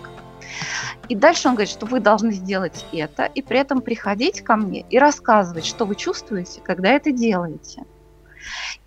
И 1.09 1.15
дальше 1.15 1.47
он 1.47 1.55
говорит, 1.55 1.73
что 1.73 1.85
вы 1.85 1.99
должны 1.99 2.31
сделать 2.31 2.85
это, 2.93 3.25
и 3.25 3.41
при 3.41 3.59
этом 3.59 3.81
приходить 3.81 4.41
ко 4.41 4.55
мне 4.55 4.85
и 4.89 4.97
рассказывать, 4.97 5.65
что 5.65 5.85
вы 5.85 5.95
чувствуете, 5.95 6.61
когда 6.61 6.89
это 6.89 7.11
делаете. 7.11 7.83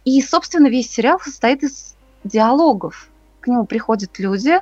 И, 0.05 0.21
собственно, 0.23 0.69
весь 0.69 0.91
сериал 0.91 1.21
состоит 1.21 1.63
из 1.63 1.95
диалогов. 2.25 3.09
К 3.41 3.49
нему 3.49 3.67
приходят 3.67 4.19
люди, 4.19 4.61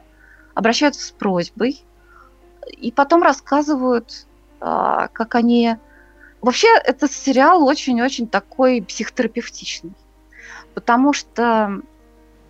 обращаются 0.54 1.06
с 1.06 1.10
просьбой, 1.10 1.84
и 2.66 2.90
потом 2.90 3.22
рассказывают, 3.22 4.26
а, 4.60 5.08
как 5.08 5.34
они... 5.34 5.76
Вообще, 6.40 6.68
этот 6.84 7.10
сериал 7.12 7.64
очень-очень 7.64 8.26
такой 8.26 8.82
психотерапевтичный, 8.82 9.94
потому 10.74 11.14
что 11.14 11.80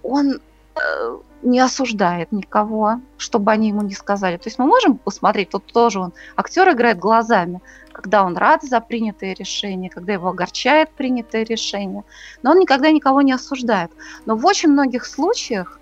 он 0.02 0.40
э, 0.74 1.18
не 1.44 1.60
осуждает 1.60 2.32
никого, 2.32 3.00
чтобы 3.18 3.52
они 3.52 3.68
ему 3.68 3.82
не 3.82 3.94
сказали. 3.94 4.36
То 4.38 4.48
есть 4.48 4.58
мы 4.58 4.66
можем 4.66 4.96
посмотреть, 4.98 5.50
тут 5.50 5.66
тоже 5.72 6.00
он, 6.00 6.12
актер 6.36 6.70
играет 6.72 6.98
глазами, 6.98 7.60
когда 7.92 8.24
он 8.24 8.36
рад 8.36 8.62
за 8.62 8.80
принятое 8.80 9.34
решение, 9.34 9.90
когда 9.90 10.14
его 10.14 10.28
огорчает 10.28 10.90
принятое 10.90 11.44
решение, 11.44 12.02
но 12.42 12.52
он 12.52 12.58
никогда 12.58 12.90
никого 12.90 13.22
не 13.22 13.32
осуждает. 13.32 13.92
Но 14.26 14.36
в 14.36 14.44
очень 14.46 14.70
многих 14.70 15.04
случаях 15.04 15.78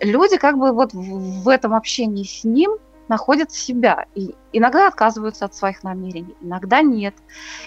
люди 0.00 0.38
как 0.38 0.58
бы 0.58 0.72
вот 0.72 0.92
в, 0.92 1.48
этом 1.48 1.74
общении 1.74 2.24
с 2.24 2.44
ним 2.44 2.72
находят 3.08 3.52
себя. 3.52 4.06
И 4.14 4.34
иногда 4.52 4.88
отказываются 4.88 5.44
от 5.44 5.54
своих 5.54 5.82
намерений, 5.82 6.34
иногда 6.40 6.80
нет. 6.80 7.14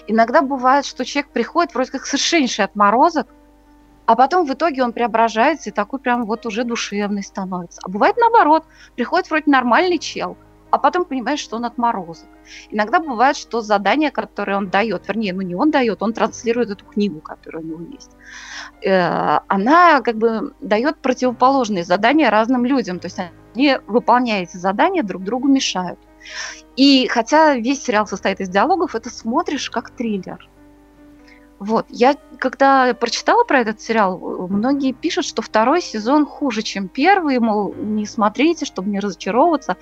Иногда 0.08 0.42
бывает, 0.42 0.84
что 0.84 1.04
человек 1.04 1.30
приходит 1.30 1.74
вроде 1.74 1.92
как 1.92 2.06
совершеннейший 2.06 2.64
отморозок, 2.64 3.28
а 4.06 4.14
потом 4.14 4.46
в 4.46 4.52
итоге 4.52 4.82
он 4.82 4.92
преображается 4.92 5.70
и 5.70 5.72
такой 5.72 5.98
прям 5.98 6.24
вот 6.24 6.46
уже 6.46 6.64
душевный 6.64 7.22
становится. 7.22 7.80
А 7.84 7.88
бывает 7.88 8.16
наоборот, 8.16 8.64
приходит 8.94 9.28
вроде 9.28 9.50
нормальный 9.50 9.98
чел, 9.98 10.36
а 10.70 10.78
потом 10.78 11.04
понимаешь, 11.04 11.40
что 11.40 11.56
он 11.56 11.64
отморозок. 11.64 12.28
Иногда 12.70 13.00
бывает, 13.00 13.36
что 13.36 13.60
задание, 13.60 14.10
которое 14.10 14.56
он 14.56 14.68
дает, 14.68 15.08
вернее, 15.08 15.32
ну 15.32 15.42
не 15.42 15.54
он 15.54 15.70
дает, 15.70 16.02
он 16.02 16.12
транслирует 16.12 16.70
эту 16.70 16.84
книгу, 16.84 17.20
которая 17.20 17.62
у 17.62 17.66
него 17.66 17.82
есть, 17.92 18.10
э, 18.84 19.38
она 19.48 20.00
как 20.02 20.16
бы 20.16 20.54
дает 20.60 20.98
противоположные 20.98 21.84
задания 21.84 22.30
разным 22.30 22.64
людям. 22.64 23.00
То 23.00 23.06
есть 23.06 23.18
они, 23.54 23.78
выполняя 23.86 24.42
эти 24.42 24.56
задания, 24.56 25.02
друг 25.02 25.24
другу 25.24 25.48
мешают. 25.48 25.98
И 26.76 27.08
хотя 27.08 27.54
весь 27.54 27.82
сериал 27.82 28.06
состоит 28.06 28.40
из 28.40 28.48
диалогов, 28.48 28.94
это 28.94 29.10
смотришь 29.10 29.70
как 29.70 29.90
триллер. 29.90 30.48
Вот, 31.58 31.86
я 31.88 32.16
когда 32.38 32.92
прочитала 32.92 33.44
про 33.44 33.60
этот 33.60 33.80
сериал, 33.80 34.18
многие 34.48 34.92
пишут, 34.92 35.24
что 35.24 35.40
второй 35.40 35.80
сезон 35.80 36.26
хуже, 36.26 36.60
чем 36.62 36.88
первый, 36.88 37.38
мол, 37.38 37.74
не 37.74 38.04
смотрите, 38.04 38.66
чтобы 38.66 38.90
не 38.90 39.00
разочаровываться. 39.00 39.76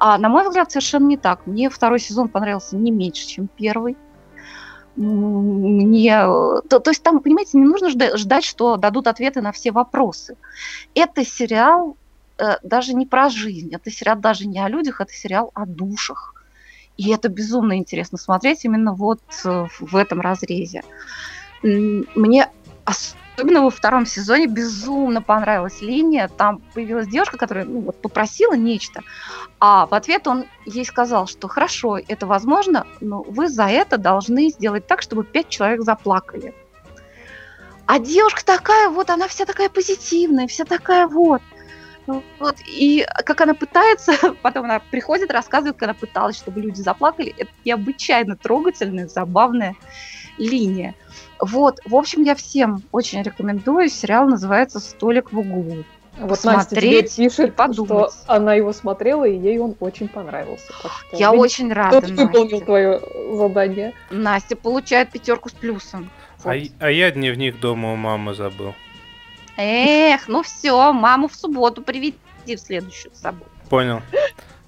А 0.00 0.18
на 0.18 0.28
мой 0.28 0.44
взгляд, 0.44 0.72
совершенно 0.72 1.06
не 1.06 1.16
так. 1.16 1.46
Мне 1.46 1.70
второй 1.70 2.00
сезон 2.00 2.28
понравился 2.28 2.76
не 2.76 2.90
меньше, 2.90 3.26
чем 3.26 3.48
первый. 3.48 3.96
Мне, 4.96 6.16
то, 6.68 6.80
то 6.80 6.90
есть 6.90 7.02
там, 7.02 7.20
понимаете, 7.20 7.58
не 7.58 7.64
нужно 7.64 7.90
жда- 7.90 8.16
ждать, 8.16 8.44
что 8.44 8.76
дадут 8.76 9.06
ответы 9.06 9.40
на 9.40 9.52
все 9.52 9.70
вопросы. 9.70 10.36
Это 10.94 11.24
сериал 11.24 11.96
э, 12.38 12.56
даже 12.64 12.92
не 12.94 13.06
про 13.06 13.28
жизнь, 13.28 13.72
это 13.72 13.88
сериал 13.90 14.18
даже 14.18 14.48
не 14.48 14.58
о 14.58 14.68
людях, 14.68 15.00
это 15.00 15.12
сериал 15.12 15.52
о 15.54 15.64
душах. 15.64 16.39
И 17.00 17.08
это 17.08 17.30
безумно 17.30 17.78
интересно 17.78 18.18
смотреть 18.18 18.66
именно 18.66 18.92
вот 18.92 19.22
э, 19.46 19.66
в 19.80 19.96
этом 19.96 20.20
разрезе. 20.20 20.82
Мне 21.62 22.50
особенно 22.84 23.62
во 23.62 23.70
втором 23.70 24.04
сезоне 24.04 24.46
безумно 24.46 25.22
понравилась 25.22 25.80
линия. 25.80 26.28
Там 26.28 26.58
появилась 26.74 27.08
девушка, 27.08 27.38
которая 27.38 27.64
ну, 27.64 27.80
вот 27.80 28.02
попросила 28.02 28.52
нечто, 28.52 29.00
а 29.60 29.86
в 29.86 29.94
ответ 29.94 30.26
он 30.26 30.44
ей 30.66 30.84
сказал, 30.84 31.26
что 31.26 31.48
хорошо, 31.48 31.96
это 31.96 32.26
возможно, 32.26 32.86
но 33.00 33.22
вы 33.22 33.48
за 33.48 33.64
это 33.64 33.96
должны 33.96 34.50
сделать 34.50 34.86
так, 34.86 35.00
чтобы 35.00 35.24
пять 35.24 35.48
человек 35.48 35.80
заплакали. 35.80 36.52
А 37.86 37.98
девушка 37.98 38.44
такая 38.44 38.90
вот, 38.90 39.08
она 39.08 39.26
вся 39.26 39.46
такая 39.46 39.70
позитивная, 39.70 40.46
вся 40.48 40.66
такая 40.66 41.06
вот. 41.06 41.40
Вот, 42.06 42.56
и 42.66 43.06
как 43.24 43.40
она 43.40 43.54
пытается, 43.54 44.12
потом 44.42 44.64
она 44.64 44.80
приходит, 44.90 45.30
рассказывает, 45.30 45.76
как 45.76 45.84
она 45.84 45.94
пыталась, 45.94 46.36
чтобы 46.36 46.60
люди 46.60 46.80
заплакали. 46.80 47.34
Это 47.38 47.50
необычайно 47.64 48.36
трогательная, 48.36 49.06
забавная 49.08 49.74
линия. 50.38 50.94
Вот, 51.38 51.80
в 51.84 51.94
общем, 51.94 52.22
я 52.22 52.34
всем 52.34 52.82
очень 52.92 53.22
рекомендую. 53.22 53.88
Сериал 53.88 54.28
называется 54.28 54.80
«Столик 54.80 55.32
в 55.32 55.38
углу». 55.38 55.84
Вот 56.18 56.44
Настя 56.44 56.76
тебе 56.76 57.02
пишет, 57.02 57.32
что 57.32 57.52
подумать. 57.52 58.12
она 58.26 58.52
его 58.54 58.72
смотрела, 58.74 59.24
и 59.24 59.38
ей 59.38 59.58
он 59.58 59.74
очень 59.80 60.08
понравился. 60.08 60.66
Так 60.82 60.92
что, 60.92 61.16
Я 61.16 61.30
видишь, 61.30 61.40
очень 61.44 61.72
рада, 61.72 62.02
Кто-то 62.02 62.14
выполнил 62.26 62.50
Настя. 62.50 62.64
твое 62.66 63.00
задание. 63.36 63.94
Настя 64.10 64.56
получает 64.56 65.10
пятерку 65.10 65.48
с 65.48 65.52
плюсом. 65.52 66.10
А, 66.42 66.48
Вот. 66.48 66.52
я- 66.54 66.68
а 66.80 66.90
я 66.90 67.10
дневник 67.10 67.58
дома 67.60 67.92
у 67.92 67.96
мамы 67.96 68.34
забыл. 68.34 68.74
Эх, 69.62 70.26
ну 70.28 70.42
все, 70.42 70.92
маму 70.92 71.28
в 71.28 71.34
субботу 71.34 71.82
приведи 71.82 72.16
в 72.46 72.56
следующую 72.58 73.14
с 73.14 73.20
собой. 73.20 73.46
Понял. 73.68 74.00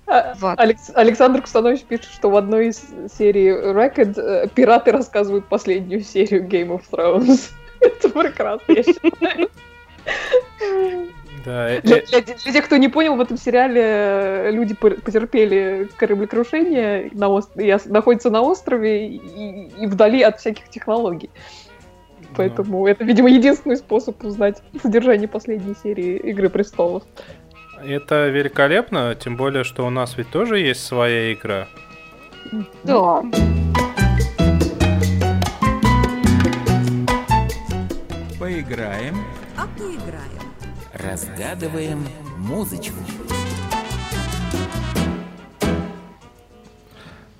А, 0.06 0.34
Вот. 0.38 0.58
Алекс- 0.58 0.92
Александр 0.94 1.40
Кустанович 1.40 1.82
пишет, 1.82 2.06
что 2.12 2.28
в 2.30 2.36
одной 2.36 2.68
из 2.68 2.82
серий 3.16 3.48
Record 3.50 4.18
э, 4.20 4.48
пираты 4.48 4.92
рассказывают 4.92 5.46
последнюю 5.46 6.02
серию 6.02 6.46
Game 6.46 6.68
of 6.68 6.82
Thrones. 6.90 7.50
Это 7.80 8.08
прекрасно, 8.10 8.72
я 8.72 8.82
считаю. 8.82 9.48
Да, 11.44 11.70
э- 11.70 11.80
Для, 11.80 11.96
э- 11.98 12.02
для- 12.06 12.20
для 12.36 12.52
тех, 12.52 12.64
кто 12.66 12.76
не 12.76 12.88
понял, 12.88 13.16
в 13.16 13.20
этом 13.20 13.36
сериале 13.36 14.50
люди 14.52 14.74
пор- 14.74 15.00
потерпели 15.00 15.88
кораблекрушение, 15.96 17.10
на 17.14 17.28
ос- 17.28 17.50
и 17.56 17.72
ос- 17.74 17.86
находятся 17.86 18.30
на 18.30 18.42
острове 18.42 19.08
и, 19.08 19.70
и 19.80 19.86
вдали 19.86 20.22
от 20.22 20.38
всяких 20.38 20.68
технологий. 20.68 21.30
Поэтому 22.36 22.86
это, 22.86 23.04
видимо, 23.04 23.28
единственный 23.30 23.76
способ 23.76 24.22
узнать 24.24 24.62
содержание 24.82 25.28
последней 25.28 25.74
серии 25.82 26.16
Игры 26.18 26.48
престолов. 26.48 27.02
это 27.84 28.28
великолепно, 28.28 29.14
тем 29.14 29.36
более, 29.36 29.64
что 29.64 29.86
у 29.86 29.90
нас 29.90 30.16
ведь 30.16 30.30
тоже 30.30 30.58
есть 30.58 30.84
своя 30.84 31.32
игра. 31.32 31.66
Да. 32.84 33.22
Поиграем, 38.38 39.16
А 39.56 39.66
поиграем. 39.78 40.42
разгадываем 40.92 42.04
музычку. 42.38 42.94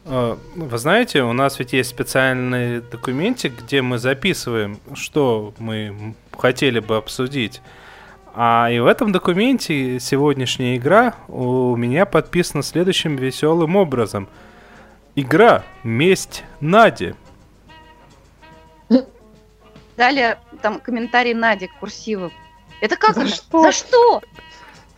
Вы 0.05 0.79
знаете, 0.79 1.23
у 1.23 1.33
нас 1.33 1.59
ведь 1.59 1.73
есть 1.73 1.91
специальный 1.91 2.81
документик, 2.81 3.63
где 3.63 3.83
мы 3.83 3.99
записываем, 3.99 4.81
что 4.95 5.55
мы 5.59 6.15
хотели 6.37 6.81
бы 6.81 6.97
обсудить. 6.97 7.63
А 8.35 8.69
и 8.71 8.81
в 8.81 8.87
этом 8.87 9.13
документе 9.13 10.01
сегодняшняя 10.01 10.77
игра 10.77 11.15
у 11.29 11.77
меня 11.77 12.05
подписана 12.07 12.63
следующим 12.63 13.17
веселым 13.17 13.77
образом. 13.77 14.29
Игра 15.15 15.63
«Месть 15.85 16.43
Нади». 16.61 17.15
Далее 19.97 20.39
там 20.63 20.81
комментарий 20.81 21.35
Нади 21.35 21.69
курсивы. 21.79 22.33
Это 22.81 22.97
как 22.97 23.15
За 23.15 23.29
что? 23.29 23.63
За 23.63 23.73
что? 23.73 24.23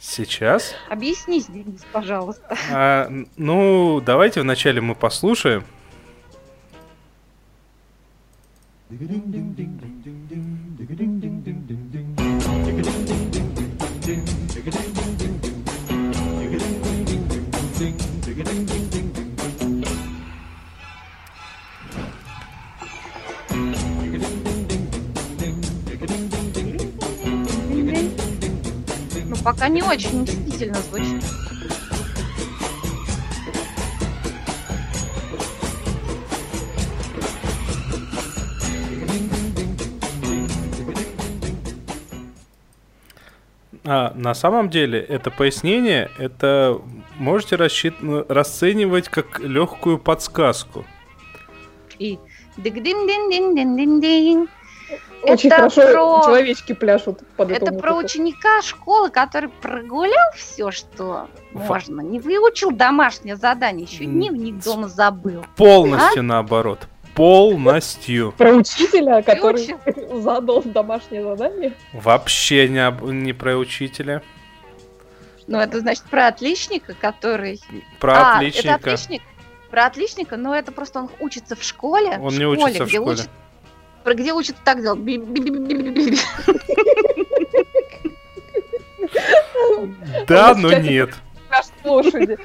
Сейчас? 0.06 0.74
Объяснись, 0.90 1.46
Денис, 1.46 1.80
пожалуйста. 1.90 2.56
А, 2.70 3.10
ну, 3.36 4.02
давайте 4.04 4.42
вначале 4.42 4.82
мы 4.82 4.94
послушаем. 4.94 5.64
Ну, 8.90 9.24
пока 29.44 29.68
не 29.68 29.82
очень 29.82 30.22
мстительно 30.22 30.74
звучит. 30.80 31.22
А, 43.86 44.14
на 44.14 44.34
самом 44.34 44.70
деле, 44.70 44.98
это 44.98 45.30
пояснение, 45.30 46.10
это 46.18 46.80
можете 47.16 47.56
рассчит... 47.56 47.94
расценивать 48.00 49.10
как 49.10 49.40
легкую 49.40 49.98
подсказку. 49.98 50.86
И. 51.98 52.18
Очень 55.32 55.48
Это 55.48 55.56
хорошо 55.56 55.82
про- 55.82 56.22
человечки 56.24 56.72
пляшут 56.72 57.20
под 57.36 57.50
эту 57.50 57.66
Это 57.66 57.74
про 57.78 57.92
музыку. 57.94 58.06
ученика 58.06 58.62
школы, 58.62 59.10
который 59.10 59.48
прогулял 59.48 60.32
все, 60.36 60.70
что 60.70 61.28
можно. 61.52 62.00
Не 62.00 62.20
выучил 62.20 62.70
домашнее 62.70 63.36
задание, 63.36 63.86
еще 63.90 64.04
дневник 64.04 64.62
дома 64.62 64.88
забыл. 64.88 65.44
Полностью 65.56 66.22
наоборот. 66.22 66.80
Полностью. 67.14 68.32
Про 68.36 68.52
учителя, 68.54 69.22
который 69.22 69.62
учил. 69.62 69.78
задал 70.20 70.62
домашнее 70.62 71.22
задание. 71.22 71.72
Вообще 71.92 72.68
не, 72.68 72.84
об- 72.84 73.04
не 73.04 73.32
про 73.32 73.56
учителя. 73.56 74.22
Ну, 75.46 75.58
это 75.58 75.78
значит 75.80 76.04
про 76.04 76.26
отличника, 76.28 76.94
который... 77.00 77.60
Про 78.00 78.12
а, 78.12 78.16
это 78.16 78.36
отличника. 78.38 78.74
отличник? 78.74 79.22
Про 79.70 79.86
отличника, 79.86 80.36
но 80.36 80.54
это 80.56 80.72
просто 80.72 81.00
он 81.00 81.10
учится 81.20 81.54
в 81.54 81.62
школе. 81.62 82.18
Он 82.20 82.28
в 82.30 82.32
не 82.32 82.40
школе, 82.40 82.62
учится 82.64 82.84
в 82.84 82.88
где 82.88 82.96
школе. 82.96 83.12
Учат, 83.14 83.28
про 83.28 83.43
где 84.12 84.32
учат 84.34 84.56
так 84.64 84.82
делать. 84.82 85.00
Да, 90.28 90.54
но 90.54 90.72
нет. 90.78 91.14
Лошади. 91.84 92.38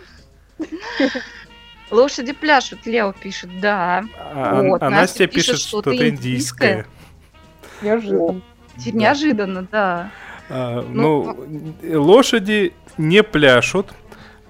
Лошади 1.92 2.34
пляшут, 2.34 2.86
Лео 2.86 3.14
пишет, 3.14 3.50
да. 3.60 4.04
А, 4.18 4.62
Вот, 4.62 4.82
а 4.84 4.90
Настя 4.90 5.24
Настя 5.24 5.28
пишет 5.28 5.60
что-то 5.60 5.92
что-то 5.92 6.10
индийское. 6.10 6.86
Неожиданно. 7.82 8.42
Неожиданно, 8.94 9.68
да. 9.72 10.12
А, 10.50 10.86
Ну, 10.88 11.36
Ну, 11.82 12.02
лошади 12.02 12.74
не 12.98 13.24
пляшут. 13.24 13.88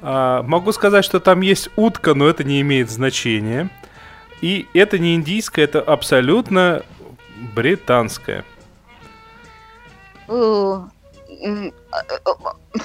А, 0.01 0.43
Могу 0.43 0.74
сказать, 0.74 1.05
что 1.05 1.20
там 1.22 1.41
есть 1.41 1.70
утка, 1.78 2.14
но 2.14 2.28
это 2.28 2.43
не 2.43 2.60
имеет 2.62 2.89
значения. 2.89 3.70
И 4.41 4.68
это 4.74 4.99
не 4.99 5.16
индийское, 5.16 5.64
это 5.66 5.82
абсолютно 5.82 6.84
британское. 7.56 8.44
Э, 10.28 10.82
э, 11.30 11.72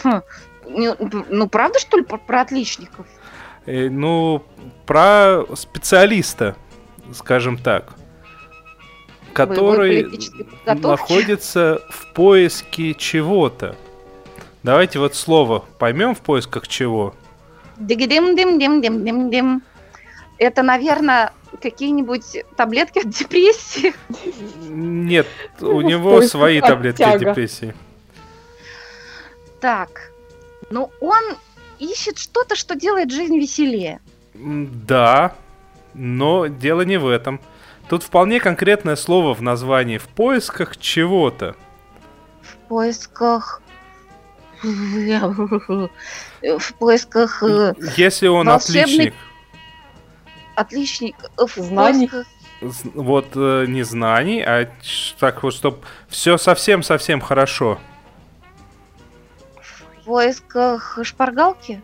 э, 0.04 0.20
Ну, 0.66 1.48
правда, 1.48 1.78
что 1.78 1.98
ли, 1.98 2.04
про 2.04 2.40
отличников? 2.40 3.06
Ну, 3.66 4.42
про 4.86 5.44
специалиста, 5.54 6.56
скажем 7.12 7.58
так, 7.58 7.94
который 9.32 10.10
находится 10.66 11.80
в 11.90 12.12
поиске 12.12 12.94
чего-то. 12.94 13.76
Давайте 14.62 14.98
вот 14.98 15.14
слово 15.14 15.64
поймем 15.78 16.14
в 16.14 16.20
поисках 16.20 16.68
чего. 16.68 17.14
Дим-дим-дим-дим-дим-дим. 17.76 19.62
Это, 20.38 20.62
наверное, 20.62 21.32
какие-нибудь 21.60 22.44
таблетки 22.56 23.00
от 23.00 23.10
депрессии. 23.10 23.94
Нет, 24.68 25.26
у 25.60 25.80
него 25.80 26.22
свои 26.22 26.60
таблетки 26.60 27.02
от 27.02 27.20
депрессии. 27.20 27.74
Так, 29.60 30.12
ну 30.70 30.90
он 31.00 31.22
ищет 31.78 32.18
что-то, 32.18 32.56
что 32.56 32.74
делает 32.74 33.10
жизнь 33.10 33.36
веселее. 33.38 34.00
Да, 34.34 35.34
но 35.94 36.46
дело 36.46 36.82
не 36.82 36.98
в 36.98 37.08
этом. 37.08 37.40
Тут 37.88 38.02
вполне 38.02 38.40
конкретное 38.40 38.96
слово 38.96 39.34
в 39.34 39.42
названии 39.42 39.98
в 39.98 40.08
поисках 40.08 40.76
чего-то. 40.76 41.54
В 42.42 42.56
поисках... 42.68 43.62
В 46.42 46.74
поисках 46.78 47.42
э, 47.42 47.74
Если 47.96 48.28
он 48.28 48.46
волшебный 48.46 48.82
отличник, 48.82 49.14
отличник... 50.56 51.16
В 51.36 51.48
Знаний. 51.56 52.08
поисках... 52.08 52.26
вот 52.94 53.26
э, 53.34 53.64
не 53.68 53.82
знаний, 53.82 54.42
а 54.42 54.68
так 55.18 55.42
вот, 55.42 55.54
чтобы 55.54 55.78
все 56.08 56.38
совсем-совсем 56.38 57.20
хорошо. 57.20 57.78
В 60.02 60.04
поисках 60.04 60.98
шпаргалки? 61.02 61.80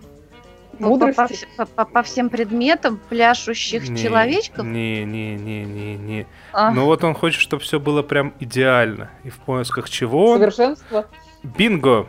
По- 0.79 0.87
Мудрости. 0.87 1.47
По, 1.57 1.66
по- 1.66 1.85
по- 1.85 1.85
по 1.85 2.03
всем 2.03 2.31
предметам 2.31 2.99
пляшущих 3.11 3.89
Не, 3.89 3.99
человечков? 3.99 4.64
Не, 4.64 5.05
не, 5.05 5.35
не, 5.37 5.64
не, 5.64 5.97
не. 5.97 6.27
А, 6.53 6.71
Ну 6.71 6.87
вот 6.87 7.05
он 7.05 7.14
хочет, 7.14 7.41
чтобы 7.43 7.62
все 7.62 7.79
было 7.79 8.03
прям 8.03 8.33
идеально. 8.41 9.11
И 9.25 9.31
в 9.31 9.37
поисках 9.37 9.91
чего? 9.91 10.37
Совершенство. 10.39 11.07
Бинго! 11.43 12.07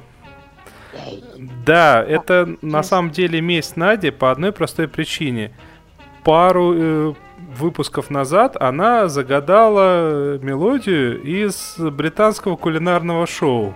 Да, 1.66 2.04
это 2.04 2.46
на 2.46 2.52
интересно. 2.54 2.84
самом 2.84 3.12
деле 3.12 3.42
месть 3.42 3.76
Нади 3.78 4.12
по 4.12 4.32
одной 4.32 4.52
простой 4.52 4.88
причине. 4.88 5.52
Пару 6.24 6.74
э, 6.76 7.14
выпусков 7.56 8.10
назад 8.10 8.56
она 8.60 9.08
загадала 9.08 10.36
э, 10.36 10.40
мелодию 10.42 11.22
из 11.22 11.76
британского 11.80 12.56
кулинарного 12.56 13.26
шоу 13.26 13.74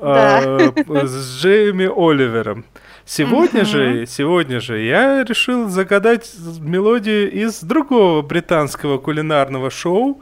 Да. 0.00 0.40
э, 0.42 1.06
с 1.06 1.40
Джейми 1.40 1.86
Оливером. 1.86 2.64
Сегодня 3.04 3.60
Мгм. 3.60 3.66
же, 3.68 4.06
сегодня 4.06 4.60
же 4.60 4.80
я 4.80 5.24
решил 5.24 5.68
загадать 5.68 6.30
мелодию 6.60 7.30
из 7.30 7.62
другого 7.62 8.20
британского 8.22 8.98
кулинарного 8.98 9.70
шоу, 9.70 10.20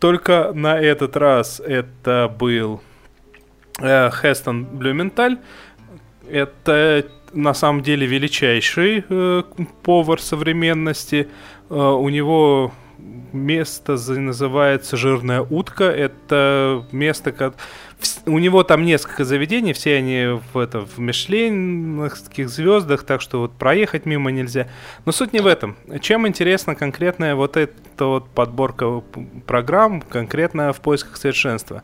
только 0.00 0.50
на 0.52 0.78
этот 0.78 1.16
раз 1.16 1.60
это 1.64 2.30
был 2.38 2.82
э, 3.80 4.10
Хестон 4.10 4.64
Блюменталь. 4.64 5.38
Это 6.28 7.04
на 7.36 7.54
самом 7.54 7.82
деле 7.82 8.06
величайший 8.06 9.04
э, 9.08 9.42
повар 9.82 10.20
современности. 10.20 11.28
Э, 11.70 11.74
у 11.74 12.08
него 12.08 12.72
место 13.32 13.92
называется 13.92 14.96
«Жирная 14.96 15.42
утка». 15.42 15.84
Это 15.84 16.86
место, 16.92 17.32
как... 17.32 17.54
У 18.26 18.38
него 18.38 18.62
там 18.62 18.84
несколько 18.84 19.24
заведений, 19.24 19.72
все 19.72 19.96
они 19.96 20.40
в, 20.52 20.58
это, 20.58 20.80
в 20.80 20.98
мишленовских 20.98 22.48
звездах, 22.48 23.04
так 23.04 23.20
что 23.20 23.40
вот 23.40 23.52
проехать 23.52 24.06
мимо 24.06 24.30
нельзя. 24.30 24.68
Но 25.04 25.12
суть 25.12 25.32
не 25.32 25.40
в 25.40 25.46
этом. 25.46 25.76
Чем 26.00 26.26
интересна 26.26 26.74
конкретная 26.74 27.34
вот 27.34 27.56
эта 27.56 28.04
вот 28.04 28.28
подборка 28.30 29.02
программ, 29.46 30.02
конкретно 30.02 30.72
в 30.72 30.80
поисках 30.80 31.16
совершенства? 31.16 31.82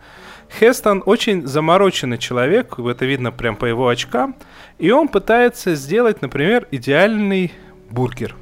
Хестон 0.58 1.02
очень 1.06 1.46
замороченный 1.46 2.18
человек, 2.18 2.78
это 2.78 3.04
видно 3.04 3.32
прям 3.32 3.56
по 3.56 3.64
его 3.64 3.88
очкам, 3.88 4.36
и 4.78 4.90
он 4.90 5.08
пытается 5.08 5.74
сделать, 5.74 6.22
например, 6.22 6.66
идеальный 6.70 7.52
бургер. 7.90 8.36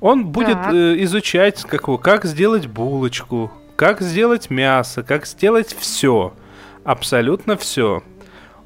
Он 0.00 0.26
будет 0.26 0.54
Так. 0.54 0.74
э, 0.74 1.02
изучать, 1.04 1.62
как, 1.64 2.00
как 2.02 2.24
сделать 2.24 2.66
булочку, 2.66 3.50
как 3.76 4.00
сделать 4.00 4.50
мясо, 4.50 5.02
как 5.02 5.26
сделать 5.26 5.74
все, 5.78 6.34
абсолютно 6.84 7.56
все. 7.56 8.02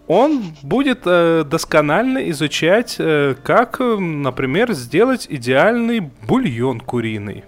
Он 0.09 0.43
будет 0.63 1.03
э, 1.05 1.45
досконально 1.45 2.31
изучать, 2.31 2.97
э, 2.99 3.35
как, 3.45 3.81
э, 3.81 3.97
например, 3.99 4.73
сделать 4.73 5.27
идеальный 5.29 6.01
бульон 6.27 6.81
куриный. 6.81 7.45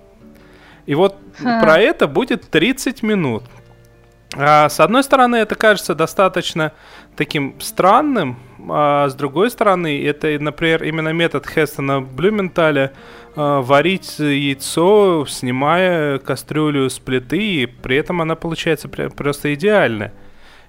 И 0.84 0.94
вот 0.94 1.16
Ха. 1.38 1.61
про 1.62 1.78
это 1.78 2.07
будет 2.07 2.51
30 2.51 3.03
минут. 3.03 3.44
А, 4.37 4.68
с 4.68 4.78
одной 4.81 5.03
стороны, 5.03 5.37
это 5.37 5.55
кажется 5.55 5.95
достаточно 5.95 6.72
таким 7.16 7.61
странным, 7.61 8.39
а 8.68 9.09
с 9.09 9.14
другой 9.14 9.51
стороны, 9.51 10.05
это, 10.05 10.28
например, 10.39 10.85
именно 10.85 11.12
метод 11.12 11.47
Хестона 11.49 12.01
Блюменталя 12.01 12.93
а, 13.35 13.61
варить 13.61 14.18
яйцо, 14.18 15.26
снимая 15.26 16.18
кастрюлю 16.18 16.89
с 16.89 16.99
плиты, 16.99 17.62
и 17.62 17.66
при 17.66 17.97
этом 17.97 18.22
она 18.22 18.37
получается 18.37 18.89
просто 18.89 19.55
идеальная. 19.55 20.12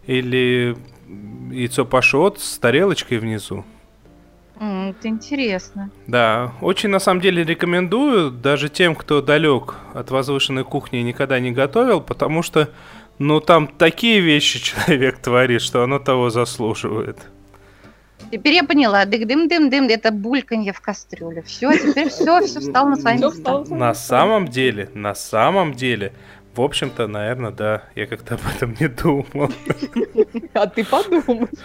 или 0.08 0.76
яйцо 1.52 1.86
пашот 1.86 2.40
с 2.40 2.58
тарелочкой 2.58 3.20
внизу. 3.20 3.66
Это 4.60 5.08
интересно. 5.08 5.90
Да, 6.06 6.54
очень 6.62 6.90
на 6.90 7.00
самом 7.00 7.20
деле 7.20 7.44
рекомендую 7.44 8.30
даже 8.30 8.70
тем, 8.70 8.94
кто 8.96 9.20
далек 9.22 9.76
от 9.94 10.12
возвышенной 10.12 10.64
кухни 10.64 11.00
и 11.00 11.04
никогда 11.04 11.40
не 11.40 11.52
готовил, 11.52 12.00
потому 12.00 12.44
что, 12.44 12.70
ну, 13.22 13.40
там 13.40 13.68
такие 13.68 14.20
вещи 14.20 14.60
человек 14.60 15.20
творит, 15.20 15.62
что 15.62 15.84
оно 15.84 16.00
того 16.00 16.30
заслуживает. 16.30 17.18
Теперь 18.32 18.54
я 18.54 18.64
поняла. 18.64 19.06
Дык-дым-дым-дым, 19.06 19.88
это 19.90 20.12
бульканье 20.12 20.74
в 20.74 20.82
кастрюле. 20.82 21.42
Все, 21.42 21.72
теперь 21.74 22.10
все, 22.10 22.42
все 22.46 22.60
встало 22.60 22.90
на 22.90 22.96
свои 22.96 23.18
места. 23.18 23.64
на 23.70 23.94
самом 23.94 24.48
деле, 24.48 24.90
на 24.94 25.14
самом 25.14 25.74
деле, 25.74 26.14
в 26.56 26.62
общем-то, 26.62 27.08
наверное, 27.08 27.52
да, 27.52 27.84
я 27.96 28.08
как-то 28.08 28.36
об 28.36 28.42
этом 28.56 28.76
не 28.80 28.88
думал. 28.88 29.52
А 30.54 30.68
ты 30.68 30.84
подумай. 30.84 31.48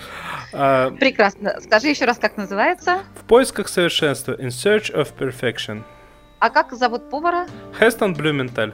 А, 0.53 0.91
Прекрасно. 0.91 1.61
Скажи 1.61 1.89
еще 1.89 2.05
раз, 2.05 2.19
как 2.19 2.37
называется. 2.37 3.01
В 3.21 3.25
поисках 3.25 3.69
совершенства, 3.69 4.33
in 4.33 4.49
search 4.49 4.95
of 4.95 5.09
perfection. 5.19 5.83
А 6.39 6.51
как 6.51 6.73
зовут 6.73 7.11
повара? 7.11 7.47
Хестон 7.79 8.15
Блюменталь. 8.15 8.73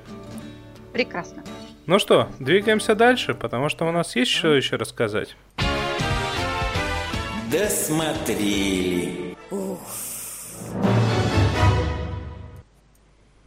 Прекрасно. 0.93 1.41
Ну 1.85 1.99
что, 1.99 2.28
двигаемся 2.39 2.95
дальше, 2.95 3.35
потому 3.35 3.68
что 3.68 3.89
у 3.89 3.91
нас 3.91 4.14
есть 4.14 4.30
что 4.30 4.55
еще 4.55 4.76
рассказать. 4.76 5.37
Досмотрели. 7.51 9.37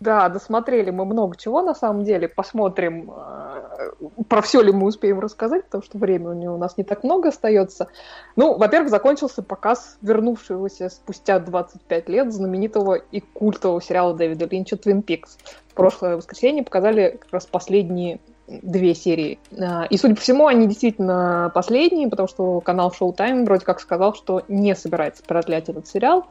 Да, 0.02 0.28
досмотрели 0.28 0.92
мы 0.92 1.06
много 1.06 1.38
чего 1.38 1.62
на 1.62 1.74
самом 1.74 2.04
деле. 2.04 2.28
Посмотрим, 2.28 3.10
э, 3.16 3.92
про 4.28 4.42
все 4.42 4.62
ли 4.62 4.74
мы 4.74 4.88
успеем 4.88 5.22
рассказать, 5.22 5.64
потому 5.66 5.84
что 5.84 5.98
времени 5.98 6.46
у 6.48 6.58
нас 6.58 6.78
не 6.78 6.84
так 6.84 7.06
много 7.06 7.30
остается. 7.30 7.88
Ну, 8.36 8.58
во-первых, 8.58 8.92
закончился 8.92 9.42
показ 9.44 9.98
вернувшегося 10.02 10.90
спустя 10.90 11.40
25 11.40 12.10
лет 12.10 12.34
знаменитого 12.34 12.96
и 12.96 13.22
культового 13.22 13.82
сериала 13.82 14.14
Дэвида 14.14 14.46
Линча 14.46 14.76
«Твин 14.76 15.02
Пикс». 15.02 15.38
Прошлое 15.76 16.18
воскресенье 16.18 16.64
показали 16.64 17.18
как 17.22 17.32
раз 17.32 17.46
последние 17.46 18.20
две 18.48 18.96
серии. 18.96 19.40
А, 19.60 19.86
И, 19.90 19.98
судя 19.98 20.16
по 20.16 20.22
всему, 20.22 20.48
они 20.48 20.68
действительно 20.68 21.52
последние, 21.54 22.10
потому 22.10 22.28
что 22.28 22.62
канал 22.62 22.94
Showtime 22.98 23.46
вроде 23.46 23.66
как 23.66 23.80
сказал, 23.80 24.14
что 24.14 24.44
не 24.48 24.76
собирается 24.76 25.24
продлять 25.24 25.70
этот 25.70 25.88
сериал. 25.88 26.28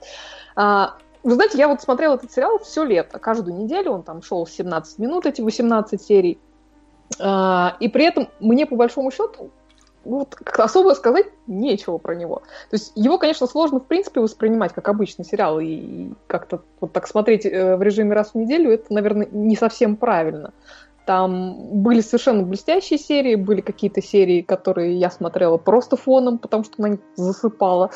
А, 0.56 0.96
Вы 1.22 1.34
знаете, 1.34 1.58
я 1.58 1.68
вот 1.68 1.82
смотрела 1.82 2.14
этот 2.14 2.32
сериал 2.32 2.58
все 2.58 2.84
лето, 2.84 3.18
каждую 3.18 3.56
неделю, 3.56 3.92
он 3.92 4.02
там 4.02 4.22
шел 4.22 4.46
17 4.46 4.98
минут, 4.98 5.26
эти 5.26 5.40
18 5.40 6.00
серий. 6.00 6.38
А, 7.20 7.76
И 7.80 7.88
при 7.88 8.04
этом 8.04 8.28
мне, 8.40 8.66
по 8.66 8.76
большому 8.76 9.10
счету, 9.10 9.50
вот 10.04 10.34
как-то 10.34 10.64
особо 10.64 10.94
сказать 10.94 11.26
нечего 11.46 11.98
про 11.98 12.14
него. 12.14 12.42
То 12.70 12.76
есть 12.76 12.92
его, 12.94 13.18
конечно, 13.18 13.46
сложно 13.46 13.80
в 13.80 13.86
принципе 13.86 14.20
воспринимать 14.20 14.72
как 14.72 14.88
обычный 14.88 15.24
сериал 15.24 15.60
и, 15.60 15.66
и 15.66 16.12
как-то 16.26 16.62
вот 16.80 16.92
так 16.92 17.06
смотреть 17.06 17.46
э, 17.46 17.76
в 17.76 17.82
режиме 17.82 18.14
раз 18.14 18.32
в 18.32 18.34
неделю, 18.36 18.72
это, 18.72 18.92
наверное, 18.92 19.28
не 19.30 19.56
совсем 19.56 19.96
правильно. 19.96 20.52
Там 21.06 21.82
были 21.82 22.00
совершенно 22.00 22.42
блестящие 22.42 22.98
серии, 22.98 23.34
были 23.34 23.60
какие-то 23.60 24.00
серии, 24.00 24.40
которые 24.40 24.98
я 24.98 25.10
смотрела 25.10 25.58
просто 25.58 25.96
фоном, 25.96 26.38
потому 26.38 26.64
что 26.64 26.80
на 26.80 26.86
них 26.86 27.00
засыпала. 27.14 27.90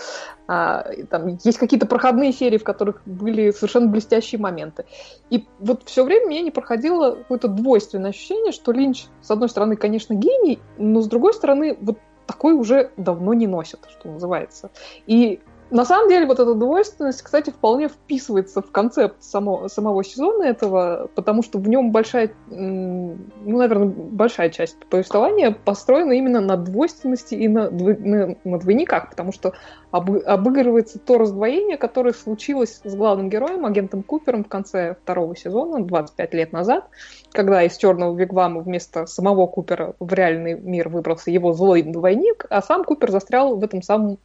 А, 0.46 0.86
там 1.10 1.38
есть 1.42 1.58
какие-то 1.58 1.86
проходные 1.86 2.32
серии, 2.32 2.58
в 2.58 2.64
которых 2.64 3.00
были 3.06 3.50
совершенно 3.50 3.88
блестящие 3.88 4.40
моменты. 4.40 4.84
И 5.30 5.46
вот 5.58 5.82
все 5.86 6.04
время 6.04 6.26
меня 6.26 6.42
не 6.42 6.50
проходило 6.50 7.12
какое-то 7.12 7.48
двойственное 7.48 8.10
ощущение, 8.10 8.52
что 8.52 8.72
Линч, 8.72 9.06
с 9.22 9.30
одной 9.30 9.48
стороны, 9.48 9.76
конечно, 9.76 10.12
гений, 10.14 10.58
но 10.76 11.00
с 11.00 11.06
другой 11.06 11.32
стороны, 11.32 11.78
вот 11.80 11.98
такой 12.26 12.52
уже 12.52 12.90
давно 12.98 13.32
не 13.32 13.46
носит, 13.46 13.80
что 13.88 14.10
называется. 14.10 14.70
И 15.06 15.40
на 15.70 15.84
самом 15.84 16.08
деле 16.08 16.26
вот 16.26 16.40
эта 16.40 16.54
двойственность, 16.54 17.22
кстати, 17.22 17.50
вполне 17.50 17.88
вписывается 17.88 18.62
в 18.62 18.70
концепт 18.70 19.16
само, 19.22 19.68
самого 19.68 20.02
сезона 20.02 20.44
этого, 20.44 21.10
потому 21.14 21.42
что 21.42 21.58
в 21.58 21.68
нем 21.68 21.92
большая, 21.92 22.32
ну, 22.48 23.18
наверное, 23.44 23.88
большая 23.88 24.48
часть 24.48 24.78
повествования 24.86 25.50
построена 25.50 26.12
именно 26.12 26.40
на 26.40 26.56
двойственности 26.56 27.34
и 27.34 27.48
на, 27.48 27.70
на, 27.70 28.36
на 28.44 28.58
двойниках, 28.58 29.10
потому 29.10 29.32
что 29.32 29.52
обы- 29.92 30.22
обыгрывается 30.22 30.98
то 30.98 31.18
раздвоение, 31.18 31.76
которое 31.76 32.14
случилось 32.14 32.80
с 32.82 32.94
главным 32.94 33.28
героем, 33.28 33.66
агентом 33.66 34.02
Купером 34.02 34.44
в 34.44 34.48
конце 34.48 34.96
второго 35.02 35.36
сезона, 35.36 35.84
25 35.84 36.34
лет 36.34 36.52
назад, 36.52 36.88
когда 37.32 37.62
из 37.62 37.76
черного 37.76 38.16
вигвама 38.16 38.62
вместо 38.62 39.04
самого 39.04 39.46
Купера 39.46 39.94
в 40.00 40.12
реальный 40.14 40.58
мир 40.58 40.88
выбрался 40.88 41.30
его 41.30 41.52
злой 41.52 41.82
двойник, 41.82 42.46
а 42.48 42.62
сам 42.62 42.84
Купер 42.84 43.10
застрял 43.10 43.56
в 43.56 43.62
этом 43.62 43.82
самом 43.82 44.18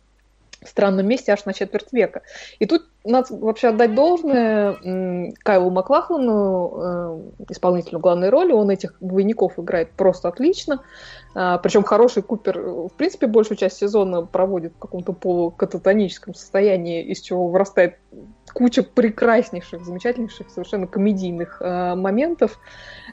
странном 0.69 1.07
месте 1.07 1.31
аж 1.31 1.45
на 1.45 1.53
четверть 1.53 1.91
века. 1.91 2.21
И 2.59 2.65
тут 2.65 2.83
надо 3.03 3.35
вообще 3.35 3.69
отдать 3.69 3.95
должное 3.95 5.33
Кайлу 5.43 5.69
Маклахлану, 5.69 6.73
э, 6.75 7.51
исполнителю 7.51 7.99
главной 7.99 8.29
роли. 8.29 8.53
Он 8.53 8.69
этих 8.69 8.95
двойников 9.01 9.59
играет 9.59 9.91
просто 9.91 10.29
отлично. 10.29 10.83
А, 11.35 11.57
причем 11.57 11.83
хороший 11.83 12.23
Купер, 12.23 12.57
э, 12.59 12.87
в 12.87 12.93
принципе, 12.95 13.27
большую 13.27 13.57
часть 13.57 13.77
сезона 13.77 14.25
проводит 14.25 14.73
в 14.73 14.79
каком-то 14.79 15.13
полукататоническом 15.13 16.33
состоянии, 16.33 17.03
из 17.03 17.21
чего 17.21 17.47
вырастает 17.47 17.95
куча 18.53 18.83
прекраснейших, 18.83 19.83
замечательнейших, 19.83 20.49
совершенно 20.49 20.87
комедийных 20.87 21.61
э, 21.61 21.95
моментов. 21.95 22.59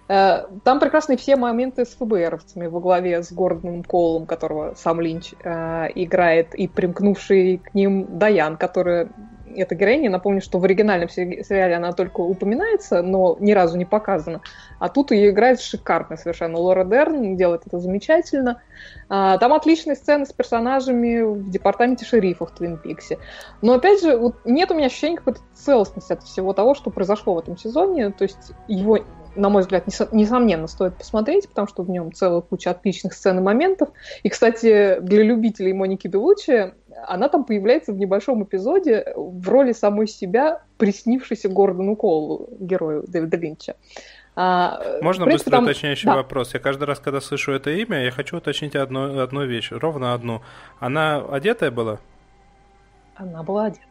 Э, 0.09 0.47
там 0.65 0.81
прекрасны 0.81 1.17
все 1.17 1.37
моменты 1.37 1.85
с 1.85 1.95
ФБРовцами 1.97 2.67
во 2.67 2.81
главе 2.81 3.23
с 3.23 3.33
Гордоном 3.33 3.83
Коулом, 3.83 4.27
которого 4.27 4.75
сам 4.75 5.01
Линч 5.01 5.35
э, 5.43 5.89
играет, 5.95 6.55
и 6.55 6.69
примкнувший 6.69 7.59
к 7.59 7.75
ним 7.75 8.19
Даян, 8.19 8.57
которая 8.57 9.11
эта 9.57 9.75
героиня, 9.75 10.11
напомню, 10.11 10.41
что 10.41 10.59
в 10.59 10.65
оригинальном 10.65 11.09
сери- 11.09 11.43
сериале 11.43 11.77
она 11.77 11.93
только 11.93 12.21
упоминается, 12.21 13.03
но 13.03 13.37
ни 13.41 13.53
разу 13.53 13.77
не 13.77 13.85
показана. 13.85 14.41
А 14.79 14.89
тут 14.89 15.11
ее 15.11 15.31
играет 15.31 15.61
шикарно 15.61 16.17
совершенно. 16.17 16.59
Лора 16.59 16.85
Дерн 16.85 17.37
делает 17.37 17.63
это 17.67 17.79
замечательно. 17.79 18.63
А, 19.09 19.39
Там 19.39 19.53
отличные 19.53 19.97
сцены 19.97 20.27
с 20.27 20.33
персонажами 20.33 21.23
в 21.23 21.51
департаменте 21.51 22.05
шерифов 22.05 22.51
в 22.51 22.55
Твин 22.55 22.79
Пиксе. 22.79 23.19
Но 23.63 23.75
опять 23.75 24.01
же, 24.01 24.17
вот 24.17 24.37
нет 24.45 24.71
у 24.71 24.75
меня 24.75 24.87
ощущения 24.87 25.17
какой-то 25.17 25.41
целостности 25.55 26.13
от 26.13 26.23
всего 26.23 26.53
того, 26.53 26.75
что 26.75 26.91
произошло 26.91 27.35
в 27.35 27.39
этом 27.39 27.57
сезоне. 27.57 28.11
То 28.11 28.25
есть 28.25 28.53
его 28.69 28.99
на 29.37 29.49
мой 29.49 29.63
взгляд, 29.63 29.87
несо- 29.87 30.09
несомненно, 30.13 30.67
стоит 30.67 30.95
посмотреть, 30.97 31.49
потому 31.49 31.69
что 31.69 31.83
в 31.83 31.91
нем 31.91 32.13
целая 32.13 32.41
куча 32.41 32.71
отличных 32.71 33.13
сцен 33.15 33.39
и 33.39 33.43
моментов. 33.43 33.91
И, 34.23 34.29
кстати, 34.29 34.99
для 35.01 35.23
любителей 35.23 35.73
Моники 35.73 36.09
Белучи, 36.09 36.73
она 37.07 37.29
там 37.29 37.45
появляется 37.45 37.93
в 37.93 37.97
небольшом 37.99 38.43
эпизоде 38.45 39.13
в 39.17 39.49
роли 39.49 39.73
самой 39.73 40.07
себя, 40.09 40.63
приснившейся 40.79 41.49
Гордону 41.49 41.97
Колу, 41.97 42.49
герою 42.59 43.05
Дэвида 43.07 43.37
Линча. 43.37 43.75
А, 44.37 44.81
Можно 45.03 45.25
принципе, 45.25 45.51
быстро 45.51 45.51
там- 45.51 45.65
уточняющий 45.65 46.07
да. 46.07 46.15
вопрос? 46.17 46.55
Я 46.55 46.61
каждый 46.61 46.85
раз, 46.85 46.99
когда 47.01 47.21
слышу 47.21 47.53
это 47.53 47.71
имя, 47.71 48.05
я 48.05 48.11
хочу 48.11 48.37
уточнить 48.37 48.75
одну, 48.77 49.21
одну 49.21 49.45
вещь, 49.45 49.71
ровно 49.71 50.15
одну. 50.15 50.41
Она 50.79 51.19
одетая 51.31 51.71
была? 51.71 51.99
Она 53.17 53.43
была 53.43 53.67
одетая. 53.67 53.91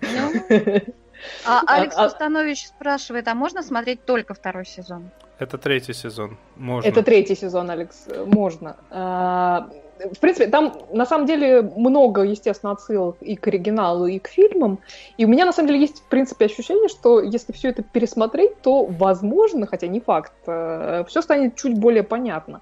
А 1.44 1.62
Алекс 1.66 1.96
а- 1.96 2.08
Кустанович 2.08 2.66
спрашивает, 2.66 3.28
а 3.28 3.34
можно 3.34 3.62
смотреть 3.62 4.04
только 4.04 4.34
второй 4.34 4.66
сезон? 4.66 5.10
Это 5.38 5.58
третий 5.58 5.92
сезон. 5.92 6.36
Можно. 6.56 6.88
Это 6.88 7.02
третий 7.02 7.34
сезон, 7.34 7.70
Алекс, 7.70 8.06
можно. 8.26 8.76
А, 8.90 9.68
В 10.12 10.18
принципе, 10.18 10.46
там 10.48 10.72
на 10.92 11.06
самом 11.06 11.26
деле 11.26 11.62
много, 11.62 12.22
естественно, 12.22 12.72
отсылок 12.72 13.16
и 13.20 13.36
к 13.36 13.46
оригиналу, 13.46 14.06
и 14.06 14.18
к 14.18 14.28
фильмам. 14.28 14.78
И 15.16 15.24
у 15.24 15.28
меня 15.28 15.44
на 15.44 15.52
самом 15.52 15.68
деле 15.68 15.80
есть, 15.80 16.00
в 16.00 16.08
принципе, 16.08 16.46
ощущение, 16.46 16.88
что 16.88 17.20
если 17.20 17.52
все 17.52 17.68
это 17.68 17.82
пересмотреть, 17.82 18.60
то, 18.62 18.84
возможно, 18.84 19.66
хотя 19.66 19.86
не 19.86 20.00
факт, 20.00 20.32
все 20.42 21.22
станет 21.22 21.56
чуть 21.56 21.78
более 21.78 22.02
понятно. 22.02 22.60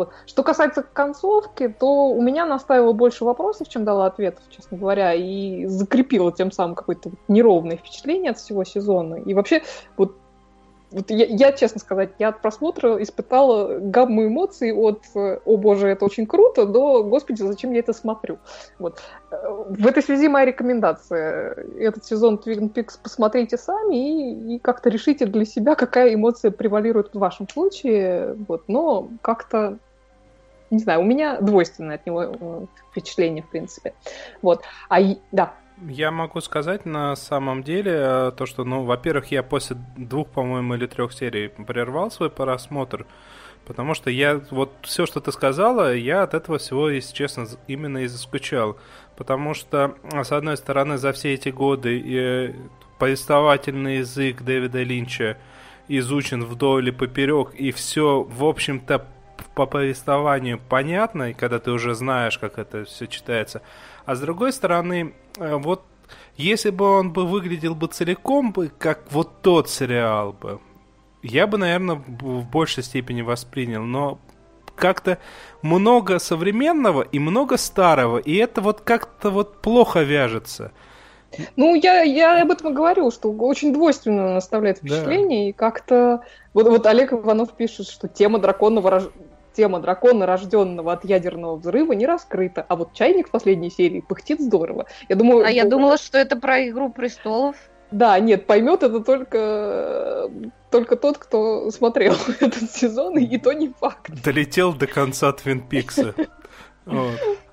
Вот. 0.00 0.12
Что 0.24 0.42
касается 0.42 0.82
концовки, 0.82 1.68
то 1.68 2.06
у 2.06 2.22
меня 2.22 2.46
наставило 2.46 2.92
больше 2.92 3.26
вопросов, 3.26 3.68
чем 3.68 3.84
дала 3.84 4.06
ответов, 4.06 4.42
честно 4.48 4.78
говоря, 4.78 5.12
и 5.12 5.66
закрепила 5.66 6.32
тем 6.32 6.50
самым 6.50 6.74
какое-то 6.74 7.10
неровное 7.28 7.76
впечатление 7.76 8.30
от 8.30 8.38
всего 8.38 8.64
сезона. 8.64 9.16
И 9.16 9.34
вообще, 9.34 9.62
вот 9.98 10.16
вот 10.92 11.08
я, 11.10 11.26
я, 11.26 11.52
честно 11.52 11.80
сказать, 11.80 12.10
я 12.18 12.28
от 12.28 12.42
просмотра 12.42 13.00
испытала 13.00 13.78
гамму 13.78 14.26
эмоций 14.26 14.72
от 14.72 15.02
э, 15.14 15.38
«О 15.44 15.56
боже, 15.56 15.88
это 15.88 16.04
очень 16.04 16.26
круто» 16.26 16.66
до 16.66 17.04
«Господи, 17.04 17.42
зачем 17.42 17.72
я 17.72 17.78
это 17.78 17.92
смотрю?». 17.92 18.38
Вот. 18.78 19.00
В 19.30 19.86
этой 19.86 20.02
связи 20.02 20.26
моя 20.26 20.46
рекомендация. 20.46 21.54
Этот 21.78 22.04
сезон 22.04 22.40
Twin 22.44 22.72
Peaks 22.72 22.98
посмотрите 23.00 23.56
сами 23.56 23.94
и, 23.94 24.56
и 24.56 24.58
как-то 24.58 24.90
решите 24.90 25.26
для 25.26 25.44
себя, 25.44 25.76
какая 25.76 26.12
эмоция 26.14 26.50
превалирует 26.50 27.14
в 27.14 27.18
вашем 27.18 27.48
случае. 27.48 28.34
Вот. 28.48 28.64
Но 28.66 29.10
как-то 29.22 29.78
не 30.70 30.78
знаю, 30.78 31.00
у 31.00 31.04
меня 31.04 31.40
двойственное 31.40 31.96
от 31.96 32.06
него 32.06 32.22
э, 32.22 32.66
впечатление, 32.90 33.42
в 33.42 33.48
принципе. 33.48 33.94
Вот. 34.42 34.62
А 34.88 35.00
да, 35.32 35.54
Я 35.86 36.10
могу 36.10 36.40
сказать 36.40 36.86
на 36.86 37.16
самом 37.16 37.62
деле 37.62 37.92
э, 37.94 38.32
то, 38.36 38.46
что, 38.46 38.64
ну, 38.64 38.84
во-первых, 38.84 39.30
я 39.30 39.42
после 39.42 39.76
двух, 39.96 40.28
по-моему, 40.28 40.74
или 40.74 40.86
трех 40.86 41.12
серий 41.12 41.48
прервал 41.48 42.10
свой 42.10 42.30
просмотр, 42.30 43.06
Потому 43.66 43.94
что 43.94 44.10
я, 44.10 44.40
вот 44.50 44.72
все, 44.82 45.06
что 45.06 45.20
ты 45.20 45.30
сказала, 45.30 45.94
я 45.94 46.22
от 46.22 46.34
этого 46.34 46.58
всего, 46.58 46.90
если 46.90 47.14
честно, 47.14 47.46
именно 47.68 47.98
и 47.98 48.06
заскучал. 48.08 48.76
Потому 49.16 49.54
что, 49.54 49.94
с 50.10 50.32
одной 50.32 50.56
стороны, 50.56 50.98
за 50.98 51.12
все 51.12 51.34
эти 51.34 51.50
годы 51.50 52.00
э, 52.00 52.54
повествовательный 52.98 53.98
язык 53.98 54.42
Дэвида 54.42 54.82
Линча 54.82 55.36
изучен 55.88 56.44
вдоль 56.44 56.88
и 56.88 56.92
поперек, 56.92 57.54
и 57.54 57.70
все, 57.70 58.22
в 58.22 58.44
общем-то, 58.44 59.06
по 59.54 59.66
повествованию 59.66 60.58
понятно, 60.68 61.30
и 61.30 61.34
когда 61.34 61.58
ты 61.58 61.70
уже 61.70 61.94
знаешь, 61.94 62.38
как 62.38 62.58
это 62.58 62.84
все 62.84 63.06
читается. 63.06 63.62
А 64.04 64.14
с 64.14 64.20
другой 64.20 64.52
стороны, 64.52 65.14
э, 65.38 65.56
вот 65.56 65.82
если 66.36 66.70
бы 66.70 66.84
он 66.86 67.12
бы 67.12 67.26
выглядел 67.26 67.74
бы 67.74 67.86
целиком 67.86 68.52
бы, 68.52 68.70
как 68.78 69.00
вот 69.10 69.42
тот 69.42 69.68
сериал 69.68 70.32
бы, 70.32 70.60
я 71.22 71.46
бы, 71.46 71.58
наверное, 71.58 71.96
в 71.96 72.48
большей 72.50 72.82
степени 72.82 73.22
воспринял, 73.22 73.82
но 73.82 74.18
как-то 74.74 75.18
много 75.62 76.18
современного 76.18 77.02
и 77.02 77.18
много 77.18 77.56
старого, 77.56 78.18
и 78.18 78.34
это 78.36 78.60
вот 78.60 78.80
как-то 78.80 79.30
вот 79.30 79.60
плохо 79.60 80.00
вяжется. 80.00 80.72
Ну, 81.56 81.74
я, 81.74 82.02
я 82.02 82.42
об 82.42 82.50
этом 82.50 82.74
говорю, 82.74 83.10
что 83.10 83.30
очень 83.30 83.72
двойственно 83.72 84.34
наставляет 84.34 84.78
впечатление, 84.78 85.44
да. 85.44 85.48
и 85.50 85.52
как-то... 85.52 86.24
Вот, 86.54 86.66
вот 86.66 86.86
Олег 86.86 87.12
Иванов 87.12 87.52
пишет, 87.52 87.86
что 87.86 88.08
тема 88.08 88.40
драконного 88.40 89.12
тема 89.52 89.80
дракона, 89.80 90.26
рожденного 90.26 90.92
от 90.92 91.04
ядерного 91.04 91.56
взрыва, 91.56 91.92
не 91.92 92.06
раскрыта. 92.06 92.64
А 92.68 92.76
вот 92.76 92.92
чайник 92.92 93.28
в 93.28 93.30
последней 93.30 93.70
серии 93.70 94.00
пыхтит 94.00 94.40
здорово. 94.40 94.86
Я 95.08 95.16
думаю, 95.16 95.44
а 95.44 95.50
я 95.50 95.64
думала, 95.64 95.98
что 95.98 96.18
это 96.18 96.36
про 96.36 96.68
Игру 96.68 96.90
престолов. 96.90 97.56
Да, 97.90 98.18
нет, 98.20 98.46
поймет 98.46 98.82
это 98.82 99.00
только, 99.00 100.30
только 100.70 100.96
тот, 100.96 101.18
кто 101.18 101.70
смотрел 101.70 102.14
этот 102.40 102.70
сезон, 102.70 103.18
и 103.18 103.38
то 103.38 103.52
не 103.52 103.68
факт. 103.68 104.10
Долетел 104.22 104.72
до 104.72 104.86
конца 104.86 105.32
Твин 105.32 105.60
Пикса. 105.60 106.14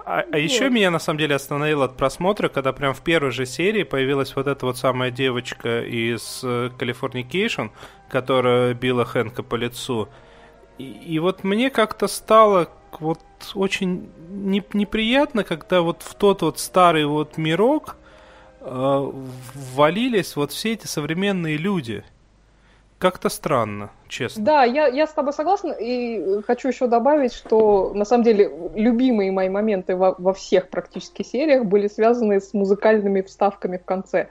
А, 0.10 0.24
а 0.32 0.38
еще 0.38 0.70
меня 0.70 0.90
на 0.90 1.00
самом 1.00 1.20
деле 1.20 1.36
остановило 1.36 1.84
от 1.84 1.98
просмотра, 1.98 2.48
когда 2.48 2.72
прям 2.72 2.94
в 2.94 3.02
первой 3.02 3.32
же 3.32 3.46
серии 3.46 3.84
появилась 3.84 4.34
вот 4.38 4.48
эта 4.48 4.66
вот 4.66 4.78
самая 4.78 5.12
девочка 5.12 5.82
из 5.82 6.46
Californication, 6.46 7.66
э, 7.66 7.70
которая 8.10 8.74
била 8.74 9.04
Хэнка 9.04 9.44
по 9.44 9.56
лицу. 9.56 10.08
И, 10.78 10.84
и 10.84 11.20
вот 11.20 11.44
мне 11.44 11.70
как-то 11.70 12.08
стало 12.08 12.70
вот 13.00 13.20
очень 13.56 14.10
не, 14.30 14.64
неприятно, 14.74 15.44
когда 15.44 15.82
вот 15.82 16.02
в 16.02 16.16
тот 16.16 16.42
вот 16.42 16.60
старый 16.60 17.06
вот 17.06 17.38
мирок 17.38 17.98
э, 18.62 19.12
ввалились 19.54 20.36
вот 20.36 20.52
все 20.52 20.74
эти 20.74 20.88
современные 20.88 21.58
люди. 21.58 22.04
Как-то 23.00 23.30
странно, 23.30 23.92
честно. 24.08 24.44
Да, 24.44 24.64
я, 24.64 24.88
я 24.88 25.06
с 25.06 25.14
тобой 25.14 25.32
согласна, 25.32 25.72
и 25.72 26.42
хочу 26.42 26.70
еще 26.70 26.88
добавить, 26.88 27.32
что 27.32 27.92
на 27.94 28.06
самом 28.06 28.24
деле 28.24 28.52
любимые 28.74 29.32
мои 29.32 29.50
моменты 29.50 29.96
во, 29.96 30.16
во 30.18 30.34
всех 30.34 30.70
практически 30.70 31.22
сериях 31.22 31.66
были 31.66 31.88
связаны 31.88 32.42
с 32.42 32.56
музыкальными 32.56 33.22
вставками 33.22 33.78
в 33.78 33.86
конце. 33.86 34.30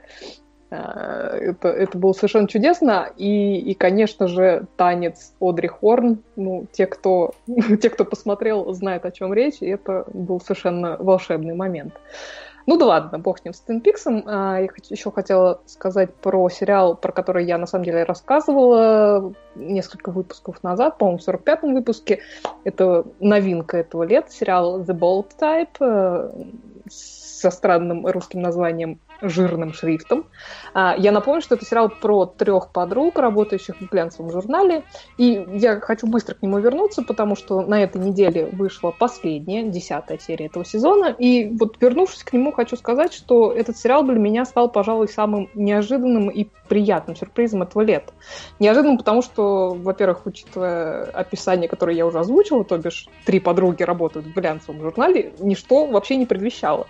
Э, 0.69 1.37
это, 1.39 1.69
это 1.69 1.97
было 1.97 2.13
совершенно 2.13 2.47
чудесно. 2.47 3.09
И, 3.15 3.57
и, 3.59 3.73
конечно 3.73 4.27
же, 4.27 4.65
танец 4.75 5.33
Одри 5.39 5.67
Хорн. 5.67 6.19
Ну, 6.35 6.67
те 6.71 6.87
кто, 6.87 7.33
те, 7.81 7.89
кто 7.89 8.05
посмотрел, 8.05 8.73
знают, 8.73 9.05
о 9.05 9.11
чем 9.11 9.33
речь. 9.33 9.57
И 9.61 9.67
это 9.67 10.05
был 10.13 10.39
совершенно 10.39 10.97
волшебный 10.97 11.55
момент. 11.55 11.93
Ну 12.69 12.75
да 12.75 12.85
ладно, 12.85 13.17
бог 13.17 13.39
с 13.39 13.45
ним, 13.45 13.53
с 13.53 13.61
Твин 13.61 13.79
Пиксом. 13.79 14.23
А, 14.25 14.59
я 14.59 14.67
еще 14.89 15.09
хотела 15.09 15.61
сказать 15.67 16.13
про 16.13 16.49
сериал, 16.49 16.97
про 16.97 17.13
который 17.13 17.45
я 17.45 17.57
на 17.57 17.65
самом 17.65 17.85
деле 17.85 18.03
рассказывала 18.03 19.33
несколько 19.55 20.11
выпусков 20.11 20.61
назад, 20.63 20.97
по-моему, 20.97 21.17
в 21.17 21.25
45-м 21.25 21.73
выпуске. 21.73 22.19
Это 22.65 23.05
новинка 23.21 23.77
этого 23.77 24.03
лета, 24.03 24.29
сериал 24.31 24.81
The 24.81 24.93
Bold 24.93 25.27
Type 25.39 25.77
э, 25.79 26.31
со 26.89 27.51
странным 27.51 28.05
русским 28.05 28.41
названием 28.41 28.99
жирным 29.21 29.73
шрифтом. 29.73 30.25
А, 30.73 30.95
я 30.97 31.11
напомню, 31.11 31.41
что 31.41 31.55
это 31.55 31.65
сериал 31.65 31.89
про 31.89 32.25
трех 32.25 32.71
подруг, 32.71 33.17
работающих 33.17 33.79
в 33.79 33.89
глянцевом 33.89 34.31
журнале. 34.31 34.83
И 35.17 35.45
я 35.53 35.79
хочу 35.79 36.07
быстро 36.07 36.35
к 36.35 36.41
нему 36.41 36.59
вернуться, 36.59 37.03
потому 37.03 37.35
что 37.35 37.61
на 37.61 37.81
этой 37.81 38.01
неделе 38.01 38.47
вышла 38.51 38.91
последняя, 38.91 39.63
десятая 39.63 40.19
серия 40.19 40.47
этого 40.47 40.65
сезона. 40.65 41.15
И 41.17 41.49
вот 41.57 41.77
вернувшись 41.81 42.23
к 42.23 42.33
нему, 42.33 42.51
хочу 42.51 42.75
сказать, 42.75 43.13
что 43.13 43.51
этот 43.51 43.77
сериал 43.77 44.03
для 44.03 44.19
меня 44.19 44.45
стал, 44.45 44.69
пожалуй, 44.69 45.07
самым 45.07 45.49
неожиданным 45.53 46.29
и 46.29 46.47
приятным 46.67 47.15
сюрпризом 47.15 47.63
этого 47.63 47.81
лета. 47.81 48.13
Неожиданным, 48.59 48.97
потому 48.97 49.21
что, 49.21 49.69
во-первых, 49.69 50.25
учитывая 50.25 51.05
описание, 51.05 51.69
которое 51.69 51.95
я 51.95 52.05
уже 52.05 52.19
озвучила, 52.19 52.63
то 52.63 52.77
бишь 52.77 53.07
три 53.25 53.39
подруги 53.39 53.83
работают 53.83 54.27
в 54.27 54.33
глянцевом 54.33 54.81
журнале, 54.81 55.33
ничто 55.39 55.85
вообще 55.85 56.17
не 56.17 56.25
предвещало. 56.25 56.87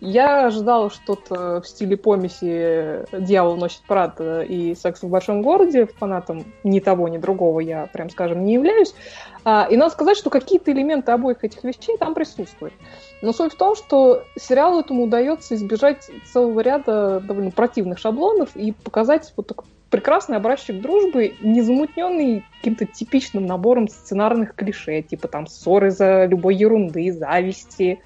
Я 0.00 0.46
ожидала 0.46 0.90
что-то 0.90 1.62
в 1.62 1.66
стиле 1.66 1.96
помеси 1.96 3.06
«Дьявол 3.18 3.56
носит 3.56 3.80
Прада» 3.86 4.42
и 4.42 4.74
«Секс 4.74 5.02
в 5.02 5.08
большом 5.08 5.40
городе». 5.40 5.86
Фанатом 5.86 6.44
ни 6.64 6.80
того, 6.80 7.08
ни 7.08 7.16
другого 7.16 7.60
я, 7.60 7.86
прям 7.86 8.10
скажем, 8.10 8.44
не 8.44 8.54
являюсь. 8.54 8.94
А, 9.44 9.66
и 9.70 9.76
надо 9.76 9.92
сказать, 9.92 10.18
что 10.18 10.28
какие-то 10.28 10.70
элементы 10.70 11.12
обоих 11.12 11.44
этих 11.44 11.64
вещей 11.64 11.96
там 11.96 12.12
присутствуют. 12.12 12.74
Но 13.22 13.32
суть 13.32 13.54
в 13.54 13.56
том, 13.56 13.74
что 13.74 14.24
сериалу 14.38 14.80
этому 14.80 15.04
удается 15.04 15.54
избежать 15.54 16.10
целого 16.30 16.60
ряда 16.60 17.20
довольно 17.20 17.50
противных 17.50 17.98
шаблонов 17.98 18.54
и 18.54 18.72
показать 18.72 19.32
вот 19.34 19.46
такой 19.46 19.64
прекрасный 19.88 20.36
образчик 20.36 20.80
дружбы, 20.80 21.36
не 21.40 21.62
замутненный 21.62 22.44
каким-то 22.58 22.84
типичным 22.84 23.46
набором 23.46 23.88
сценарных 23.88 24.54
клише, 24.54 25.00
типа 25.00 25.28
там 25.28 25.46
ссоры 25.46 25.90
за 25.90 26.26
любой 26.26 26.56
ерунды, 26.56 27.12
зависти, 27.12 28.00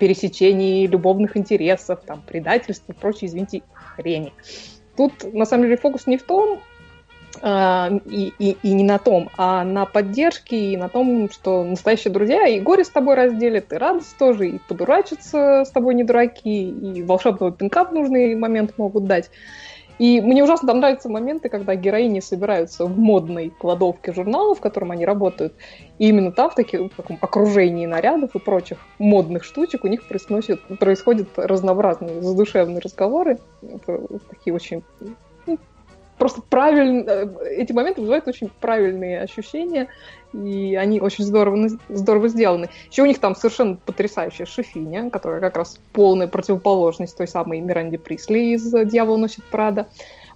пересечении 0.00 0.86
любовных 0.86 1.36
интересов, 1.36 2.00
там, 2.04 2.22
предательства 2.26 2.92
и 2.92 2.96
прочей, 2.96 3.26
извините, 3.26 3.62
хрени. 3.96 4.32
Тут, 4.96 5.32
на 5.32 5.44
самом 5.44 5.64
деле, 5.64 5.76
фокус 5.76 6.06
не 6.06 6.16
в 6.16 6.24
том, 6.24 6.60
а, 7.42 7.90
и, 8.06 8.32
и, 8.38 8.56
и 8.62 8.72
не 8.72 8.82
на 8.82 8.98
том, 8.98 9.30
а 9.36 9.62
на 9.62 9.86
поддержке 9.86 10.72
и 10.72 10.76
на 10.76 10.88
том, 10.88 11.30
что 11.30 11.62
настоящие 11.62 12.12
друзья 12.12 12.46
и 12.48 12.58
горе 12.58 12.84
с 12.84 12.88
тобой 12.88 13.14
разделят, 13.14 13.72
и 13.72 13.76
радость 13.76 14.16
тоже, 14.18 14.48
и 14.48 14.58
подурачиться 14.58 15.64
с 15.64 15.70
тобой 15.70 15.94
не 15.94 16.02
дураки, 16.02 16.70
и 16.70 17.02
волшебного 17.02 17.52
пинка 17.52 17.84
в 17.84 17.92
нужный 17.92 18.34
момент 18.34 18.76
могут 18.78 19.04
дать. 19.04 19.30
И 20.00 20.22
мне 20.22 20.42
ужасно 20.42 20.66
там 20.66 20.80
нравятся 20.80 21.10
моменты, 21.10 21.50
когда 21.50 21.74
героини 21.74 22.20
собираются 22.20 22.86
в 22.86 22.98
модной 22.98 23.50
кладовке 23.50 24.14
журналов, 24.14 24.56
в 24.56 24.60
котором 24.62 24.92
они 24.92 25.04
работают. 25.04 25.52
И 25.98 26.08
именно 26.08 26.32
там, 26.32 26.48
в, 26.48 26.54
таких, 26.54 26.80
в 26.80 26.96
таком 26.96 27.18
окружении 27.20 27.84
нарядов 27.84 28.34
и 28.34 28.38
прочих 28.38 28.78
модных 28.98 29.44
штучек, 29.44 29.84
у 29.84 29.88
них 29.88 30.02
происходят, 30.08 30.62
происходят 30.78 31.28
разнообразные 31.36 32.22
задушевные 32.22 32.78
разговоры. 32.78 33.40
Это 33.60 34.00
такие 34.30 34.54
очень 34.54 34.82
просто 36.20 36.42
правильно, 36.42 37.28
эти 37.50 37.72
моменты 37.72 38.02
вызывают 38.02 38.28
очень 38.28 38.50
правильные 38.60 39.22
ощущения, 39.22 39.88
и 40.34 40.76
они 40.76 41.00
очень 41.00 41.24
здорово, 41.24 41.70
здорово 41.88 42.28
сделаны. 42.28 42.68
Еще 42.90 43.02
у 43.02 43.06
них 43.06 43.18
там 43.18 43.34
совершенно 43.34 43.76
потрясающая 43.76 44.46
шефиня, 44.46 45.10
которая 45.10 45.40
как 45.40 45.56
раз 45.56 45.80
полная 45.92 46.28
противоположность 46.28 47.16
той 47.16 47.26
самой 47.26 47.60
Миранде 47.60 47.98
Присли 47.98 48.52
из 48.52 48.70
«Дьявол 48.70 49.16
носит 49.16 49.42
Прада». 49.44 49.88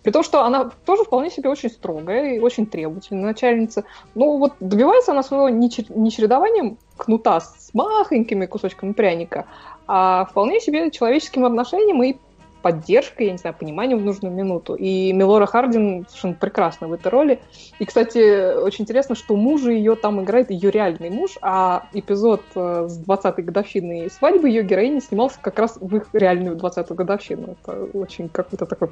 При 0.02 0.10
том, 0.10 0.22
что 0.22 0.42
она 0.44 0.70
тоже 0.84 1.04
вполне 1.04 1.30
себе 1.30 1.48
очень 1.48 1.70
строгая 1.70 2.34
и 2.34 2.38
очень 2.38 2.66
требовательная 2.66 3.24
начальница. 3.24 3.84
Ну 4.14 4.38
вот 4.38 4.54
добивается 4.60 5.12
она 5.12 5.22
своего 5.22 5.48
не 5.50 5.70
чередованием 5.70 6.78
кнута 6.96 7.40
с 7.40 7.70
махонькими 7.72 8.46
кусочками 8.46 8.92
пряника, 8.92 9.46
а 9.86 10.24
вполне 10.24 10.60
себе 10.60 10.90
человеческим 10.90 11.44
отношением 11.44 12.02
и 12.02 12.16
поддержкой, 12.64 13.26
я 13.26 13.32
не 13.32 13.36
знаю, 13.36 13.54
пониманием 13.54 13.98
в 13.98 14.04
нужную 14.06 14.34
минуту. 14.34 14.74
И 14.74 15.12
Мелора 15.12 15.44
Хардин 15.44 16.06
совершенно 16.08 16.32
прекрасна 16.32 16.88
в 16.88 16.94
этой 16.94 17.08
роли. 17.08 17.38
И, 17.78 17.84
кстати, 17.84 18.56
очень 18.56 18.84
интересно, 18.84 19.14
что 19.14 19.36
мужа 19.36 19.70
ее 19.70 19.96
там 19.96 20.24
играет 20.24 20.50
ее 20.50 20.70
реальный 20.70 21.10
муж, 21.10 21.32
а 21.42 21.88
эпизод 21.92 22.40
э, 22.54 22.86
с 22.88 23.06
20-й 23.06 23.42
годовщиной 23.42 24.10
свадьбы 24.10 24.48
ее 24.48 24.62
героини 24.62 25.00
снимался 25.00 25.38
как 25.42 25.58
раз 25.58 25.76
в 25.78 25.94
их 25.94 26.08
реальную 26.14 26.56
20-ю 26.56 26.94
годовщину. 26.94 27.54
Это 27.60 27.84
очень 27.92 28.30
какой-то 28.30 28.64
такой, 28.64 28.88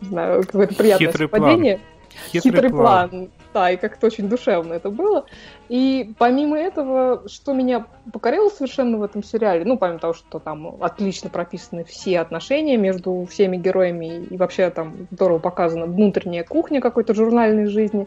не 0.00 0.08
знаю, 0.08 0.42
какое-то 0.44 0.74
приятное 0.76 1.08
Хитрый 1.08 1.28
совпадение. 1.28 1.74
План. 1.78 2.30
Хитрый, 2.30 2.52
хитрый 2.52 2.70
план. 2.70 3.10
план. 3.10 3.30
Да, 3.52 3.70
и 3.70 3.76
как-то 3.76 4.06
очень 4.06 4.28
душевно 4.28 4.74
это 4.74 4.90
было. 4.90 5.26
И 5.68 6.14
помимо 6.18 6.58
этого, 6.58 7.28
что 7.28 7.52
меня 7.52 7.86
покорило 8.12 8.48
совершенно 8.48 8.96
в 8.96 9.02
этом 9.02 9.22
сериале, 9.22 9.64
ну, 9.64 9.76
помимо 9.76 9.98
того, 9.98 10.14
что 10.14 10.38
там 10.38 10.76
отлично 10.80 11.28
прописаны 11.28 11.84
все 11.84 12.20
отношения 12.20 12.76
между 12.76 13.26
всеми 13.30 13.58
героями, 13.58 14.24
и 14.30 14.36
вообще 14.36 14.70
там 14.70 15.06
здорово 15.10 15.38
показана 15.38 15.86
внутренняя 15.86 16.44
кухня 16.44 16.80
какой-то 16.80 17.14
журнальной 17.14 17.66
жизни, 17.66 18.06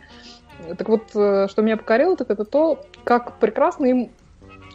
так 0.78 0.89
вот, 0.89 1.04
э, 1.16 1.48
что 1.50 1.62
меня 1.62 1.78
покорило, 1.78 2.16
так 2.16 2.30
это 2.30 2.46
то, 2.46 2.80
как 3.04 3.38
прекрасно 3.38 3.86
им 3.86 4.10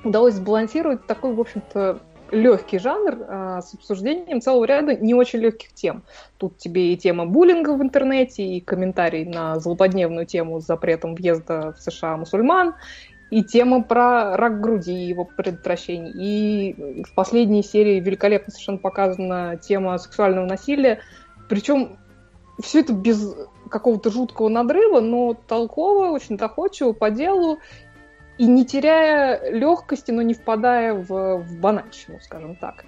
удалось 0.04 0.34
сбалансировать 0.34 1.06
такой, 1.06 1.34
в 1.34 1.40
общем-то, 1.40 2.00
легкий 2.30 2.78
жанр 2.78 3.18
а, 3.28 3.62
с 3.62 3.74
обсуждением 3.74 4.40
целого 4.40 4.64
ряда 4.64 4.94
не 4.94 5.14
очень 5.14 5.40
легких 5.40 5.72
тем. 5.72 6.02
Тут 6.38 6.58
тебе 6.58 6.92
и 6.92 6.96
тема 6.96 7.26
буллинга 7.26 7.70
в 7.74 7.82
интернете, 7.82 8.44
и 8.44 8.60
комментарий 8.60 9.24
на 9.24 9.58
злободневную 9.58 10.26
тему 10.26 10.60
с 10.60 10.66
запретом 10.66 11.14
въезда 11.14 11.72
в 11.72 11.80
США 11.80 12.16
мусульман, 12.16 12.74
и 13.30 13.44
тема 13.44 13.82
про 13.82 14.36
рак 14.36 14.60
груди 14.60 14.92
и 14.92 15.08
его 15.08 15.24
предотвращение. 15.24 16.12
И 16.14 17.04
в 17.04 17.14
последней 17.14 17.62
серии 17.62 18.00
великолепно 18.00 18.50
совершенно 18.50 18.78
показана 18.78 19.56
тема 19.56 19.98
сексуального 19.98 20.46
насилия. 20.46 21.00
Причем 21.48 21.98
все 22.60 22.80
это 22.80 22.92
без 22.92 23.34
какого-то 23.68 24.10
жуткого 24.10 24.48
надрыва, 24.48 25.00
но 25.00 25.34
толково, 25.46 26.10
очень 26.10 26.36
доходчиво, 26.36 26.92
по 26.92 27.10
делу, 27.10 27.58
и 28.40 28.46
не 28.46 28.64
теряя 28.64 29.50
легкости, 29.50 30.12
но 30.12 30.22
не 30.22 30.32
впадая 30.32 30.94
в, 30.94 31.36
в 31.42 31.60
банальщину, 31.60 32.20
скажем 32.22 32.56
так. 32.56 32.86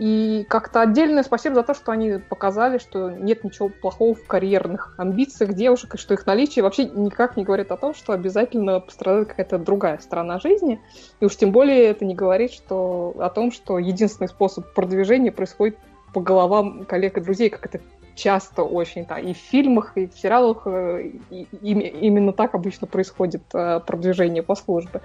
И 0.00 0.44
как-то 0.48 0.80
отдельное 0.80 1.22
спасибо 1.22 1.54
за 1.54 1.62
то, 1.62 1.72
что 1.72 1.92
они 1.92 2.18
показали, 2.18 2.78
что 2.78 3.08
нет 3.08 3.44
ничего 3.44 3.68
плохого 3.68 4.16
в 4.16 4.26
карьерных 4.26 4.96
амбициях 4.98 5.52
девушек, 5.52 5.94
и 5.94 5.98
что 5.98 6.14
их 6.14 6.26
наличие 6.26 6.64
вообще 6.64 6.86
никак 6.86 7.36
не 7.36 7.44
говорит 7.44 7.70
о 7.70 7.76
том, 7.76 7.94
что 7.94 8.12
обязательно 8.12 8.80
пострадает 8.80 9.28
какая-то 9.28 9.58
другая 9.58 9.98
сторона 9.98 10.40
жизни. 10.40 10.80
И 11.20 11.24
уж 11.24 11.36
тем 11.36 11.52
более 11.52 11.84
это 11.84 12.04
не 12.04 12.16
говорит 12.16 12.50
что, 12.50 13.14
о 13.20 13.30
том, 13.30 13.52
что 13.52 13.78
единственный 13.78 14.26
способ 14.26 14.74
продвижения 14.74 15.30
происходит 15.30 15.78
по 16.12 16.20
головам 16.20 16.86
коллег 16.86 17.18
и 17.18 17.20
друзей, 17.20 17.50
как 17.50 17.66
это 17.66 17.80
часто 18.22 18.62
очень, 18.62 19.04
да, 19.06 19.18
и 19.18 19.34
в 19.34 19.36
фильмах, 19.36 19.96
и 19.96 20.06
в 20.06 20.14
сериалах 20.14 20.62
э, 20.66 21.10
и, 21.30 21.46
и, 21.60 21.72
именно 22.06 22.32
так 22.32 22.54
обычно 22.54 22.86
происходит 22.86 23.42
э, 23.52 23.80
продвижение 23.80 24.42
по 24.42 24.54
службе. 24.54 25.00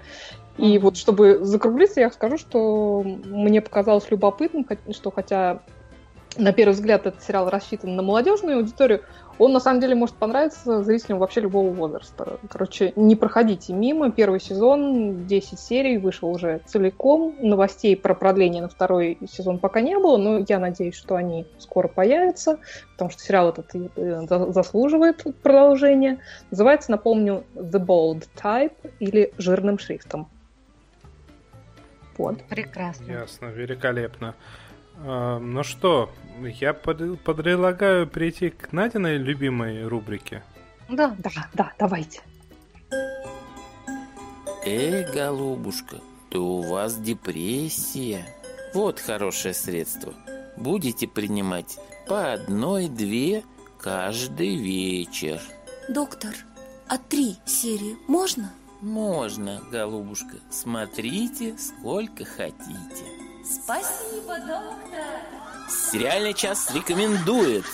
И 0.56 0.78
вот 0.78 0.96
чтобы 0.96 1.44
закруглиться, 1.44 2.00
я 2.00 2.10
скажу, 2.10 2.38
что 2.38 3.02
мне 3.02 3.60
показалось 3.60 4.08
любопытным, 4.10 4.66
что 4.92 5.10
хотя 5.10 5.62
на 6.36 6.52
первый 6.52 6.72
взгляд 6.72 7.06
этот 7.06 7.22
сериал 7.22 7.48
рассчитан 7.48 7.96
на 7.96 8.02
молодежную 8.02 8.58
аудиторию, 8.58 9.02
он 9.38 9.52
на 9.52 9.60
самом 9.60 9.80
деле 9.80 9.94
может 9.94 10.16
понравиться 10.16 10.82
зрителям 10.82 11.18
вообще 11.18 11.40
любого 11.40 11.72
возраста. 11.72 12.38
Короче, 12.50 12.92
не 12.96 13.14
проходите 13.14 13.72
мимо. 13.72 14.10
Первый 14.10 14.40
сезон, 14.40 15.26
10 15.26 15.58
серий, 15.58 15.98
вышел 15.98 16.28
уже 16.28 16.60
целиком. 16.66 17.36
Новостей 17.40 17.96
про 17.96 18.14
продление 18.14 18.62
на 18.62 18.68
второй 18.68 19.18
сезон 19.30 19.58
пока 19.58 19.80
не 19.80 19.96
было, 19.96 20.16
но 20.16 20.44
я 20.48 20.58
надеюсь, 20.58 20.96
что 20.96 21.14
они 21.14 21.46
скоро 21.58 21.86
появятся, 21.86 22.58
потому 22.92 23.10
что 23.10 23.22
сериал 23.22 23.50
этот 23.50 23.70
э, 23.74 24.52
заслуживает 24.52 25.24
продолжения. 25.42 26.18
Называется, 26.50 26.90
напомню, 26.90 27.44
The 27.54 27.84
Bold 27.84 28.28
Type 28.34 28.74
или 28.98 29.32
жирным 29.38 29.78
шрифтом. 29.78 30.28
Вот. 32.16 32.42
Прекрасно. 32.48 33.12
Ясно, 33.12 33.46
великолепно. 33.46 34.34
А, 35.00 35.38
ну 35.38 35.62
что, 35.62 36.10
я 36.42 36.74
под, 36.74 37.20
предлагаю 37.20 38.06
перейти 38.06 38.50
к 38.50 38.72
Надиной 38.72 39.16
любимой 39.16 39.86
рубрике. 39.86 40.42
Да, 40.88 41.14
да, 41.18 41.30
да, 41.54 41.72
давайте. 41.78 42.20
Эй, 44.64 45.04
голубушка, 45.12 45.96
то 46.30 46.58
у 46.58 46.62
вас 46.62 46.98
депрессия. 46.98 48.26
Вот 48.74 48.98
хорошее 48.98 49.54
средство. 49.54 50.12
Будете 50.56 51.06
принимать 51.06 51.78
по 52.06 52.32
одной-две 52.32 53.44
каждый 53.78 54.56
вечер. 54.56 55.40
Доктор, 55.88 56.34
а 56.88 56.98
три 56.98 57.36
серии 57.46 57.96
можно? 58.08 58.52
Можно, 58.80 59.60
голубушка. 59.70 60.36
Смотрите, 60.50 61.56
сколько 61.58 62.24
хотите. 62.24 63.17
Спасибо, 63.48 64.38
доктор. 64.40 65.04
Сериальный 65.70 66.34
час 66.34 66.70
рекомендует 66.74 67.64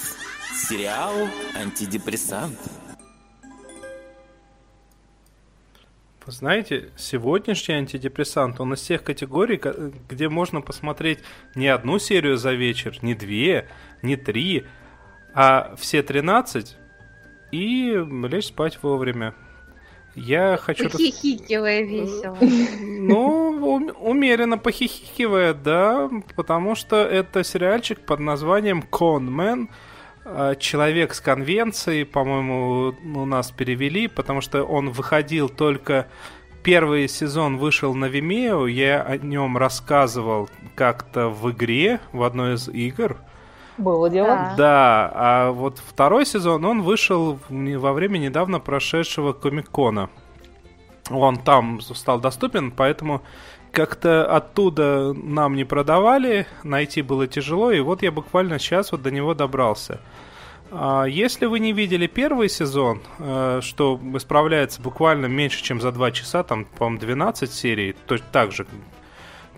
сериал 0.69 1.29
«Антидепрессант». 1.57 2.57
Вы 6.25 6.33
знаете, 6.33 6.91
сегодняшний 6.97 7.75
антидепрессант, 7.75 8.61
он 8.61 8.75
из 8.75 8.83
тех 8.83 9.03
категорий, 9.03 9.61
где 10.09 10.29
можно 10.29 10.61
посмотреть 10.61 11.19
не 11.57 11.67
одну 11.67 11.99
серию 11.99 12.37
за 12.37 12.53
вечер, 12.53 12.97
не 13.03 13.15
две, 13.15 13.69
не 14.01 14.17
три, 14.17 14.65
а 15.35 15.75
все 15.77 16.05
тринадцать 16.05 16.77
и 17.51 17.93
лечь 18.29 18.47
спать 18.47 18.81
вовремя. 18.81 19.35
Я 20.15 20.57
хочу... 20.57 20.91
Похихикивая 20.91 21.83
весело. 21.83 22.39
Ну, 22.41 23.93
умеренно 24.01 24.59
похихикивая, 24.59 25.55
да, 25.55 26.11
потому 26.37 26.75
что 26.75 26.97
это 26.97 27.43
сериальчик 27.43 27.99
под 28.01 28.21
названием 28.21 28.83
«Конмен», 28.83 29.69
а, 30.25 30.55
Человек 30.55 31.15
с 31.15 31.21
конвенцией, 31.21 32.05
по-моему, 32.05 32.95
у 33.15 33.25
нас 33.27 33.51
перевели, 33.51 34.09
потому 34.09 34.41
что 34.41 34.65
он 34.65 34.91
выходил 34.91 35.49
только 35.49 36.07
первый 36.63 37.09
сезон 37.09 37.59
вышел 37.59 37.95
на 37.95 38.07
Vimeo, 38.07 38.69
я 38.69 39.03
о 39.03 39.19
нем 39.19 39.59
рассказывал 39.59 40.49
как-то 40.75 41.29
в 41.29 41.51
игре, 41.51 42.01
в 42.13 42.23
одной 42.23 42.55
из 42.55 42.69
игр. 42.69 43.19
Было 43.77 44.09
дело. 44.09 44.29
Да. 44.29 44.55
да, 44.57 45.13
а 45.15 45.51
вот 45.51 45.79
второй 45.79 46.27
сезон, 46.27 46.65
он 46.65 46.83
вышел 46.83 47.39
во 47.49 47.93
время 47.93 48.19
недавно 48.19 48.61
прошедшего 48.61 49.33
Комик-Кона. 49.33 50.11
Он 51.11 51.37
там 51.37 51.81
стал 51.81 52.21
доступен, 52.21 52.71
поэтому 52.71 53.23
как-то 53.73 54.25
оттуда 54.25 55.13
нам 55.13 55.57
не 55.57 55.65
продавали, 55.65 56.47
найти 56.63 57.03
было 57.03 57.27
тяжело, 57.27 57.73
и 57.73 57.81
вот 57.81 58.03
я 58.03 58.13
буквально 58.13 58.59
сейчас 58.59 58.93
вот 58.93 59.03
до 59.03 59.11
него 59.11 59.35
добрался. 59.35 60.01
А 60.71 61.05
если 61.05 61.47
вы 61.47 61.61
не 61.61 61.73
видели 61.73 62.07
первый 62.07 62.49
сезон, 62.49 63.03
э, 63.19 63.61
что 63.63 64.01
исправляется 64.15 64.81
буквально 64.81 65.27
меньше, 65.27 65.63
чем 65.63 65.81
за 65.81 65.93
2 65.93 66.11
часа, 66.13 66.43
там, 66.43 66.65
по-моему, 66.65 67.01
12 67.01 67.53
серий, 67.53 67.95
то 68.07 68.17
так 68.33 68.53
же 68.53 68.67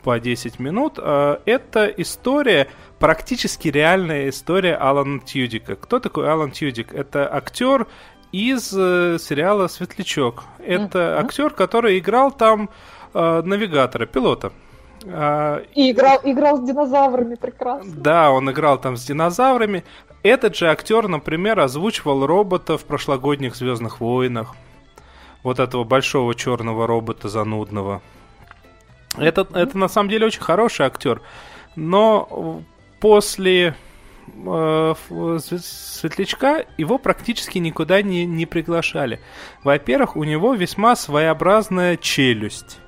по 0.06 0.20
10 0.20 0.60
минут, 0.60 1.00
э, 1.02 1.38
это 1.46 1.86
история 1.86 2.68
практически 3.00 3.66
реальная 3.66 4.28
история 4.28 4.76
Алана 4.76 5.18
Тьюдика. 5.18 5.74
Кто 5.74 5.98
такой 5.98 6.30
Алан 6.30 6.52
Тьюдик? 6.52 6.94
Это 6.94 7.28
актер 7.34 7.88
из 8.30 8.72
э, 8.72 9.18
сериала 9.18 9.66
«Светлячок». 9.66 10.44
Это 10.64 10.98
mm-hmm. 10.98 11.24
актер, 11.24 11.50
который 11.50 11.98
играл 11.98 12.30
там 12.30 12.70
э, 13.14 13.42
навигатора, 13.44 14.06
пилота. 14.06 14.52
Э, 15.02 15.64
и 15.74 15.90
играл, 15.90 16.20
играл 16.22 16.58
с 16.58 16.60
динозаврами 16.64 17.34
прекрасно. 17.34 17.92
Да, 17.96 18.30
он 18.30 18.48
играл 18.48 18.78
там 18.78 18.96
с 18.96 19.04
динозаврами. 19.04 19.82
Этот 20.22 20.54
же 20.54 20.68
актер, 20.68 21.08
например, 21.08 21.58
озвучивал 21.58 22.26
робота 22.26 22.78
в 22.78 22.84
прошлогодних 22.84 23.56
Звездных 23.56 23.98
войнах. 23.98 24.54
Вот 25.42 25.58
этого 25.58 25.82
большого 25.82 26.36
черного 26.36 26.86
робота 26.86 27.28
занудного. 27.28 28.02
Это, 29.16 29.46
это 29.54 29.78
на 29.78 29.88
самом 29.88 30.08
деле 30.08 30.26
очень 30.26 30.40
хороший 30.40 30.86
актер. 30.86 31.22
Но 31.74 32.62
после 33.00 33.74
э, 34.26 34.94
Светлячка 35.38 36.64
его 36.76 36.98
практически 36.98 37.58
никуда 37.58 38.02
не, 38.02 38.24
не 38.24 38.46
приглашали. 38.46 39.20
Во-первых, 39.64 40.16
у 40.16 40.24
него 40.24 40.54
весьма 40.54 40.96
своеобразная 40.96 41.96
челюсть. 41.96 42.78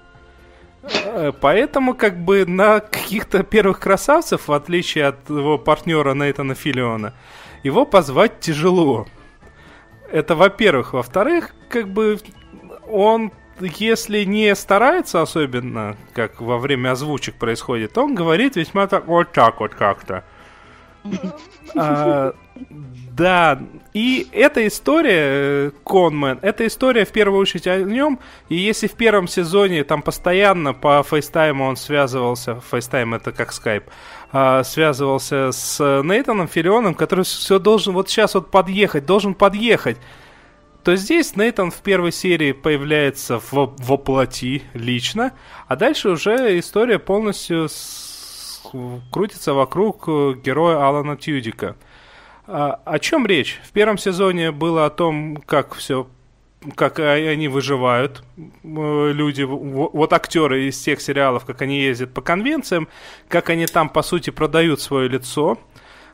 Э, 0.82 1.32
поэтому 1.38 1.94
как 1.94 2.18
бы 2.24 2.46
на 2.46 2.80
каких-то 2.80 3.42
первых 3.42 3.80
красавцев, 3.80 4.48
в 4.48 4.52
отличие 4.52 5.06
от 5.06 5.28
его 5.28 5.58
партнера 5.58 6.14
Нейтана 6.14 6.54
Филиона, 6.54 7.14
его 7.62 7.84
позвать 7.84 8.40
тяжело. 8.40 9.06
Это 10.10 10.34
во-первых. 10.34 10.94
Во-вторых, 10.94 11.54
как 11.68 11.88
бы 11.88 12.18
он 12.88 13.32
если 13.60 14.24
не 14.24 14.54
старается 14.54 15.22
особенно, 15.22 15.96
как 16.14 16.40
во 16.40 16.58
время 16.58 16.92
озвучек 16.92 17.34
происходит, 17.34 17.96
он 17.98 18.14
говорит 18.14 18.56
весьма 18.56 18.86
так 18.86 19.06
вот 19.06 19.32
так 19.32 19.60
вот 19.60 19.74
как-то. 19.74 20.24
А, 21.74 22.34
да, 23.12 23.60
и 23.94 24.28
эта 24.32 24.66
история, 24.66 25.70
Con 25.84 26.07
Man, 26.07 26.38
эта 26.42 26.66
история 26.66 27.04
в 27.04 27.10
первую 27.10 27.40
очередь 27.40 27.66
о 27.66 27.82
нем, 27.82 28.20
и 28.48 28.56
если 28.56 28.86
в 28.86 28.94
первом 28.94 29.28
сезоне 29.28 29.84
там 29.84 30.02
постоянно 30.02 30.72
по 30.72 31.02
FaceTime 31.02 31.59
у 31.59 31.66
он 31.66 31.76
связывался, 31.76 32.60
FaceTime 32.70 33.14
это 33.14 33.32
как 33.32 33.52
скайп, 33.52 33.84
а, 34.32 34.62
связывался 34.64 35.52
с 35.52 35.78
Нейтаном 36.02 36.48
Филионом, 36.48 36.94
который 36.94 37.24
все 37.24 37.58
должен 37.58 37.94
вот 37.94 38.08
сейчас 38.08 38.34
вот 38.34 38.50
подъехать, 38.50 39.04
должен 39.04 39.34
подъехать, 39.34 39.98
то 40.88 40.96
здесь 40.96 41.36
Нейтан 41.36 41.70
в 41.70 41.82
первой 41.82 42.12
серии 42.12 42.52
появляется 42.52 43.38
в, 43.38 43.52
во 43.52 43.96
плоти 43.98 44.62
лично, 44.72 45.34
а 45.66 45.76
дальше 45.76 46.08
уже 46.08 46.58
история 46.58 46.98
полностью 46.98 47.68
с, 47.68 48.62
крутится 49.12 49.52
вокруг 49.52 50.04
э, 50.08 50.32
героя 50.42 50.82
Алана 50.88 51.18
Тьюдика. 51.18 51.76
А, 52.46 52.80
о 52.86 52.98
чем 53.00 53.26
речь? 53.26 53.60
В 53.64 53.72
первом 53.72 53.98
сезоне 53.98 54.50
было 54.50 54.86
о 54.86 54.90
том, 54.90 55.36
как 55.44 55.74
все 55.74 56.08
как 56.74 57.00
они 57.00 57.48
выживают, 57.48 58.24
э, 58.38 59.12
люди, 59.12 59.42
вот 59.42 60.10
актеры 60.14 60.68
из 60.68 60.80
тех 60.80 61.02
сериалов, 61.02 61.44
как 61.44 61.60
они 61.60 61.82
ездят 61.82 62.14
по 62.14 62.22
конвенциям, 62.22 62.88
как 63.28 63.50
они 63.50 63.66
там, 63.66 63.90
по 63.90 64.00
сути, 64.00 64.30
продают 64.30 64.80
свое 64.80 65.06
лицо, 65.06 65.58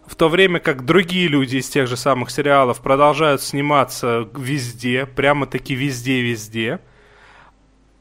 в 0.07 0.17
то 0.17 0.29
время 0.29 0.61
как 0.61 0.85
другие 0.85 1.29
люди 1.29 1.57
из 1.57 1.69
тех 1.69 1.87
же 1.87 1.97
самых 1.97 2.31
сериалов 2.31 2.81
продолжают 2.81 3.43
сниматься 3.43 4.29
везде, 4.35 5.07
прямо-таки 5.07 5.75
везде-везде. 5.75 6.81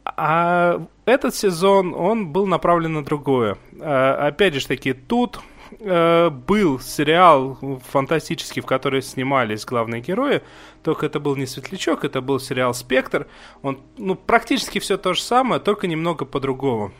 А 0.06 0.86
этот 1.06 1.34
сезон, 1.34 1.94
он 1.96 2.28
был 2.34 2.46
направлен 2.46 2.94
на 2.94 3.06
другое. 3.06 3.58
А, 3.80 4.28
опять 4.28 4.54
же 4.54 4.68
таки, 4.68 4.94
тут 4.94 5.40
э, 5.80 6.30
был 6.30 6.80
сериал 6.80 7.82
фантастический, 7.90 8.62
в 8.62 8.66
который 8.66 9.02
снимались 9.02 9.66
главные 9.66 10.02
герои, 10.02 10.42
только 10.84 11.06
это 11.06 11.22
был 11.22 11.38
не 11.38 11.46
Светлячок, 11.46 12.04
это 12.04 12.22
был 12.22 12.40
сериал 12.40 12.74
«Спектр». 12.74 13.28
Он, 13.62 13.80
ну, 13.98 14.16
практически 14.16 14.80
все 14.80 14.98
то 14.98 15.14
же 15.14 15.22
самое, 15.22 15.62
только 15.62 15.88
немного 15.88 16.26
по-другому. 16.26 16.92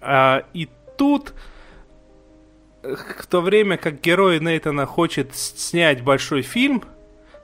А, 0.00 0.44
и 0.54 0.68
тут 0.96 1.34
в 2.96 3.26
то 3.26 3.40
время 3.40 3.76
как 3.76 4.00
герой 4.00 4.40
Нейтана 4.40 4.86
хочет 4.86 5.34
снять 5.34 6.02
большой 6.02 6.42
фильм 6.42 6.82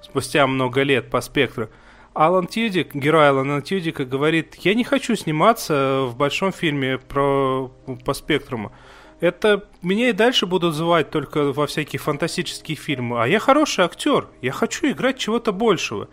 спустя 0.04 0.46
много 0.46 0.82
лет 0.82 1.10
по 1.10 1.20
спектру, 1.20 1.68
Алан 2.12 2.46
Тьюдик, 2.46 2.94
герой 2.94 3.28
Алана 3.28 3.60
Тьюдика, 3.60 4.04
говорит, 4.04 4.54
я 4.56 4.74
не 4.74 4.84
хочу 4.84 5.16
сниматься 5.16 6.02
в 6.04 6.16
большом 6.16 6.52
фильме 6.52 6.98
про, 6.98 7.72
по 8.04 8.14
спектруму. 8.14 8.72
Это 9.20 9.64
меня 9.82 10.10
и 10.10 10.12
дальше 10.12 10.46
будут 10.46 10.74
звать 10.74 11.10
только 11.10 11.52
во 11.52 11.66
всякие 11.66 11.98
фантастические 11.98 12.76
фильмы. 12.76 13.22
А 13.22 13.26
я 13.26 13.40
хороший 13.40 13.84
актер, 13.84 14.28
я 14.42 14.52
хочу 14.52 14.90
играть 14.90 15.18
чего-то 15.18 15.52
большего. 15.52 16.08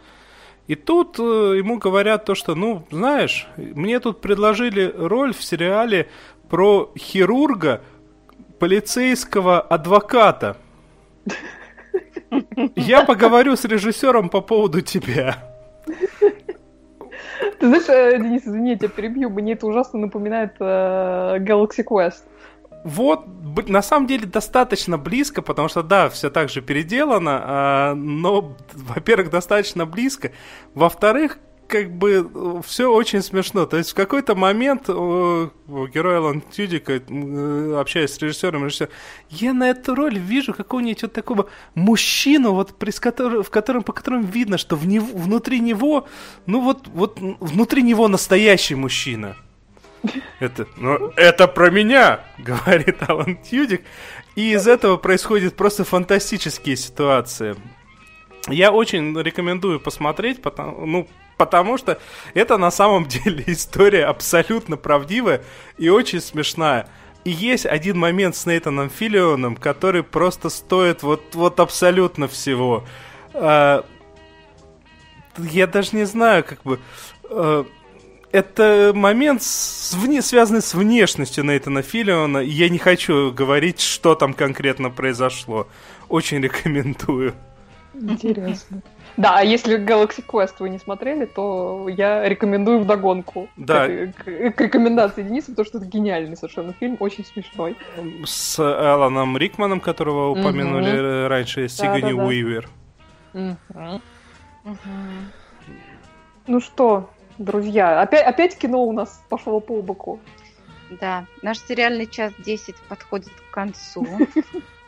И 0.67 0.75
тут 0.75 1.19
э, 1.19 1.55
ему 1.57 1.77
говорят 1.77 2.25
то, 2.25 2.33
что, 2.33 2.55
ну, 2.55 2.87
знаешь, 2.89 3.47
мне 3.57 3.99
тут 3.99 4.21
предложили 4.21 4.93
роль 4.97 5.33
в 5.33 5.43
сериале 5.43 6.09
про 6.49 6.91
хирурга, 6.97 7.81
полицейского 8.61 9.59
адвоката. 9.59 10.55
Я 12.75 13.03
поговорю 13.03 13.55
с 13.55 13.65
режиссером 13.65 14.29
по 14.29 14.41
поводу 14.41 14.81
тебя. 14.81 15.35
Ты 17.59 17.67
знаешь, 17.67 17.89
э, 17.89 18.19
Денис, 18.19 18.43
извини, 18.43 18.69
я 18.69 18.77
тебя 18.77 18.89
перебью, 18.89 19.31
мне 19.31 19.53
это 19.53 19.65
ужасно 19.65 19.99
напоминает 19.99 20.53
э, 20.59 21.37
Galaxy 21.39 21.83
Quest. 21.83 22.21
Вот, 22.83 23.25
на 23.67 23.81
самом 23.81 24.05
деле 24.05 24.27
достаточно 24.27 24.99
близко, 24.99 25.41
потому 25.41 25.67
что, 25.67 25.81
да, 25.81 26.09
все 26.09 26.29
так 26.29 26.49
же 26.49 26.61
переделано, 26.61 27.93
э, 27.93 27.93
но, 27.95 28.55
во-первых, 28.73 29.31
достаточно 29.31 29.87
близко. 29.87 30.31
Во-вторых, 30.75 31.39
как 31.71 31.89
бы 31.89 32.61
все 32.65 32.91
очень 32.91 33.21
смешно. 33.21 33.65
То 33.65 33.77
есть 33.77 33.91
в 33.91 33.95
какой-то 33.95 34.35
момент 34.35 34.83
э, 34.89 35.49
герой 35.93 36.17
Алан 36.17 36.41
Тюдика, 36.41 36.93
э, 36.93 37.75
общаясь 37.79 38.13
с 38.13 38.19
режиссером, 38.19 38.65
режиссер, 38.65 38.89
я 39.29 39.53
на 39.53 39.69
эту 39.69 39.95
роль 39.95 40.19
вижу 40.19 40.53
какого-нибудь 40.53 41.03
вот 41.03 41.13
такого 41.13 41.49
мужчину, 41.73 42.51
вот 42.51 42.77
при, 42.77 42.91
в 42.91 43.49
котором, 43.49 43.83
по 43.83 43.93
которому 43.93 44.25
видно, 44.25 44.57
что 44.57 44.75
в 44.75 44.85
него, 44.85 45.07
внутри 45.17 45.61
него, 45.61 46.07
ну 46.45 46.59
вот, 46.59 46.87
вот 46.89 47.17
внутри 47.19 47.83
него 47.83 48.09
настоящий 48.09 48.75
мужчина. 48.75 49.37
Это, 50.39 50.67
ну, 50.77 51.13
это 51.15 51.47
про 51.47 51.69
меня, 51.69 52.19
говорит 52.37 52.97
Алан 53.07 53.37
Тюдик. 53.37 53.81
И 54.35 54.53
из 54.53 54.67
этого 54.67 54.97
происходят 54.97 55.55
просто 55.55 55.83
фантастические 55.83 56.75
ситуации. 56.75 57.55
Я 58.47 58.71
очень 58.71 59.17
рекомендую 59.19 59.79
посмотреть, 59.79 60.41
потому, 60.41 60.85
ну, 60.85 61.07
потому 61.37 61.77
что 61.77 61.99
это 62.33 62.57
на 62.57 62.71
самом 62.71 63.05
деле 63.07 63.43
история 63.47 64.05
абсолютно 64.05 64.77
правдивая 64.77 65.43
и 65.77 65.89
очень 65.89 66.21
смешная. 66.21 66.87
И 67.23 67.29
есть 67.29 67.67
один 67.67 67.99
момент 67.99 68.35
с 68.35 68.47
Нейтаном 68.47 68.89
Филионом, 68.89 69.55
который 69.55 70.01
просто 70.01 70.49
стоит 70.49 71.03
вот, 71.03 71.35
вот 71.35 71.59
абсолютно 71.59 72.27
всего. 72.27 72.83
А, 73.33 73.85
я 75.37 75.67
даже 75.67 75.95
не 75.95 76.05
знаю, 76.05 76.43
как 76.43 76.63
бы... 76.63 76.79
А, 77.25 77.65
это 78.31 78.93
момент, 78.95 79.43
с, 79.43 79.93
вне, 79.93 80.21
связанный 80.21 80.61
с 80.61 80.73
внешностью 80.73 81.43
Нейтана 81.43 81.81
Филиона. 81.81 82.37
Я 82.37 82.69
не 82.69 82.77
хочу 82.77 83.31
говорить, 83.31 83.81
что 83.81 84.15
там 84.15 84.33
конкретно 84.33 84.89
произошло. 84.89 85.67
Очень 86.07 86.41
рекомендую. 86.41 87.35
Интересно. 87.93 88.81
Да, 89.17 89.39
а 89.39 89.43
если 89.43 89.77
Galaxy 89.77 90.25
Quest 90.25 90.55
вы 90.59 90.69
не 90.69 90.79
смотрели, 90.79 91.25
то 91.25 91.87
я 91.89 92.27
рекомендую 92.27 92.79
в 92.79 92.85
догонку 92.85 93.49
да. 93.57 93.87
к, 93.87 94.13
к, 94.13 94.51
к 94.55 94.61
рекомендации 94.61 95.23
Дениса, 95.23 95.51
потому 95.51 95.65
что 95.65 95.77
это 95.79 95.87
гениальный 95.87 96.37
совершенно 96.37 96.73
фильм, 96.73 96.95
очень 96.99 97.25
смешной. 97.25 97.75
С 98.25 98.57
Аланом 98.59 99.37
Рикманом, 99.37 99.81
которого 99.81 100.29
упомянули 100.29 101.23
угу. 101.23 101.29
раньше, 101.29 101.67
Сигани 101.67 102.13
да, 102.13 102.17
да, 102.17 102.23
Уивер. 102.23 102.69
Угу. 103.33 104.01
Ну 106.47 106.59
что, 106.59 107.09
друзья, 107.37 108.01
опять, 108.01 108.25
опять 108.25 108.57
кино 108.57 108.83
у 108.83 108.93
нас 108.93 109.21
пошло 109.29 109.59
по 109.59 109.81
боку. 109.81 110.19
Да, 110.99 111.25
наш 111.41 111.59
сериальный 111.59 112.07
час 112.07 112.33
10 112.39 112.75
подходит 112.87 113.31
к 113.49 113.53
концу. 113.53 114.05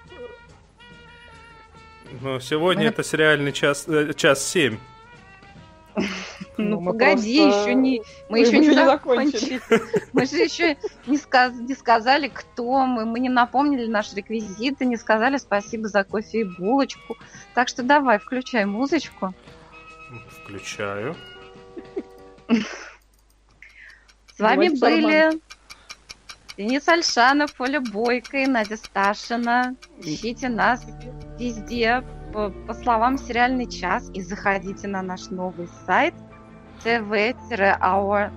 Но 2.22 2.40
сегодня 2.40 2.84
Мы... 2.84 2.90
это 2.90 3.04
сериальный 3.04 3.52
час, 3.52 3.88
э, 3.88 4.14
час 4.14 4.46
семь. 4.46 4.78
Ну, 6.56 6.82
ну 6.82 6.86
погоди, 6.86 7.38
еще 7.38 7.74
не, 7.74 8.04
мы, 8.30 8.42
еще 8.42 8.60
не, 8.60 8.72
закончили. 8.74 9.60
Мы 10.14 10.28
же 10.28 10.38
еще 10.38 10.78
не, 11.08 11.18
сказ... 11.18 11.54
не 11.56 11.74
сказали, 11.74 12.30
кто 12.32 12.86
мы, 12.86 13.06
мы 13.06 13.20
не 13.20 13.30
напомнили 13.30 13.88
наши 13.88 14.16
реквизиты, 14.16 14.86
не 14.86 14.98
сказали 14.98 15.38
спасибо 15.38 15.88
за 15.88 16.04
кофе 16.04 16.42
и 16.42 16.44
булочку. 16.44 17.18
Так 17.56 17.70
что 17.70 17.82
давай, 17.82 18.20
включай 18.20 18.66
музычку. 18.66 19.34
Включаю. 20.44 21.16
С 24.36 24.40
вами 24.40 24.70
были 24.80 25.40
Денис 26.58 26.88
Альшанов, 26.88 27.60
Оля 27.60 27.82
Бойко 27.82 28.38
и 28.38 28.48
Надя 28.48 28.78
Сташина. 28.78 29.76
Ищите 30.00 30.50
нас 30.50 30.86
везде 31.40 32.04
по, 32.32 32.50
по 32.50 32.74
словам 32.74 33.18
«Сериальный 33.18 33.70
час» 33.70 34.12
и 34.14 34.22
заходите 34.22 34.88
на 34.88 35.02
наш 35.02 35.30
новый 35.30 35.68
сайт 35.86 36.14
tv-hour.ru 36.84 38.28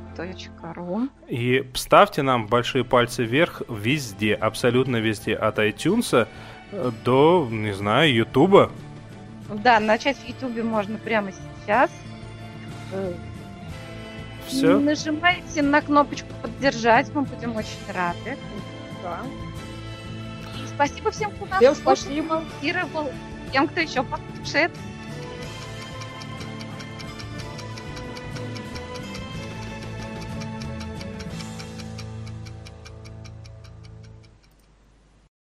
И 1.28 1.70
ставьте 1.74 2.22
нам 2.22 2.46
большие 2.46 2.84
пальцы 2.84 3.24
вверх 3.24 3.62
везде, 3.68 4.34
абсолютно 4.34 4.96
везде, 4.96 5.34
от 5.34 5.58
iTunes 5.58 6.26
до, 7.04 7.48
не 7.50 7.72
знаю, 7.72 8.14
Ютуба. 8.14 8.70
Да, 9.48 9.78
начать 9.78 10.16
в 10.16 10.28
Ютубе 10.28 10.62
можно 10.62 10.98
прямо 10.98 11.30
сейчас. 11.32 11.90
Все. 14.46 14.78
Нажимайте 14.78 15.62
на 15.62 15.80
кнопочку 15.80 16.28
«Поддержать», 16.42 17.12
мы 17.14 17.22
будем 17.22 17.56
очень 17.56 17.78
рады. 17.92 18.38
Да. 19.02 19.20
И 20.54 20.66
спасибо 20.74 21.10
всем, 21.10 21.30
кто 21.40 21.46
нас 21.46 21.58
Всем 21.58 21.74
спасибо. 21.74 22.44
Тем, 23.52 23.68
кто 23.68 23.80
еще 23.80 24.02
послушает. 24.02 24.72